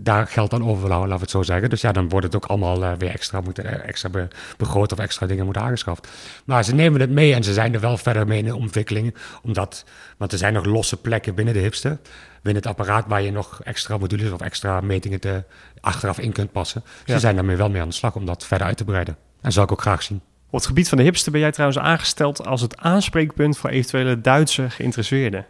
daar 0.00 0.26
geld 0.26 0.52
aan 0.52 0.68
overhouden, 0.68 1.08
laten 1.08 1.14
we 1.14 1.20
het 1.20 1.30
zo 1.30 1.52
zeggen. 1.52 1.70
Dus 1.70 1.80
ja, 1.80 1.92
dan 1.92 2.08
wordt 2.08 2.26
het 2.26 2.36
ook 2.36 2.44
allemaal 2.44 2.96
weer 2.96 3.10
extra, 3.10 3.40
moeten, 3.40 3.84
extra 3.84 4.08
be, 4.08 4.28
begroot 4.56 4.92
of 4.92 4.98
extra 4.98 5.26
dingen 5.26 5.44
moeten 5.44 5.62
aangeschaft. 5.62 6.08
Maar 6.44 6.64
ze 6.64 6.74
nemen 6.74 7.00
het 7.00 7.10
mee 7.10 7.34
en 7.34 7.44
ze 7.44 7.52
zijn 7.52 7.74
er 7.74 7.80
wel 7.80 7.96
verder 7.96 8.26
mee 8.26 8.38
in 8.38 8.44
de 8.44 8.56
ontwikkeling. 8.56 9.14
Omdat, 9.42 9.84
want 10.16 10.32
er 10.32 10.38
zijn 10.38 10.52
nog 10.52 10.64
losse 10.64 10.96
plekken 10.96 11.34
binnen 11.34 11.54
de 11.54 11.60
hipster 11.60 11.98
binnen 12.42 12.62
het 12.62 12.66
apparaat 12.66 13.04
waar 13.08 13.22
je 13.22 13.32
nog 13.32 13.60
extra 13.62 13.98
modules 13.98 14.30
of 14.30 14.40
extra 14.40 14.80
metingen 14.80 15.20
te, 15.20 15.44
achteraf 15.80 16.18
in 16.18 16.32
kunt 16.32 16.52
passen. 16.52 16.82
Ja. 17.04 17.14
Ze 17.14 17.20
zijn 17.20 17.34
daarmee 17.34 17.56
wel 17.56 17.70
mee 17.70 17.80
aan 17.80 17.88
de 17.88 17.94
slag 17.94 18.14
om 18.14 18.26
dat 18.26 18.46
verder 18.46 18.66
uit 18.66 18.76
te 18.76 18.84
breiden. 18.84 19.16
En 19.40 19.52
zou 19.52 19.66
ik 19.66 19.72
ook 19.72 19.80
graag 19.80 20.02
zien. 20.02 20.20
Op 20.46 20.54
het 20.54 20.66
gebied 20.66 20.88
van 20.88 20.98
de 20.98 21.04
hipster 21.04 21.32
ben 21.32 21.40
jij 21.40 21.52
trouwens 21.52 21.80
aangesteld 21.80 22.46
als 22.46 22.60
het 22.60 22.76
aanspreekpunt 22.76 23.58
voor 23.58 23.70
eventuele 23.70 24.20
Duitse 24.20 24.70
geïnteresseerden. 24.70 25.46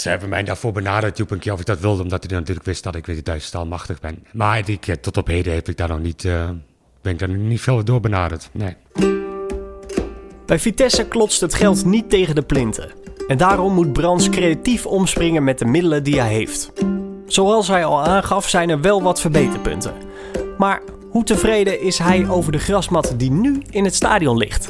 Ze 0.00 0.08
hebben 0.08 0.28
mij 0.28 0.42
daarvoor 0.42 0.72
benaderd, 0.72 1.16
Joep, 1.16 1.30
een 1.30 1.38
keer 1.38 1.52
of 1.52 1.60
ik 1.60 1.66
dat 1.66 1.80
wilde, 1.80 2.02
omdat 2.02 2.24
hij 2.24 2.38
natuurlijk 2.38 2.66
wist 2.66 2.82
dat 2.82 2.94
ik 2.94 3.06
weer 3.06 3.40
taal 3.50 3.66
machtig 3.66 4.00
ben. 4.00 4.26
Maar 4.32 4.64
tot 5.00 5.16
op 5.16 5.26
heden 5.26 5.54
heb 5.54 5.68
ik 5.68 5.76
daar 5.76 5.88
nog 5.88 6.00
niet, 6.00 6.24
uh, 6.24 6.50
ben 7.02 7.12
ik 7.12 7.18
daar 7.18 7.28
nog 7.28 7.38
niet 7.38 7.60
veel 7.60 7.84
door 7.84 8.00
benaderd. 8.00 8.50
Nee. 8.52 8.76
Bij 10.46 10.58
Vitesse 10.58 11.04
klotst 11.04 11.40
het 11.40 11.54
geld 11.54 11.84
niet 11.84 12.10
tegen 12.10 12.34
de 12.34 12.42
plinten. 12.42 12.90
En 13.28 13.38
daarom 13.38 13.74
moet 13.74 13.92
Brands 13.92 14.28
creatief 14.28 14.86
omspringen 14.86 15.44
met 15.44 15.58
de 15.58 15.64
middelen 15.64 16.02
die 16.02 16.20
hij 16.20 16.32
heeft. 16.32 16.72
Zoals 17.26 17.68
hij 17.68 17.84
al 17.84 18.02
aangaf 18.02 18.48
zijn 18.48 18.70
er 18.70 18.80
wel 18.80 19.02
wat 19.02 19.20
verbeterpunten. 19.20 19.94
Maar 20.58 20.82
Hoe 21.10 21.24
tevreden 21.24 21.80
is 21.80 21.98
hij 21.98 22.28
over 22.28 22.52
de 22.52 22.58
grasmat 22.58 23.14
die 23.16 23.30
nu 23.30 23.62
in 23.70 23.84
het 23.84 23.94
stadion 23.94 24.36
ligt? 24.36 24.66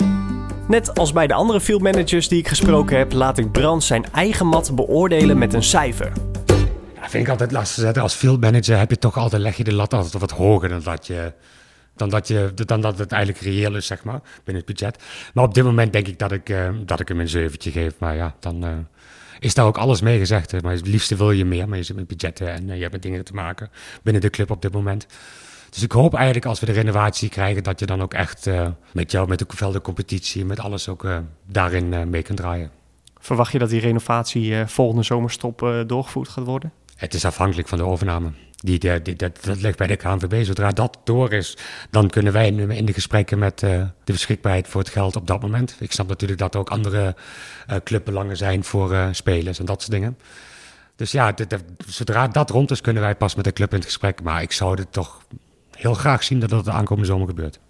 Net 0.71 0.99
als 0.99 1.13
bij 1.13 1.27
de 1.27 1.35
andere 1.35 1.61
fieldmanagers 1.61 2.29
die 2.29 2.39
ik 2.39 2.49
gesproken 2.49 2.99
heb, 2.99 3.13
laat 3.13 3.39
ik 3.39 3.53
Brand 3.53 3.85
zijn 3.85 4.05
eigen 4.13 4.47
mat 4.47 4.75
beoordelen 4.75 5.39
met 5.39 5.55
een 5.55 5.63
cijfer. 5.63 6.13
Ja, 6.95 7.09
vind 7.09 7.25
ik 7.25 7.29
altijd 7.29 7.53
lastig. 7.53 7.97
Als 7.97 8.15
fieldmanager 8.15 8.79
heb 8.79 8.91
je 8.91 8.99
toch 8.99 9.17
altijd, 9.17 9.43
leg 9.43 9.57
je 9.57 9.65
de 9.65 9.73
lat 9.73 9.95
altijd 9.95 10.13
wat 10.13 10.31
hoger 10.31 10.69
dan 10.69 10.81
dat 10.83 11.07
je 11.07 11.33
dan 11.97 12.09
dat, 12.09 12.29
je, 12.29 12.53
dan 12.55 12.81
dat 12.81 12.99
het 12.99 13.13
eigenlijk 13.13 13.45
reëel 13.45 13.77
is, 13.77 13.87
zeg 13.87 14.05
maar, 14.05 14.21
binnen 14.45 14.65
het 14.67 14.77
budget. 14.77 15.03
Maar 15.35 15.45
op 15.45 15.55
dit 15.55 15.65
moment 15.65 15.93
denk 15.93 16.07
ik 16.07 16.19
dat 16.19 16.33
ik, 16.33 16.49
uh, 16.49 16.69
dat 16.85 17.01
ik 17.01 17.09
hem 17.09 17.21
een 17.21 17.29
zeventje 17.29 17.71
geef. 17.71 17.95
Maar 17.99 18.17
ja, 18.17 18.35
dan 18.41 18.65
uh, 18.65 18.71
is 19.39 19.55
daar 19.55 19.67
ook 19.67 19.79
alles 19.79 20.01
mee 20.01 20.19
gezegd. 20.19 20.63
Maar 20.63 20.73
het 20.73 20.87
liefste 20.87 21.17
wil 21.17 21.31
je 21.31 21.45
meer, 21.45 21.69
maar 21.69 21.79
je 21.79 21.85
zit 21.85 21.97
met 21.97 22.07
budgetten 22.07 22.53
en 22.53 22.69
uh, 22.69 22.75
je 22.75 22.81
hebt 22.81 22.93
met 22.93 23.03
dingen 23.03 23.25
te 23.25 23.35
maken 23.35 23.71
binnen 24.03 24.23
de 24.23 24.31
club 24.31 24.51
op 24.51 24.63
dit 24.63 24.73
moment. 24.73 25.07
Dus 25.71 25.83
ik 25.83 25.93
hoop 25.93 26.15
eigenlijk 26.15 26.47
als 26.47 26.61
we 26.61 26.67
de 26.67 26.73
renovatie 26.73 27.29
krijgen, 27.29 27.63
dat 27.63 27.81
je 27.81 27.87
dan 27.87 28.03
ook 28.03 28.15
echt 28.15 28.51
met 28.93 29.11
jou, 29.11 29.29
met 29.29 29.39
de 29.39 29.47
velden 29.49 29.81
competitie, 29.81 30.45
met 30.45 30.61
alles 30.61 30.89
ook 30.89 31.07
daarin 31.47 32.11
mee 32.11 32.23
kunt 32.23 32.39
draaien. 32.39 32.71
Verwacht 33.19 33.53
je 33.53 33.59
dat 33.59 33.69
die 33.71 33.81
renovatie 33.81 34.67
volgende 34.67 35.03
zomerstop 35.03 35.85
doorgevoerd 35.87 36.29
gaat 36.29 36.45
worden? 36.45 36.73
Het 36.97 37.15
is 37.15 37.25
afhankelijk 37.25 37.69
van 37.69 37.79
de 37.79 37.85
overname. 37.85 38.31
Die, 38.57 38.79
die, 38.79 39.17
dat, 39.17 39.45
dat 39.45 39.61
ligt 39.61 39.79
bij 39.79 39.87
de 39.87 39.97
KNVB. 39.97 40.45
Zodra 40.45 40.71
dat 40.71 40.99
door 41.05 41.33
is, 41.33 41.57
dan 41.91 42.11
kunnen 42.11 42.33
wij 42.33 42.49
in 42.49 42.85
de 42.85 42.93
gesprekken 42.93 43.39
met 43.39 43.63
uh, 43.63 43.71
de 44.05 44.13
beschikbaarheid 44.13 44.69
voor 44.69 44.81
het 44.81 44.91
geld 44.91 45.17
op 45.17 45.27
dat 45.27 45.41
moment. 45.41 45.77
Ik 45.79 45.93
snap 45.93 46.09
natuurlijk 46.09 46.39
dat 46.39 46.55
er 46.55 46.61
ook 46.61 46.71
andere 46.71 47.15
uh, 47.71 47.77
clubbelangen 47.85 48.37
zijn 48.37 48.65
voor 48.65 48.93
uh, 48.93 49.09
spelers 49.11 49.59
en 49.59 49.65
dat 49.65 49.81
soort 49.81 49.93
dingen. 49.93 50.19
Dus 50.97 51.13
ja, 51.13 51.35
zodra 51.87 52.29
dat 52.29 52.51
rond 52.51 52.71
is, 52.71 52.81
kunnen 52.81 53.03
wij 53.03 53.15
pas 53.15 53.35
met 53.35 53.45
de 53.45 53.53
club 53.53 53.71
in 53.71 53.77
het 53.77 53.87
gesprek. 53.87 54.23
Maar 54.23 54.43
ik 54.43 54.53
zou 54.53 54.79
het 54.79 54.93
toch 54.93 55.23
heel 55.71 55.95
graag 55.95 56.23
zien 56.23 56.41
dat 56.41 56.51
dat 56.51 56.65
de 56.65 56.71
aankomende 56.71 57.09
zomer 57.09 57.27
gebeurt. 57.27 57.61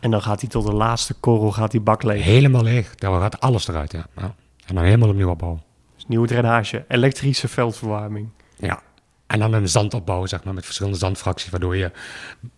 En 0.00 0.10
dan 0.10 0.22
gaat 0.22 0.40
hij 0.40 0.50
tot 0.50 0.66
de 0.66 0.72
laatste 0.72 1.14
korrel 1.14 1.52
gaat 1.52 1.70
die 1.70 1.80
bak 1.80 2.02
leeg? 2.02 2.24
Helemaal 2.24 2.62
leeg. 2.62 2.94
Dan 2.94 3.20
gaat 3.20 3.40
alles 3.40 3.68
eruit, 3.68 3.92
ja. 3.92 4.06
ja. 4.16 4.34
En 4.66 4.74
dan 4.74 4.84
helemaal 4.84 5.08
opnieuw 5.08 5.30
opbouwen. 5.30 5.62
Dus 5.94 6.06
nieuwe 6.06 6.26
drainage, 6.26 6.84
elektrische 6.88 7.48
veldverwarming. 7.48 8.28
Ja, 8.56 8.82
en 9.28 9.38
dan 9.38 9.52
een 9.52 9.68
zandopbouw, 9.68 10.26
zeg 10.26 10.44
maar, 10.44 10.54
met 10.54 10.64
verschillende 10.64 10.98
zandfracties, 10.98 11.50
waardoor 11.50 11.76
je 11.76 11.90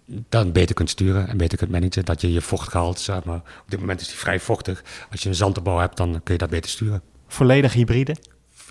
dan 0.04 0.52
beter 0.52 0.74
kunt 0.74 0.90
sturen 0.90 1.28
en 1.28 1.36
beter 1.36 1.58
kunt 1.58 1.70
managen. 1.70 2.04
Dat 2.04 2.20
je 2.20 2.32
je 2.32 2.40
vochtgehalte, 2.40 3.02
zeg 3.02 3.24
maar, 3.24 3.36
op 3.36 3.64
dit 3.66 3.80
moment 3.80 4.00
is 4.00 4.08
die 4.08 4.16
vrij 4.16 4.40
vochtig. 4.40 4.82
Als 5.10 5.22
je 5.22 5.28
een 5.28 5.34
zandopbouw 5.34 5.78
hebt, 5.78 5.96
dan 5.96 6.20
kun 6.22 6.32
je 6.32 6.38
dat 6.38 6.50
beter 6.50 6.70
sturen. 6.70 7.02
Volledig 7.26 7.72
hybride? 7.72 8.16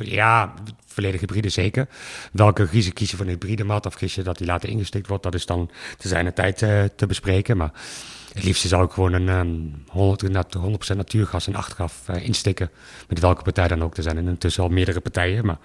Ja, 0.06 0.54
volledig 0.86 1.20
hybride 1.20 1.50
zeker. 1.50 1.88
Welke 2.32 2.68
kiezen 2.68 2.94
kies 2.94 3.12
je 3.12 3.18
voor 3.18 3.26
een 3.26 3.32
hybride 3.32 3.64
mat 3.64 3.86
of 3.86 3.96
kies 3.96 4.16
je 4.16 4.22
dat 4.22 4.38
die 4.38 4.48
later 4.48 4.70
ingestikt 4.70 5.08
wordt? 5.08 5.24
Dat 5.24 5.34
is 5.34 5.46
dan 5.46 5.70
te 5.98 6.08
zijn 6.08 6.26
de 6.26 6.34
tijd 6.34 6.62
uh, 6.62 6.84
te 6.96 7.06
bespreken. 7.06 7.58
Maar 7.58 7.72
het 8.34 8.44
liefste 8.44 8.68
zou 8.68 8.86
ik 8.86 8.92
gewoon 8.92 9.14
een 9.14 9.30
um, 9.30 9.84
100, 9.88 10.58
100% 10.94 10.98
natuurgas 10.98 11.48
en 11.48 11.56
achteraf 11.56 12.04
uh, 12.10 12.26
instikken. 12.26 12.70
Met 13.08 13.20
welke 13.20 13.44
partij 13.44 13.68
dan 13.68 13.84
ook. 13.84 13.98
Er 13.98 14.04
zijn 14.04 14.28
intussen 14.28 14.64
al 14.64 14.70
meerdere 14.70 15.00
partijen, 15.00 15.46
maar 15.46 15.58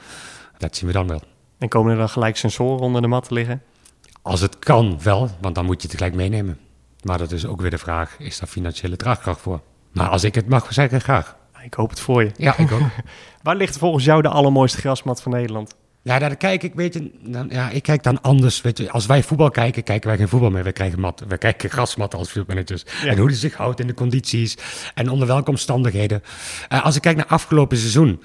dat 0.58 0.76
zien 0.76 0.86
we 0.86 0.92
dan 0.92 1.08
wel. 1.08 1.22
En 1.58 1.68
komen 1.68 1.92
er 1.92 1.98
dan 1.98 2.08
gelijk 2.08 2.36
sensoren 2.36 2.80
onder 2.80 3.02
de 3.02 3.08
mat 3.08 3.28
te 3.28 3.34
liggen? 3.34 3.62
Als 4.22 4.40
het 4.40 4.58
kan 4.58 4.98
wel, 5.02 5.30
want 5.40 5.54
dan 5.54 5.64
moet 5.64 5.82
je 5.82 5.88
het 5.88 5.96
gelijk 5.96 6.14
meenemen. 6.14 6.58
Maar 7.02 7.18
dat 7.18 7.32
is 7.32 7.46
ook 7.46 7.60
weer 7.60 7.70
de 7.70 7.78
vraag, 7.78 8.18
is 8.18 8.38
daar 8.38 8.48
financiële 8.48 8.96
draagkracht 8.96 9.40
voor? 9.40 9.60
Maar 9.92 10.08
als 10.08 10.24
ik 10.24 10.34
het 10.34 10.48
mag 10.48 10.72
zeggen, 10.72 11.00
graag. 11.00 11.36
Ik 11.64 11.74
hoop 11.74 11.90
het 11.90 12.00
voor 12.00 12.22
je. 12.22 12.30
Ja, 12.36 12.58
ik 12.58 12.72
ook. 12.72 12.80
Waar 13.42 13.56
ligt 13.56 13.78
volgens 13.78 14.04
jou 14.04 14.22
de 14.22 14.28
allermooiste 14.28 14.78
grasmat 14.78 15.22
van 15.22 15.32
Nederland? 15.32 15.76
Ja, 16.02 16.18
daar 16.18 16.36
kijk 16.36 16.62
ik, 16.62 16.74
weet 16.74 16.94
je, 16.94 17.10
dan, 17.20 17.48
ja, 17.50 17.70
ik 17.70 17.82
kijk 17.82 18.02
dan 18.02 18.20
anders. 18.20 18.60
Weet 18.60 18.78
je, 18.78 18.90
als 18.90 19.06
wij 19.06 19.22
voetbal 19.22 19.50
kijken, 19.50 19.82
kijken 19.82 20.08
wij 20.08 20.18
geen 20.18 20.28
voetbal 20.28 20.50
meer. 20.50 20.64
We 20.64 20.72
krijgen 20.72 21.00
mat, 21.00 21.24
we 21.28 21.38
kijken 21.38 21.70
grasmat 21.70 22.14
als 22.14 22.30
fieldmanagers. 22.30 22.84
Ja. 23.02 23.10
En 23.10 23.18
hoe 23.18 23.28
die 23.28 23.36
zich 23.36 23.54
houdt 23.54 23.80
in 23.80 23.86
de 23.86 23.94
condities 23.94 24.56
en 24.94 25.08
onder 25.10 25.26
welke 25.26 25.50
omstandigheden. 25.50 26.22
Uh, 26.72 26.84
als 26.84 26.96
ik 26.96 27.02
kijk 27.02 27.16
naar 27.16 27.26
afgelopen 27.26 27.76
seizoen, 27.76 28.22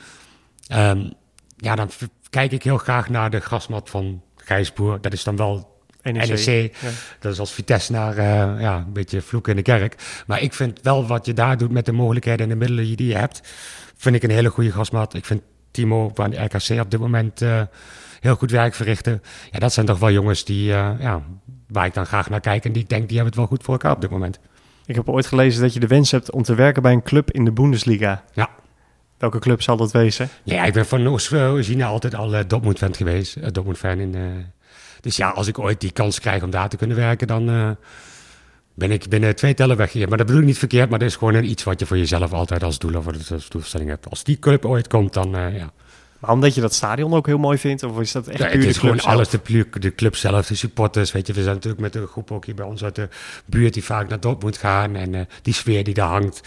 um, 0.71 1.13
ja, 1.57 1.75
dan 1.75 1.89
kijk 2.29 2.51
ik 2.51 2.63
heel 2.63 2.77
graag 2.77 3.09
naar 3.09 3.29
de 3.29 3.39
grasmat 3.39 3.89
van 3.89 4.21
Gijsboer. 4.35 5.01
Dat 5.01 5.13
is 5.13 5.23
dan 5.23 5.35
wel 5.35 5.78
NEC. 6.01 6.27
NEC. 6.27 6.75
Ja. 6.81 6.89
Dat 7.19 7.33
is 7.33 7.39
als 7.39 7.53
Vitesse 7.53 7.91
naar 7.91 8.17
uh, 8.17 8.61
ja, 8.61 8.77
een 8.77 8.93
beetje 8.93 9.21
vloeken 9.21 9.51
in 9.51 9.57
de 9.57 9.63
kerk. 9.63 9.95
Maar 10.27 10.41
ik 10.41 10.53
vind 10.53 10.79
wel 10.81 11.07
wat 11.07 11.25
je 11.25 11.33
daar 11.33 11.57
doet 11.57 11.71
met 11.71 11.85
de 11.85 11.91
mogelijkheden 11.91 12.43
en 12.43 12.49
de 12.49 12.55
middelen 12.55 12.95
die 12.95 13.07
je 13.07 13.15
hebt, 13.15 13.41
vind 13.97 14.15
ik 14.15 14.23
een 14.23 14.29
hele 14.29 14.49
goede 14.49 14.71
grasmat. 14.71 15.13
Ik 15.13 15.25
vind 15.25 15.41
Timo 15.71 16.11
van 16.13 16.29
de 16.29 16.43
RKC 16.43 16.81
op 16.81 16.91
dit 16.91 16.99
moment 16.99 17.41
uh, 17.41 17.61
heel 18.19 18.35
goed 18.35 18.51
werk 18.51 18.73
verrichten. 18.73 19.21
Ja, 19.51 19.59
dat 19.59 19.73
zijn 19.73 19.85
toch 19.85 19.99
wel 19.99 20.11
jongens 20.11 20.45
die, 20.45 20.69
uh, 20.69 20.91
ja, 20.99 21.21
waar 21.67 21.85
ik 21.85 21.93
dan 21.93 22.05
graag 22.05 22.29
naar 22.29 22.39
kijk 22.39 22.65
en 22.65 22.71
die 22.71 22.81
ik 22.81 22.89
denk 22.89 23.07
die 23.07 23.17
hebben 23.17 23.33
het 23.33 23.35
wel 23.35 23.57
goed 23.57 23.63
voor 23.63 23.73
elkaar 23.73 23.91
op 23.91 24.01
dit 24.01 24.09
moment. 24.09 24.39
Ik 24.85 24.95
heb 24.95 25.09
ooit 25.09 25.25
gelezen 25.25 25.61
dat 25.61 25.73
je 25.73 25.79
de 25.79 25.87
wens 25.87 26.11
hebt 26.11 26.31
om 26.31 26.43
te 26.43 26.55
werken 26.55 26.81
bij 26.81 26.91
een 26.91 27.03
club 27.03 27.31
in 27.31 27.45
de 27.45 27.51
Bundesliga. 27.51 28.23
Ja. 28.33 28.49
Welke 29.17 29.39
club 29.39 29.61
zal 29.61 29.77
dat 29.77 29.91
wezen? 29.91 30.29
Ja, 30.43 30.63
ik 30.63 30.73
ben 30.73 30.85
van 30.85 31.07
origine 31.31 31.83
altijd 31.83 32.15
al 32.15 32.47
Dortmund-fan 32.47 32.95
geweest. 32.95 33.53
Dortmund-fan. 33.53 33.99
In, 33.99 34.15
dus 35.01 35.15
ja, 35.15 35.29
als 35.29 35.47
ik 35.47 35.59
ooit 35.59 35.81
die 35.81 35.91
kans 35.91 36.19
krijg 36.19 36.43
om 36.43 36.49
daar 36.49 36.69
te 36.69 36.77
kunnen 36.77 36.97
werken, 36.97 37.27
dan 37.27 37.77
ben 38.73 38.91
ik 38.91 39.09
binnen 39.09 39.35
twee 39.35 39.53
tellen 39.53 39.77
weg 39.77 39.91
hier. 39.91 40.07
Maar 40.07 40.17
dat 40.17 40.25
bedoel 40.25 40.41
ik 40.41 40.47
niet 40.47 40.57
verkeerd, 40.57 40.89
maar 40.89 40.99
dat 40.99 41.07
is 41.07 41.15
gewoon 41.15 41.43
iets 41.43 41.63
wat 41.63 41.79
je 41.79 41.85
voor 41.85 41.97
jezelf 41.97 42.33
altijd 42.33 42.63
als 42.63 42.79
doel 42.79 42.95
of 42.95 43.07
als 43.07 43.49
doelstelling 43.49 43.89
hebt. 43.89 44.09
Als 44.09 44.23
die 44.23 44.39
club 44.39 44.65
ooit 44.65 44.87
komt, 44.87 45.13
dan 45.13 45.29
ja. 45.29 45.71
Maar 46.19 46.31
omdat 46.31 46.55
je 46.55 46.61
dat 46.61 46.73
stadion 46.73 47.13
ook 47.13 47.25
heel 47.25 47.37
mooi 47.37 47.57
vindt? 47.57 47.83
Of 47.83 47.99
is 47.99 48.11
dat 48.11 48.27
echt 48.27 48.39
ja, 48.39 48.45
puur 48.45 48.55
het 48.55 48.65
is 48.65 48.73
de 48.73 48.79
club 48.79 48.99
gewoon 48.99 49.13
alles, 49.13 49.29
de, 49.29 49.67
de 49.79 49.95
club 49.95 50.15
zelf, 50.15 50.47
de 50.47 50.55
supporters. 50.55 51.11
Weet 51.11 51.27
je, 51.27 51.33
we 51.33 51.41
zijn 51.41 51.55
natuurlijk 51.55 51.81
met 51.81 51.95
een 51.95 52.07
groep 52.07 52.31
ook 52.31 52.45
hier 52.45 52.55
bij 52.55 52.65
ons 52.65 52.83
uit 52.83 52.95
de 52.95 53.09
buurt 53.45 53.73
die 53.73 53.83
vaak 53.83 54.09
naar 54.09 54.19
Dortmund 54.19 54.57
gaan. 54.57 54.95
En 54.95 55.13
uh, 55.13 55.21
die 55.41 55.53
sfeer 55.53 55.83
die 55.83 55.93
daar 55.93 56.07
hangt. 56.07 56.41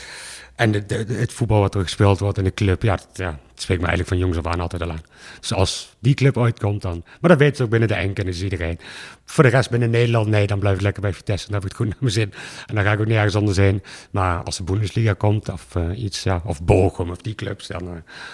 En 0.62 0.72
het 1.16 1.32
voetbal 1.32 1.60
wat 1.60 1.74
er 1.74 1.82
gespeeld 1.82 2.18
wordt 2.18 2.38
in 2.38 2.44
de 2.44 2.54
club, 2.54 2.82
ja, 2.82 2.96
dat, 2.96 3.08
ja, 3.12 3.38
spreekt 3.54 3.80
me 3.80 3.86
eigenlijk 3.86 4.08
van 4.08 4.18
jongs 4.18 4.38
af 4.38 4.52
aan 4.52 4.60
altijd 4.60 4.82
al 4.82 4.90
aan. 4.90 5.02
Dus 5.40 5.52
als 5.52 5.96
die 5.98 6.14
club 6.14 6.36
ooit 6.36 6.58
komt 6.58 6.82
dan, 6.82 7.02
maar 7.20 7.30
dat 7.30 7.38
weten 7.38 7.56
ze 7.56 7.62
ook 7.62 7.70
binnen 7.70 7.88
de 7.88 7.94
enken, 7.94 8.26
is 8.26 8.42
iedereen. 8.42 8.78
Voor 9.24 9.44
de 9.44 9.50
rest 9.50 9.70
binnen 9.70 9.90
Nederland, 9.90 10.26
nee, 10.26 10.46
dan 10.46 10.58
blijf 10.58 10.74
ik 10.76 10.82
lekker 10.82 11.02
bij 11.02 11.12
Vitesse, 11.12 11.46
dan 11.46 11.54
heb 11.54 11.62
ik 11.62 11.68
het 11.68 11.78
goed 11.78 11.88
naar 11.88 11.96
mijn 12.00 12.12
zin. 12.12 12.32
En 12.66 12.74
dan 12.74 12.84
ga 12.84 12.92
ik 12.92 13.00
ook 13.00 13.06
nergens 13.06 13.36
anders 13.36 13.56
heen. 13.56 13.82
Maar 14.10 14.42
als 14.42 14.56
de 14.56 14.62
Bundesliga 14.62 15.12
komt, 15.12 15.48
of 15.48 15.74
uh, 15.74 16.02
iets, 16.02 16.22
ja, 16.22 16.42
of 16.44 16.62
Bochum, 16.62 17.10
of 17.10 17.16
die 17.16 17.34
clubs, 17.34 17.66
dan, 17.66 17.82
uh, 17.82 17.90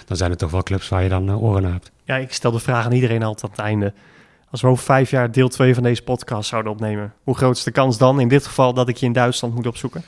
dan 0.06 0.16
zijn 0.16 0.30
het 0.30 0.38
toch 0.38 0.50
wel 0.50 0.62
clubs 0.62 0.88
waar 0.88 1.02
je 1.02 1.08
dan 1.08 1.28
uh, 1.28 1.42
oren 1.42 1.62
naar 1.62 1.72
hebt. 1.72 1.90
Ja, 2.04 2.16
ik 2.16 2.32
stel 2.32 2.50
de 2.50 2.58
vraag 2.58 2.84
aan 2.84 2.92
iedereen 2.92 3.22
altijd 3.22 3.44
aan 3.44 3.50
het 3.50 3.66
einde. 3.66 3.92
Als 4.50 4.60
we 4.60 4.68
over 4.68 4.84
vijf 4.84 5.10
jaar 5.10 5.32
deel 5.32 5.48
2 5.48 5.74
van 5.74 5.82
deze 5.82 6.02
podcast 6.02 6.48
zouden 6.48 6.72
opnemen, 6.72 7.14
hoe 7.22 7.36
groot 7.36 7.56
is 7.56 7.62
de 7.62 7.70
kans 7.70 7.98
dan 7.98 8.20
in 8.20 8.28
dit 8.28 8.46
geval 8.46 8.74
dat 8.74 8.88
ik 8.88 8.96
je 8.96 9.06
in 9.06 9.12
Duitsland 9.12 9.54
moet 9.54 9.66
opzoeken? 9.66 10.04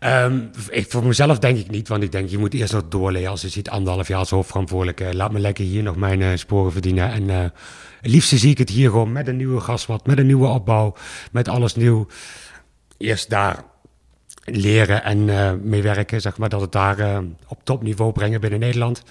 Um, 0.00 0.50
ik, 0.70 0.90
voor 0.90 1.04
mezelf 1.04 1.38
denk 1.38 1.58
ik 1.58 1.70
niet, 1.70 1.88
want 1.88 2.02
ik 2.02 2.12
denk 2.12 2.28
je 2.28 2.38
moet 2.38 2.54
eerst 2.54 2.72
nog 2.72 2.88
doorlezen. 2.88 3.30
Als 3.30 3.40
je 3.40 3.48
ziet 3.48 3.70
anderhalf 3.70 4.08
jaar 4.08 4.18
als 4.18 4.30
hoofdverantwoordelijke, 4.30 5.16
laat 5.16 5.32
me 5.32 5.38
lekker 5.38 5.64
hier 5.64 5.82
nog 5.82 5.96
mijn 5.96 6.20
uh, 6.20 6.28
sporen 6.34 6.72
verdienen. 6.72 7.12
En 7.12 7.22
uh, 7.22 7.38
het 8.00 8.10
liefste 8.10 8.38
zie 8.38 8.50
ik 8.50 8.58
het 8.58 8.68
hier 8.68 8.90
gewoon 8.90 9.12
met 9.12 9.28
een 9.28 9.36
nieuwe 9.36 9.60
gasmat, 9.60 10.06
met 10.06 10.18
een 10.18 10.26
nieuwe 10.26 10.46
opbouw, 10.46 10.94
met 11.32 11.48
alles 11.48 11.74
nieuw. 11.74 12.06
Eerst 12.98 13.30
daar 13.30 13.64
leren 14.44 15.04
en 15.04 15.18
uh, 15.18 15.52
meewerken, 15.62 16.20
zeg 16.20 16.38
maar, 16.38 16.48
dat 16.48 16.60
het 16.60 16.72
daar 16.72 17.22
op 17.48 17.64
topniveau 17.64 18.12
brengen 18.12 18.40
binnen 18.40 18.60
Nederland. 18.60 19.02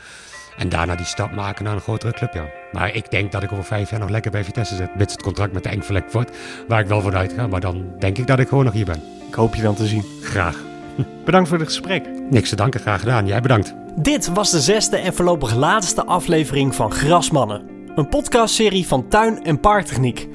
En 0.58 0.69
daarna 0.69 0.95
die 0.95 1.06
stap 1.06 1.32
maken 1.32 1.63
naar 1.63 1.73
een 1.73 1.82
grotere 1.82 2.13
club, 2.13 2.34
ja. 2.34 2.50
Maar 2.71 2.95
ik 2.95 3.12
denk 3.12 3.32
dat 3.32 3.43
ik 3.43 3.52
over 3.52 3.63
vijf 3.63 3.89
jaar 3.89 4.00
nog 4.00 4.10
lekker 4.10 4.32
bij 4.32 4.43
Vitesse 4.43 4.76
zit. 4.76 4.95
Mits 4.95 5.13
het 5.13 5.21
contract 5.21 5.54
met 5.54 5.63
de 5.63 6.04
wordt, 6.12 6.38
waar 6.67 6.80
ik 6.80 6.88
wel 6.88 7.02
vanuit 7.02 7.34
ga. 7.34 7.47
Maar 7.47 7.62
dan 7.62 7.86
denk 8.00 8.17
ik 8.17 8.28
dat 8.28 8.39
ik 8.39 8.47
gewoon 8.47 8.65
nog 8.65 8.73
hier 8.73 8.86
ben. 8.86 9.02
Ik 9.28 9.34
hoop 9.34 9.56
je 9.56 9.62
dan 9.62 9.76
te 9.76 9.88
zien. 9.88 10.04
Graag. 10.21 10.77
Bedankt 11.26 11.50
voor 11.50 11.58
het 11.58 11.68
gesprek. 11.68 12.10
Niks 12.30 12.50
te 12.50 12.56
danken, 12.56 12.80
graag 12.80 13.00
gedaan. 13.00 13.28
Jij 13.28 13.42
bedankt. 13.42 13.76
Dit 13.96 14.28
was 14.28 14.52
de 14.52 14.62
zesde 14.62 14.98
en 14.98 15.14
voorlopig 15.14 15.56
laatste 15.56 16.06
aflevering 16.06 16.76
van 16.76 16.92
Grasmannen. 16.92 17.62
Een 17.96 18.10
podcastserie 18.10 18.88
van 18.88 19.08
Tuin- 19.08 19.44
en 19.44 19.60
Paardtechniek. 19.60 20.28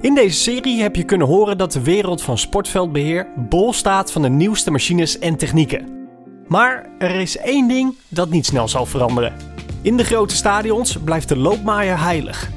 In 0.00 0.14
deze 0.14 0.38
serie 0.38 0.82
heb 0.82 0.96
je 0.96 1.04
kunnen 1.04 1.26
horen 1.26 1.58
dat 1.58 1.72
de 1.72 1.82
wereld 1.82 2.22
van 2.22 2.38
sportveldbeheer 2.38 3.26
bol 3.36 3.72
staat 3.72 4.12
van 4.12 4.22
de 4.22 4.28
nieuwste 4.28 4.70
machines 4.70 5.18
en 5.18 5.36
technieken. 5.36 6.06
Maar 6.48 6.86
er 6.98 7.14
is 7.14 7.36
één 7.36 7.68
ding 7.68 7.94
dat 8.08 8.30
niet 8.30 8.46
snel 8.46 8.68
zal 8.68 8.86
veranderen. 8.86 9.32
In 9.82 9.96
de 9.96 10.04
grote 10.04 10.36
stadions 10.36 10.96
blijft 11.04 11.28
de 11.28 11.36
loopmaaier 11.36 12.00
heilig. 12.00 12.50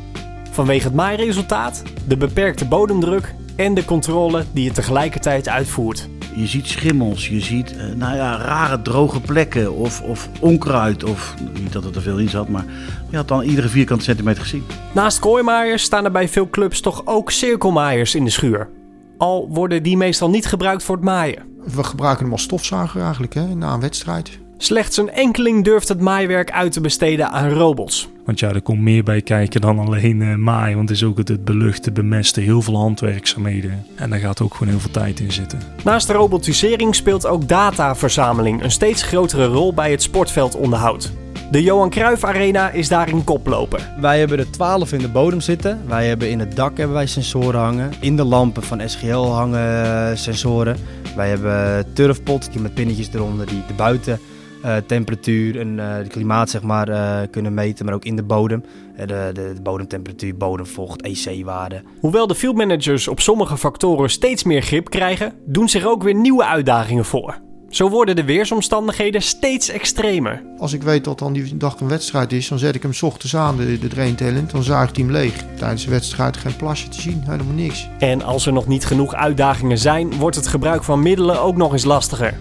Vanwege 0.51 0.85
het 0.85 0.95
maairesultaat, 0.95 1.83
de 2.07 2.17
beperkte 2.17 2.65
bodemdruk 2.65 3.33
en 3.57 3.73
de 3.73 3.85
controle 3.85 4.43
die 4.51 4.63
je 4.63 4.71
tegelijkertijd 4.71 5.49
uitvoert. 5.49 6.09
Je 6.35 6.47
ziet 6.47 6.67
schimmels, 6.67 7.27
je 7.27 7.39
ziet 7.39 7.73
uh, 7.73 7.93
nou 7.95 8.15
ja, 8.15 8.37
rare 8.37 8.81
droge 8.81 9.21
plekken 9.21 9.73
of, 9.73 10.01
of 10.01 10.29
onkruid. 10.39 11.03
Of 11.03 11.35
niet 11.59 11.73
dat 11.73 11.85
er 11.85 11.91
te 11.91 12.01
veel 12.01 12.17
in 12.17 12.29
zat, 12.29 12.49
maar 12.49 12.65
je 13.09 13.15
had 13.15 13.27
dan 13.27 13.41
iedere 13.41 13.67
vierkante 13.67 14.03
centimeter 14.03 14.41
gezien. 14.41 14.63
Naast 14.93 15.19
kooimaaiers 15.19 15.83
staan 15.83 16.05
er 16.05 16.11
bij 16.11 16.29
veel 16.29 16.49
clubs 16.49 16.79
toch 16.79 17.01
ook 17.05 17.31
cirkelmaaiers 17.31 18.15
in 18.15 18.23
de 18.23 18.29
schuur. 18.29 18.69
Al 19.17 19.49
worden 19.49 19.83
die 19.83 19.97
meestal 19.97 20.29
niet 20.29 20.45
gebruikt 20.45 20.83
voor 20.83 20.95
het 20.95 21.05
maaien. 21.05 21.43
We 21.75 21.83
gebruiken 21.83 22.23
hem 22.23 22.31
als 22.31 22.41
stofzuiger 22.41 23.01
eigenlijk 23.01 23.33
hè, 23.33 23.55
na 23.55 23.73
een 23.73 23.79
wedstrijd. 23.79 24.39
Slechts 24.57 24.97
een 24.97 25.09
enkeling 25.09 25.63
durft 25.63 25.87
het 25.87 25.99
maaiwerk 25.99 26.51
uit 26.51 26.71
te 26.71 26.81
besteden 26.81 27.29
aan 27.29 27.49
robots. 27.49 28.09
Want 28.25 28.39
ja, 28.39 28.53
er 28.53 28.61
komt 28.61 28.81
meer 28.81 29.03
bij 29.03 29.21
kijken 29.21 29.61
dan 29.61 29.79
alleen 29.79 30.21
uh, 30.21 30.35
maaien. 30.35 30.75
Want 30.75 30.89
het 30.89 30.97
is 30.97 31.03
ook 31.03 31.17
het, 31.17 31.27
het 31.27 31.45
beluchten, 31.45 31.93
bemesten, 31.93 32.43
heel 32.43 32.61
veel 32.61 32.77
handwerkzaamheden. 32.77 33.85
En 33.95 34.09
daar 34.09 34.19
gaat 34.19 34.41
ook 34.41 34.53
gewoon 34.53 34.73
heel 34.73 34.81
veel 34.81 34.91
tijd 34.91 35.19
in 35.19 35.31
zitten. 35.31 35.59
Naast 35.83 36.07
de 36.07 36.13
robotisering 36.13 36.95
speelt 36.95 37.25
ook 37.25 37.47
dataverzameling 37.47 38.63
een 38.63 38.71
steeds 38.71 39.03
grotere 39.03 39.45
rol 39.45 39.73
bij 39.73 39.91
het 39.91 40.01
sportveldonderhoud. 40.01 41.11
De 41.51 41.63
Johan 41.63 41.89
Cruijff 41.89 42.23
Arena 42.23 42.69
is 42.69 42.87
daarin 42.87 43.23
koploper. 43.23 43.89
Wij 43.99 44.19
hebben 44.19 44.39
er 44.39 44.51
12 44.51 44.91
in 44.91 44.99
de 44.99 45.09
bodem 45.09 45.41
zitten. 45.41 45.81
Wij 45.87 46.07
hebben 46.07 46.29
in 46.29 46.39
het 46.39 46.55
dak 46.55 46.77
hebben 46.77 46.95
wij 46.95 47.07
sensoren 47.07 47.59
hangen. 47.59 47.91
In 47.99 48.15
de 48.15 48.23
lampen 48.23 48.63
van 48.63 48.89
SGL 48.89 49.17
hangen 49.17 49.83
eh, 49.85 50.15
sensoren. 50.15 50.77
Wij 51.15 51.29
hebben 51.29 51.85
turfpot 51.93 52.51
die 52.51 52.61
met 52.61 52.73
pinnetjes 52.73 53.09
eronder 53.13 53.45
die 53.45 53.63
de 53.67 53.73
buiten 53.73 54.19
uh, 54.65 54.75
temperatuur 54.77 55.59
en 55.59 55.77
uh, 55.77 55.97
de 55.97 56.09
klimaat 56.09 56.49
zeg 56.49 56.61
maar, 56.61 56.89
uh, 56.89 57.19
kunnen 57.31 57.53
meten, 57.53 57.85
maar 57.85 57.93
ook 57.93 58.05
in 58.05 58.15
de 58.15 58.23
bodem. 58.23 58.63
De, 58.97 59.05
de, 59.05 59.31
de 59.33 59.61
bodemtemperatuur, 59.63 60.37
bodemvocht, 60.37 61.01
EC-waarden. 61.01 61.83
Hoewel 61.99 62.27
de 62.27 62.35
fieldmanagers 62.35 63.07
op 63.07 63.19
sommige 63.19 63.57
factoren 63.57 64.09
steeds 64.09 64.43
meer 64.43 64.61
grip 64.61 64.89
krijgen, 64.89 65.33
doen 65.45 65.69
zich 65.69 65.85
ook 65.85 66.03
weer 66.03 66.15
nieuwe 66.15 66.45
uitdagingen 66.45 67.05
voor. 67.05 67.39
Zo 67.69 67.89
worden 67.89 68.15
de 68.15 68.23
weersomstandigheden 68.23 69.21
steeds 69.21 69.69
extremer. 69.69 70.43
Als 70.57 70.73
ik 70.73 70.83
weet 70.83 71.03
dat 71.03 71.19
dan 71.19 71.33
die 71.33 71.57
dag 71.57 71.79
een 71.79 71.87
wedstrijd 71.87 72.31
is, 72.31 72.47
dan 72.47 72.59
zet 72.59 72.75
ik 72.75 72.81
hem 72.81 72.93
s 72.93 73.01
ochtends 73.01 73.35
aan, 73.35 73.57
de, 73.57 73.79
de 73.79 73.87
drain 73.87 74.15
talent. 74.15 74.51
Dan 74.51 74.63
zaagt 74.63 74.95
hij 74.95 75.05
hem 75.05 75.13
leeg. 75.13 75.43
Tijdens 75.57 75.83
de 75.83 75.89
wedstrijd 75.89 76.37
geen 76.37 76.55
plasje 76.55 76.89
te 76.89 77.01
zien, 77.01 77.23
helemaal 77.25 77.53
niks. 77.53 77.89
En 77.99 78.21
als 78.21 78.45
er 78.45 78.53
nog 78.53 78.67
niet 78.67 78.85
genoeg 78.85 79.13
uitdagingen 79.13 79.77
zijn, 79.77 80.17
wordt 80.17 80.35
het 80.35 80.47
gebruik 80.47 80.83
van 80.83 81.01
middelen 81.01 81.41
ook 81.41 81.55
nog 81.55 81.71
eens 81.71 81.85
lastiger. 81.85 82.33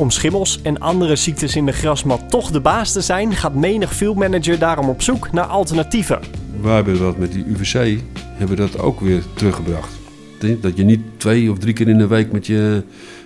Om 0.00 0.10
schimmels 0.10 0.62
en 0.62 0.78
andere 0.78 1.16
ziektes 1.16 1.56
in 1.56 1.66
de 1.66 1.72
grasmat 1.72 2.30
toch 2.30 2.50
de 2.50 2.60
baas 2.60 2.92
te 2.92 3.00
zijn, 3.00 3.32
gaat 3.34 3.54
menig 3.54 3.94
fieldmanager 3.94 4.58
daarom 4.58 4.88
op 4.88 5.02
zoek 5.02 5.32
naar 5.32 5.44
alternatieven. 5.44 6.20
Wij 6.60 6.74
hebben 6.74 6.98
dat 6.98 7.18
met 7.18 7.32
die 7.32 7.44
UVC 7.46 8.00
hebben 8.14 8.56
dat 8.56 8.78
ook 8.78 9.00
weer 9.00 9.22
teruggebracht. 9.34 9.98
Dat 10.60 10.76
je 10.76 10.84
niet 10.84 11.00
twee 11.16 11.50
of 11.50 11.58
drie 11.58 11.74
keer 11.74 11.88
in 11.88 11.98
de 11.98 12.06
week 12.06 12.32
met 12.32 12.46
je, 12.46 12.82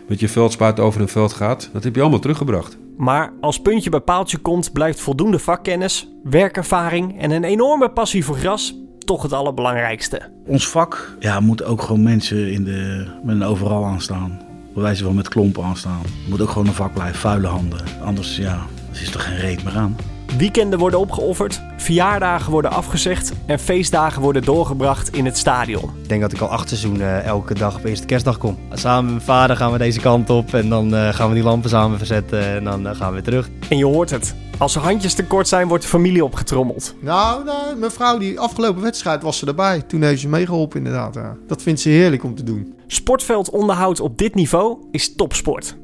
met 0.08 0.20
je 0.20 0.28
veldspaard 0.28 0.80
over 0.80 1.00
een 1.00 1.08
veld 1.08 1.32
gaat. 1.32 1.70
Dat 1.72 1.84
heb 1.84 1.94
je 1.94 2.00
allemaal 2.00 2.18
teruggebracht. 2.18 2.78
Maar 2.96 3.32
als 3.40 3.60
puntje 3.60 3.90
bij 3.90 4.00
paaltje 4.00 4.38
komt, 4.38 4.72
blijft 4.72 5.00
voldoende 5.00 5.38
vakkennis, 5.38 6.08
werkervaring 6.24 7.20
en 7.20 7.30
een 7.30 7.44
enorme 7.44 7.90
passie 7.90 8.24
voor 8.24 8.36
gras 8.36 8.74
toch 8.98 9.22
het 9.22 9.32
allerbelangrijkste. 9.32 10.30
Ons 10.46 10.68
vak 10.68 11.16
ja, 11.18 11.40
moet 11.40 11.64
ook 11.64 11.82
gewoon 11.82 12.02
mensen 12.02 12.52
in 12.52 12.64
de, 12.64 13.06
met 13.22 13.34
een 13.34 13.42
overal 13.42 13.84
aanstaan 13.84 14.52
bij 14.74 14.82
wijze 14.82 15.04
van 15.04 15.14
met 15.14 15.28
klompen 15.28 15.64
aanstaan. 15.64 16.02
Je 16.24 16.30
moet 16.30 16.40
ook 16.40 16.50
gewoon 16.50 16.66
een 16.66 16.74
vak 16.74 16.92
blijven, 16.92 17.20
vuile 17.20 17.46
handen. 17.46 17.80
Anders 18.04 18.36
ja, 18.36 18.66
er 18.92 19.02
is 19.02 19.14
er 19.14 19.20
geen 19.20 19.38
reet 19.38 19.64
meer 19.64 19.76
aan. 19.76 19.96
Weekenden 20.38 20.78
worden 20.78 21.00
opgeofferd, 21.00 21.62
verjaardagen 21.76 22.50
worden 22.52 22.70
afgezegd 22.70 23.32
en 23.46 23.58
feestdagen 23.58 24.22
worden 24.22 24.42
doorgebracht 24.42 25.16
in 25.16 25.24
het 25.24 25.38
stadion. 25.38 25.90
Ik 26.02 26.08
denk 26.08 26.20
dat 26.20 26.32
ik 26.32 26.40
al 26.40 26.48
acht 26.48 26.68
seizoenen 26.68 27.24
elke 27.24 27.54
dag 27.54 27.76
op 27.76 27.84
eerste 27.84 28.06
kerstdag 28.06 28.38
kom. 28.38 28.58
Samen 28.72 29.04
met 29.04 29.12
mijn 29.12 29.26
vader 29.26 29.56
gaan 29.56 29.72
we 29.72 29.78
deze 29.78 30.00
kant 30.00 30.30
op 30.30 30.54
en 30.54 30.68
dan 30.68 30.94
uh, 30.94 31.08
gaan 31.08 31.28
we 31.28 31.34
die 31.34 31.42
lampen 31.42 31.70
samen 31.70 31.98
verzetten 31.98 32.54
en 32.54 32.64
dan 32.64 32.86
uh, 32.86 32.94
gaan 32.94 33.08
we 33.08 33.12
weer 33.12 33.22
terug. 33.22 33.48
En 33.68 33.76
je 33.76 33.84
hoort 33.84 34.10
het. 34.10 34.34
Als 34.58 34.74
er 34.74 34.80
handjes 34.80 35.14
tekort 35.14 35.48
zijn, 35.48 35.68
wordt 35.68 35.82
de 35.82 35.88
familie 35.88 36.24
opgetrommeld. 36.24 36.94
Nou, 37.00 37.44
nou, 37.44 37.76
mijn 37.76 37.90
vrouw, 37.90 38.18
die 38.18 38.40
afgelopen 38.40 38.82
wedstrijd 38.82 39.22
was 39.22 39.38
ze 39.38 39.46
erbij. 39.46 39.82
Toen 39.82 40.02
heeft 40.02 40.20
ze 40.20 40.28
meegeholpen 40.28 40.78
inderdaad. 40.78 41.14
Ja. 41.14 41.36
Dat 41.46 41.62
vindt 41.62 41.80
ze 41.80 41.88
heerlijk 41.88 42.24
om 42.24 42.34
te 42.34 42.42
doen. 42.42 42.74
Sportveldonderhoud 42.86 44.00
op 44.00 44.18
dit 44.18 44.34
niveau 44.34 44.76
is 44.90 45.14
topsport. 45.14 45.76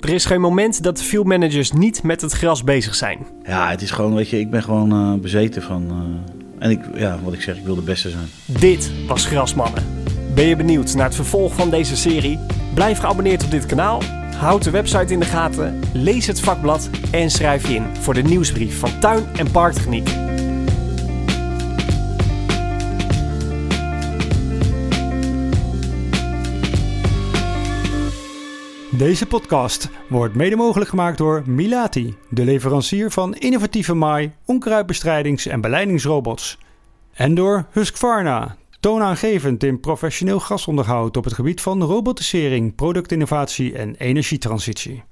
Er 0.00 0.08
is 0.08 0.24
geen 0.24 0.40
moment 0.40 0.82
dat 0.82 0.96
de 0.96 1.02
fieldmanagers 1.02 1.72
niet 1.72 2.02
met 2.02 2.20
het 2.20 2.32
gras 2.32 2.64
bezig 2.64 2.94
zijn. 2.94 3.26
Ja, 3.42 3.70
het 3.70 3.82
is 3.82 3.90
gewoon, 3.90 4.14
weet 4.14 4.28
je, 4.28 4.38
ik 4.38 4.50
ben 4.50 4.62
gewoon 4.62 5.12
uh, 5.12 5.20
bezeten 5.20 5.62
van... 5.62 5.84
Uh, 5.90 6.34
en 6.58 6.70
ik, 6.70 6.80
ja, 6.94 7.18
wat 7.24 7.32
ik 7.32 7.42
zeg, 7.42 7.56
ik 7.56 7.64
wil 7.64 7.74
de 7.74 7.80
beste 7.80 8.10
zijn. 8.10 8.28
Dit 8.44 8.90
was 9.06 9.24
Grasmannen. 9.24 9.84
Ben 10.34 10.46
je 10.46 10.56
benieuwd 10.56 10.94
naar 10.94 11.04
het 11.04 11.14
vervolg 11.14 11.54
van 11.54 11.70
deze 11.70 11.96
serie? 11.96 12.38
Blijf 12.74 12.98
geabonneerd 12.98 13.44
op 13.44 13.50
dit 13.50 13.66
kanaal, 13.66 14.02
houd 14.38 14.64
de 14.64 14.70
website 14.70 15.12
in 15.12 15.20
de 15.20 15.26
gaten, 15.26 15.80
lees 15.92 16.26
het 16.26 16.40
vakblad 16.40 16.90
en 17.10 17.30
schrijf 17.30 17.68
je 17.68 17.74
in 17.74 17.96
voor 18.00 18.14
de 18.14 18.22
nieuwsbrief 18.22 18.78
van 18.78 18.98
Tuin 19.00 19.24
en 19.36 19.50
Parktechniek. 19.50 20.08
Deze 28.90 29.26
podcast 29.26 29.88
wordt 30.08 30.34
mede 30.34 30.56
mogelijk 30.56 30.90
gemaakt 30.90 31.18
door 31.18 31.42
Milati, 31.46 32.16
de 32.28 32.44
leverancier 32.44 33.10
van 33.10 33.34
innovatieve 33.34 33.94
maai, 33.94 34.32
onkruidbestrijdings- 34.44 35.46
en 35.46 35.60
beleidingsrobots. 35.60 36.58
En 37.14 37.34
door 37.34 37.66
Husqvarna, 37.70 38.56
toonaangevend 38.86 39.62
in 39.62 39.80
professioneel 39.80 40.38
grasonderhoud 40.38 41.16
op 41.16 41.24
het 41.24 41.32
gebied 41.32 41.60
van 41.60 41.82
robotisering, 41.82 42.74
productinnovatie 42.74 43.74
en 43.74 43.94
energietransitie. 43.94 45.04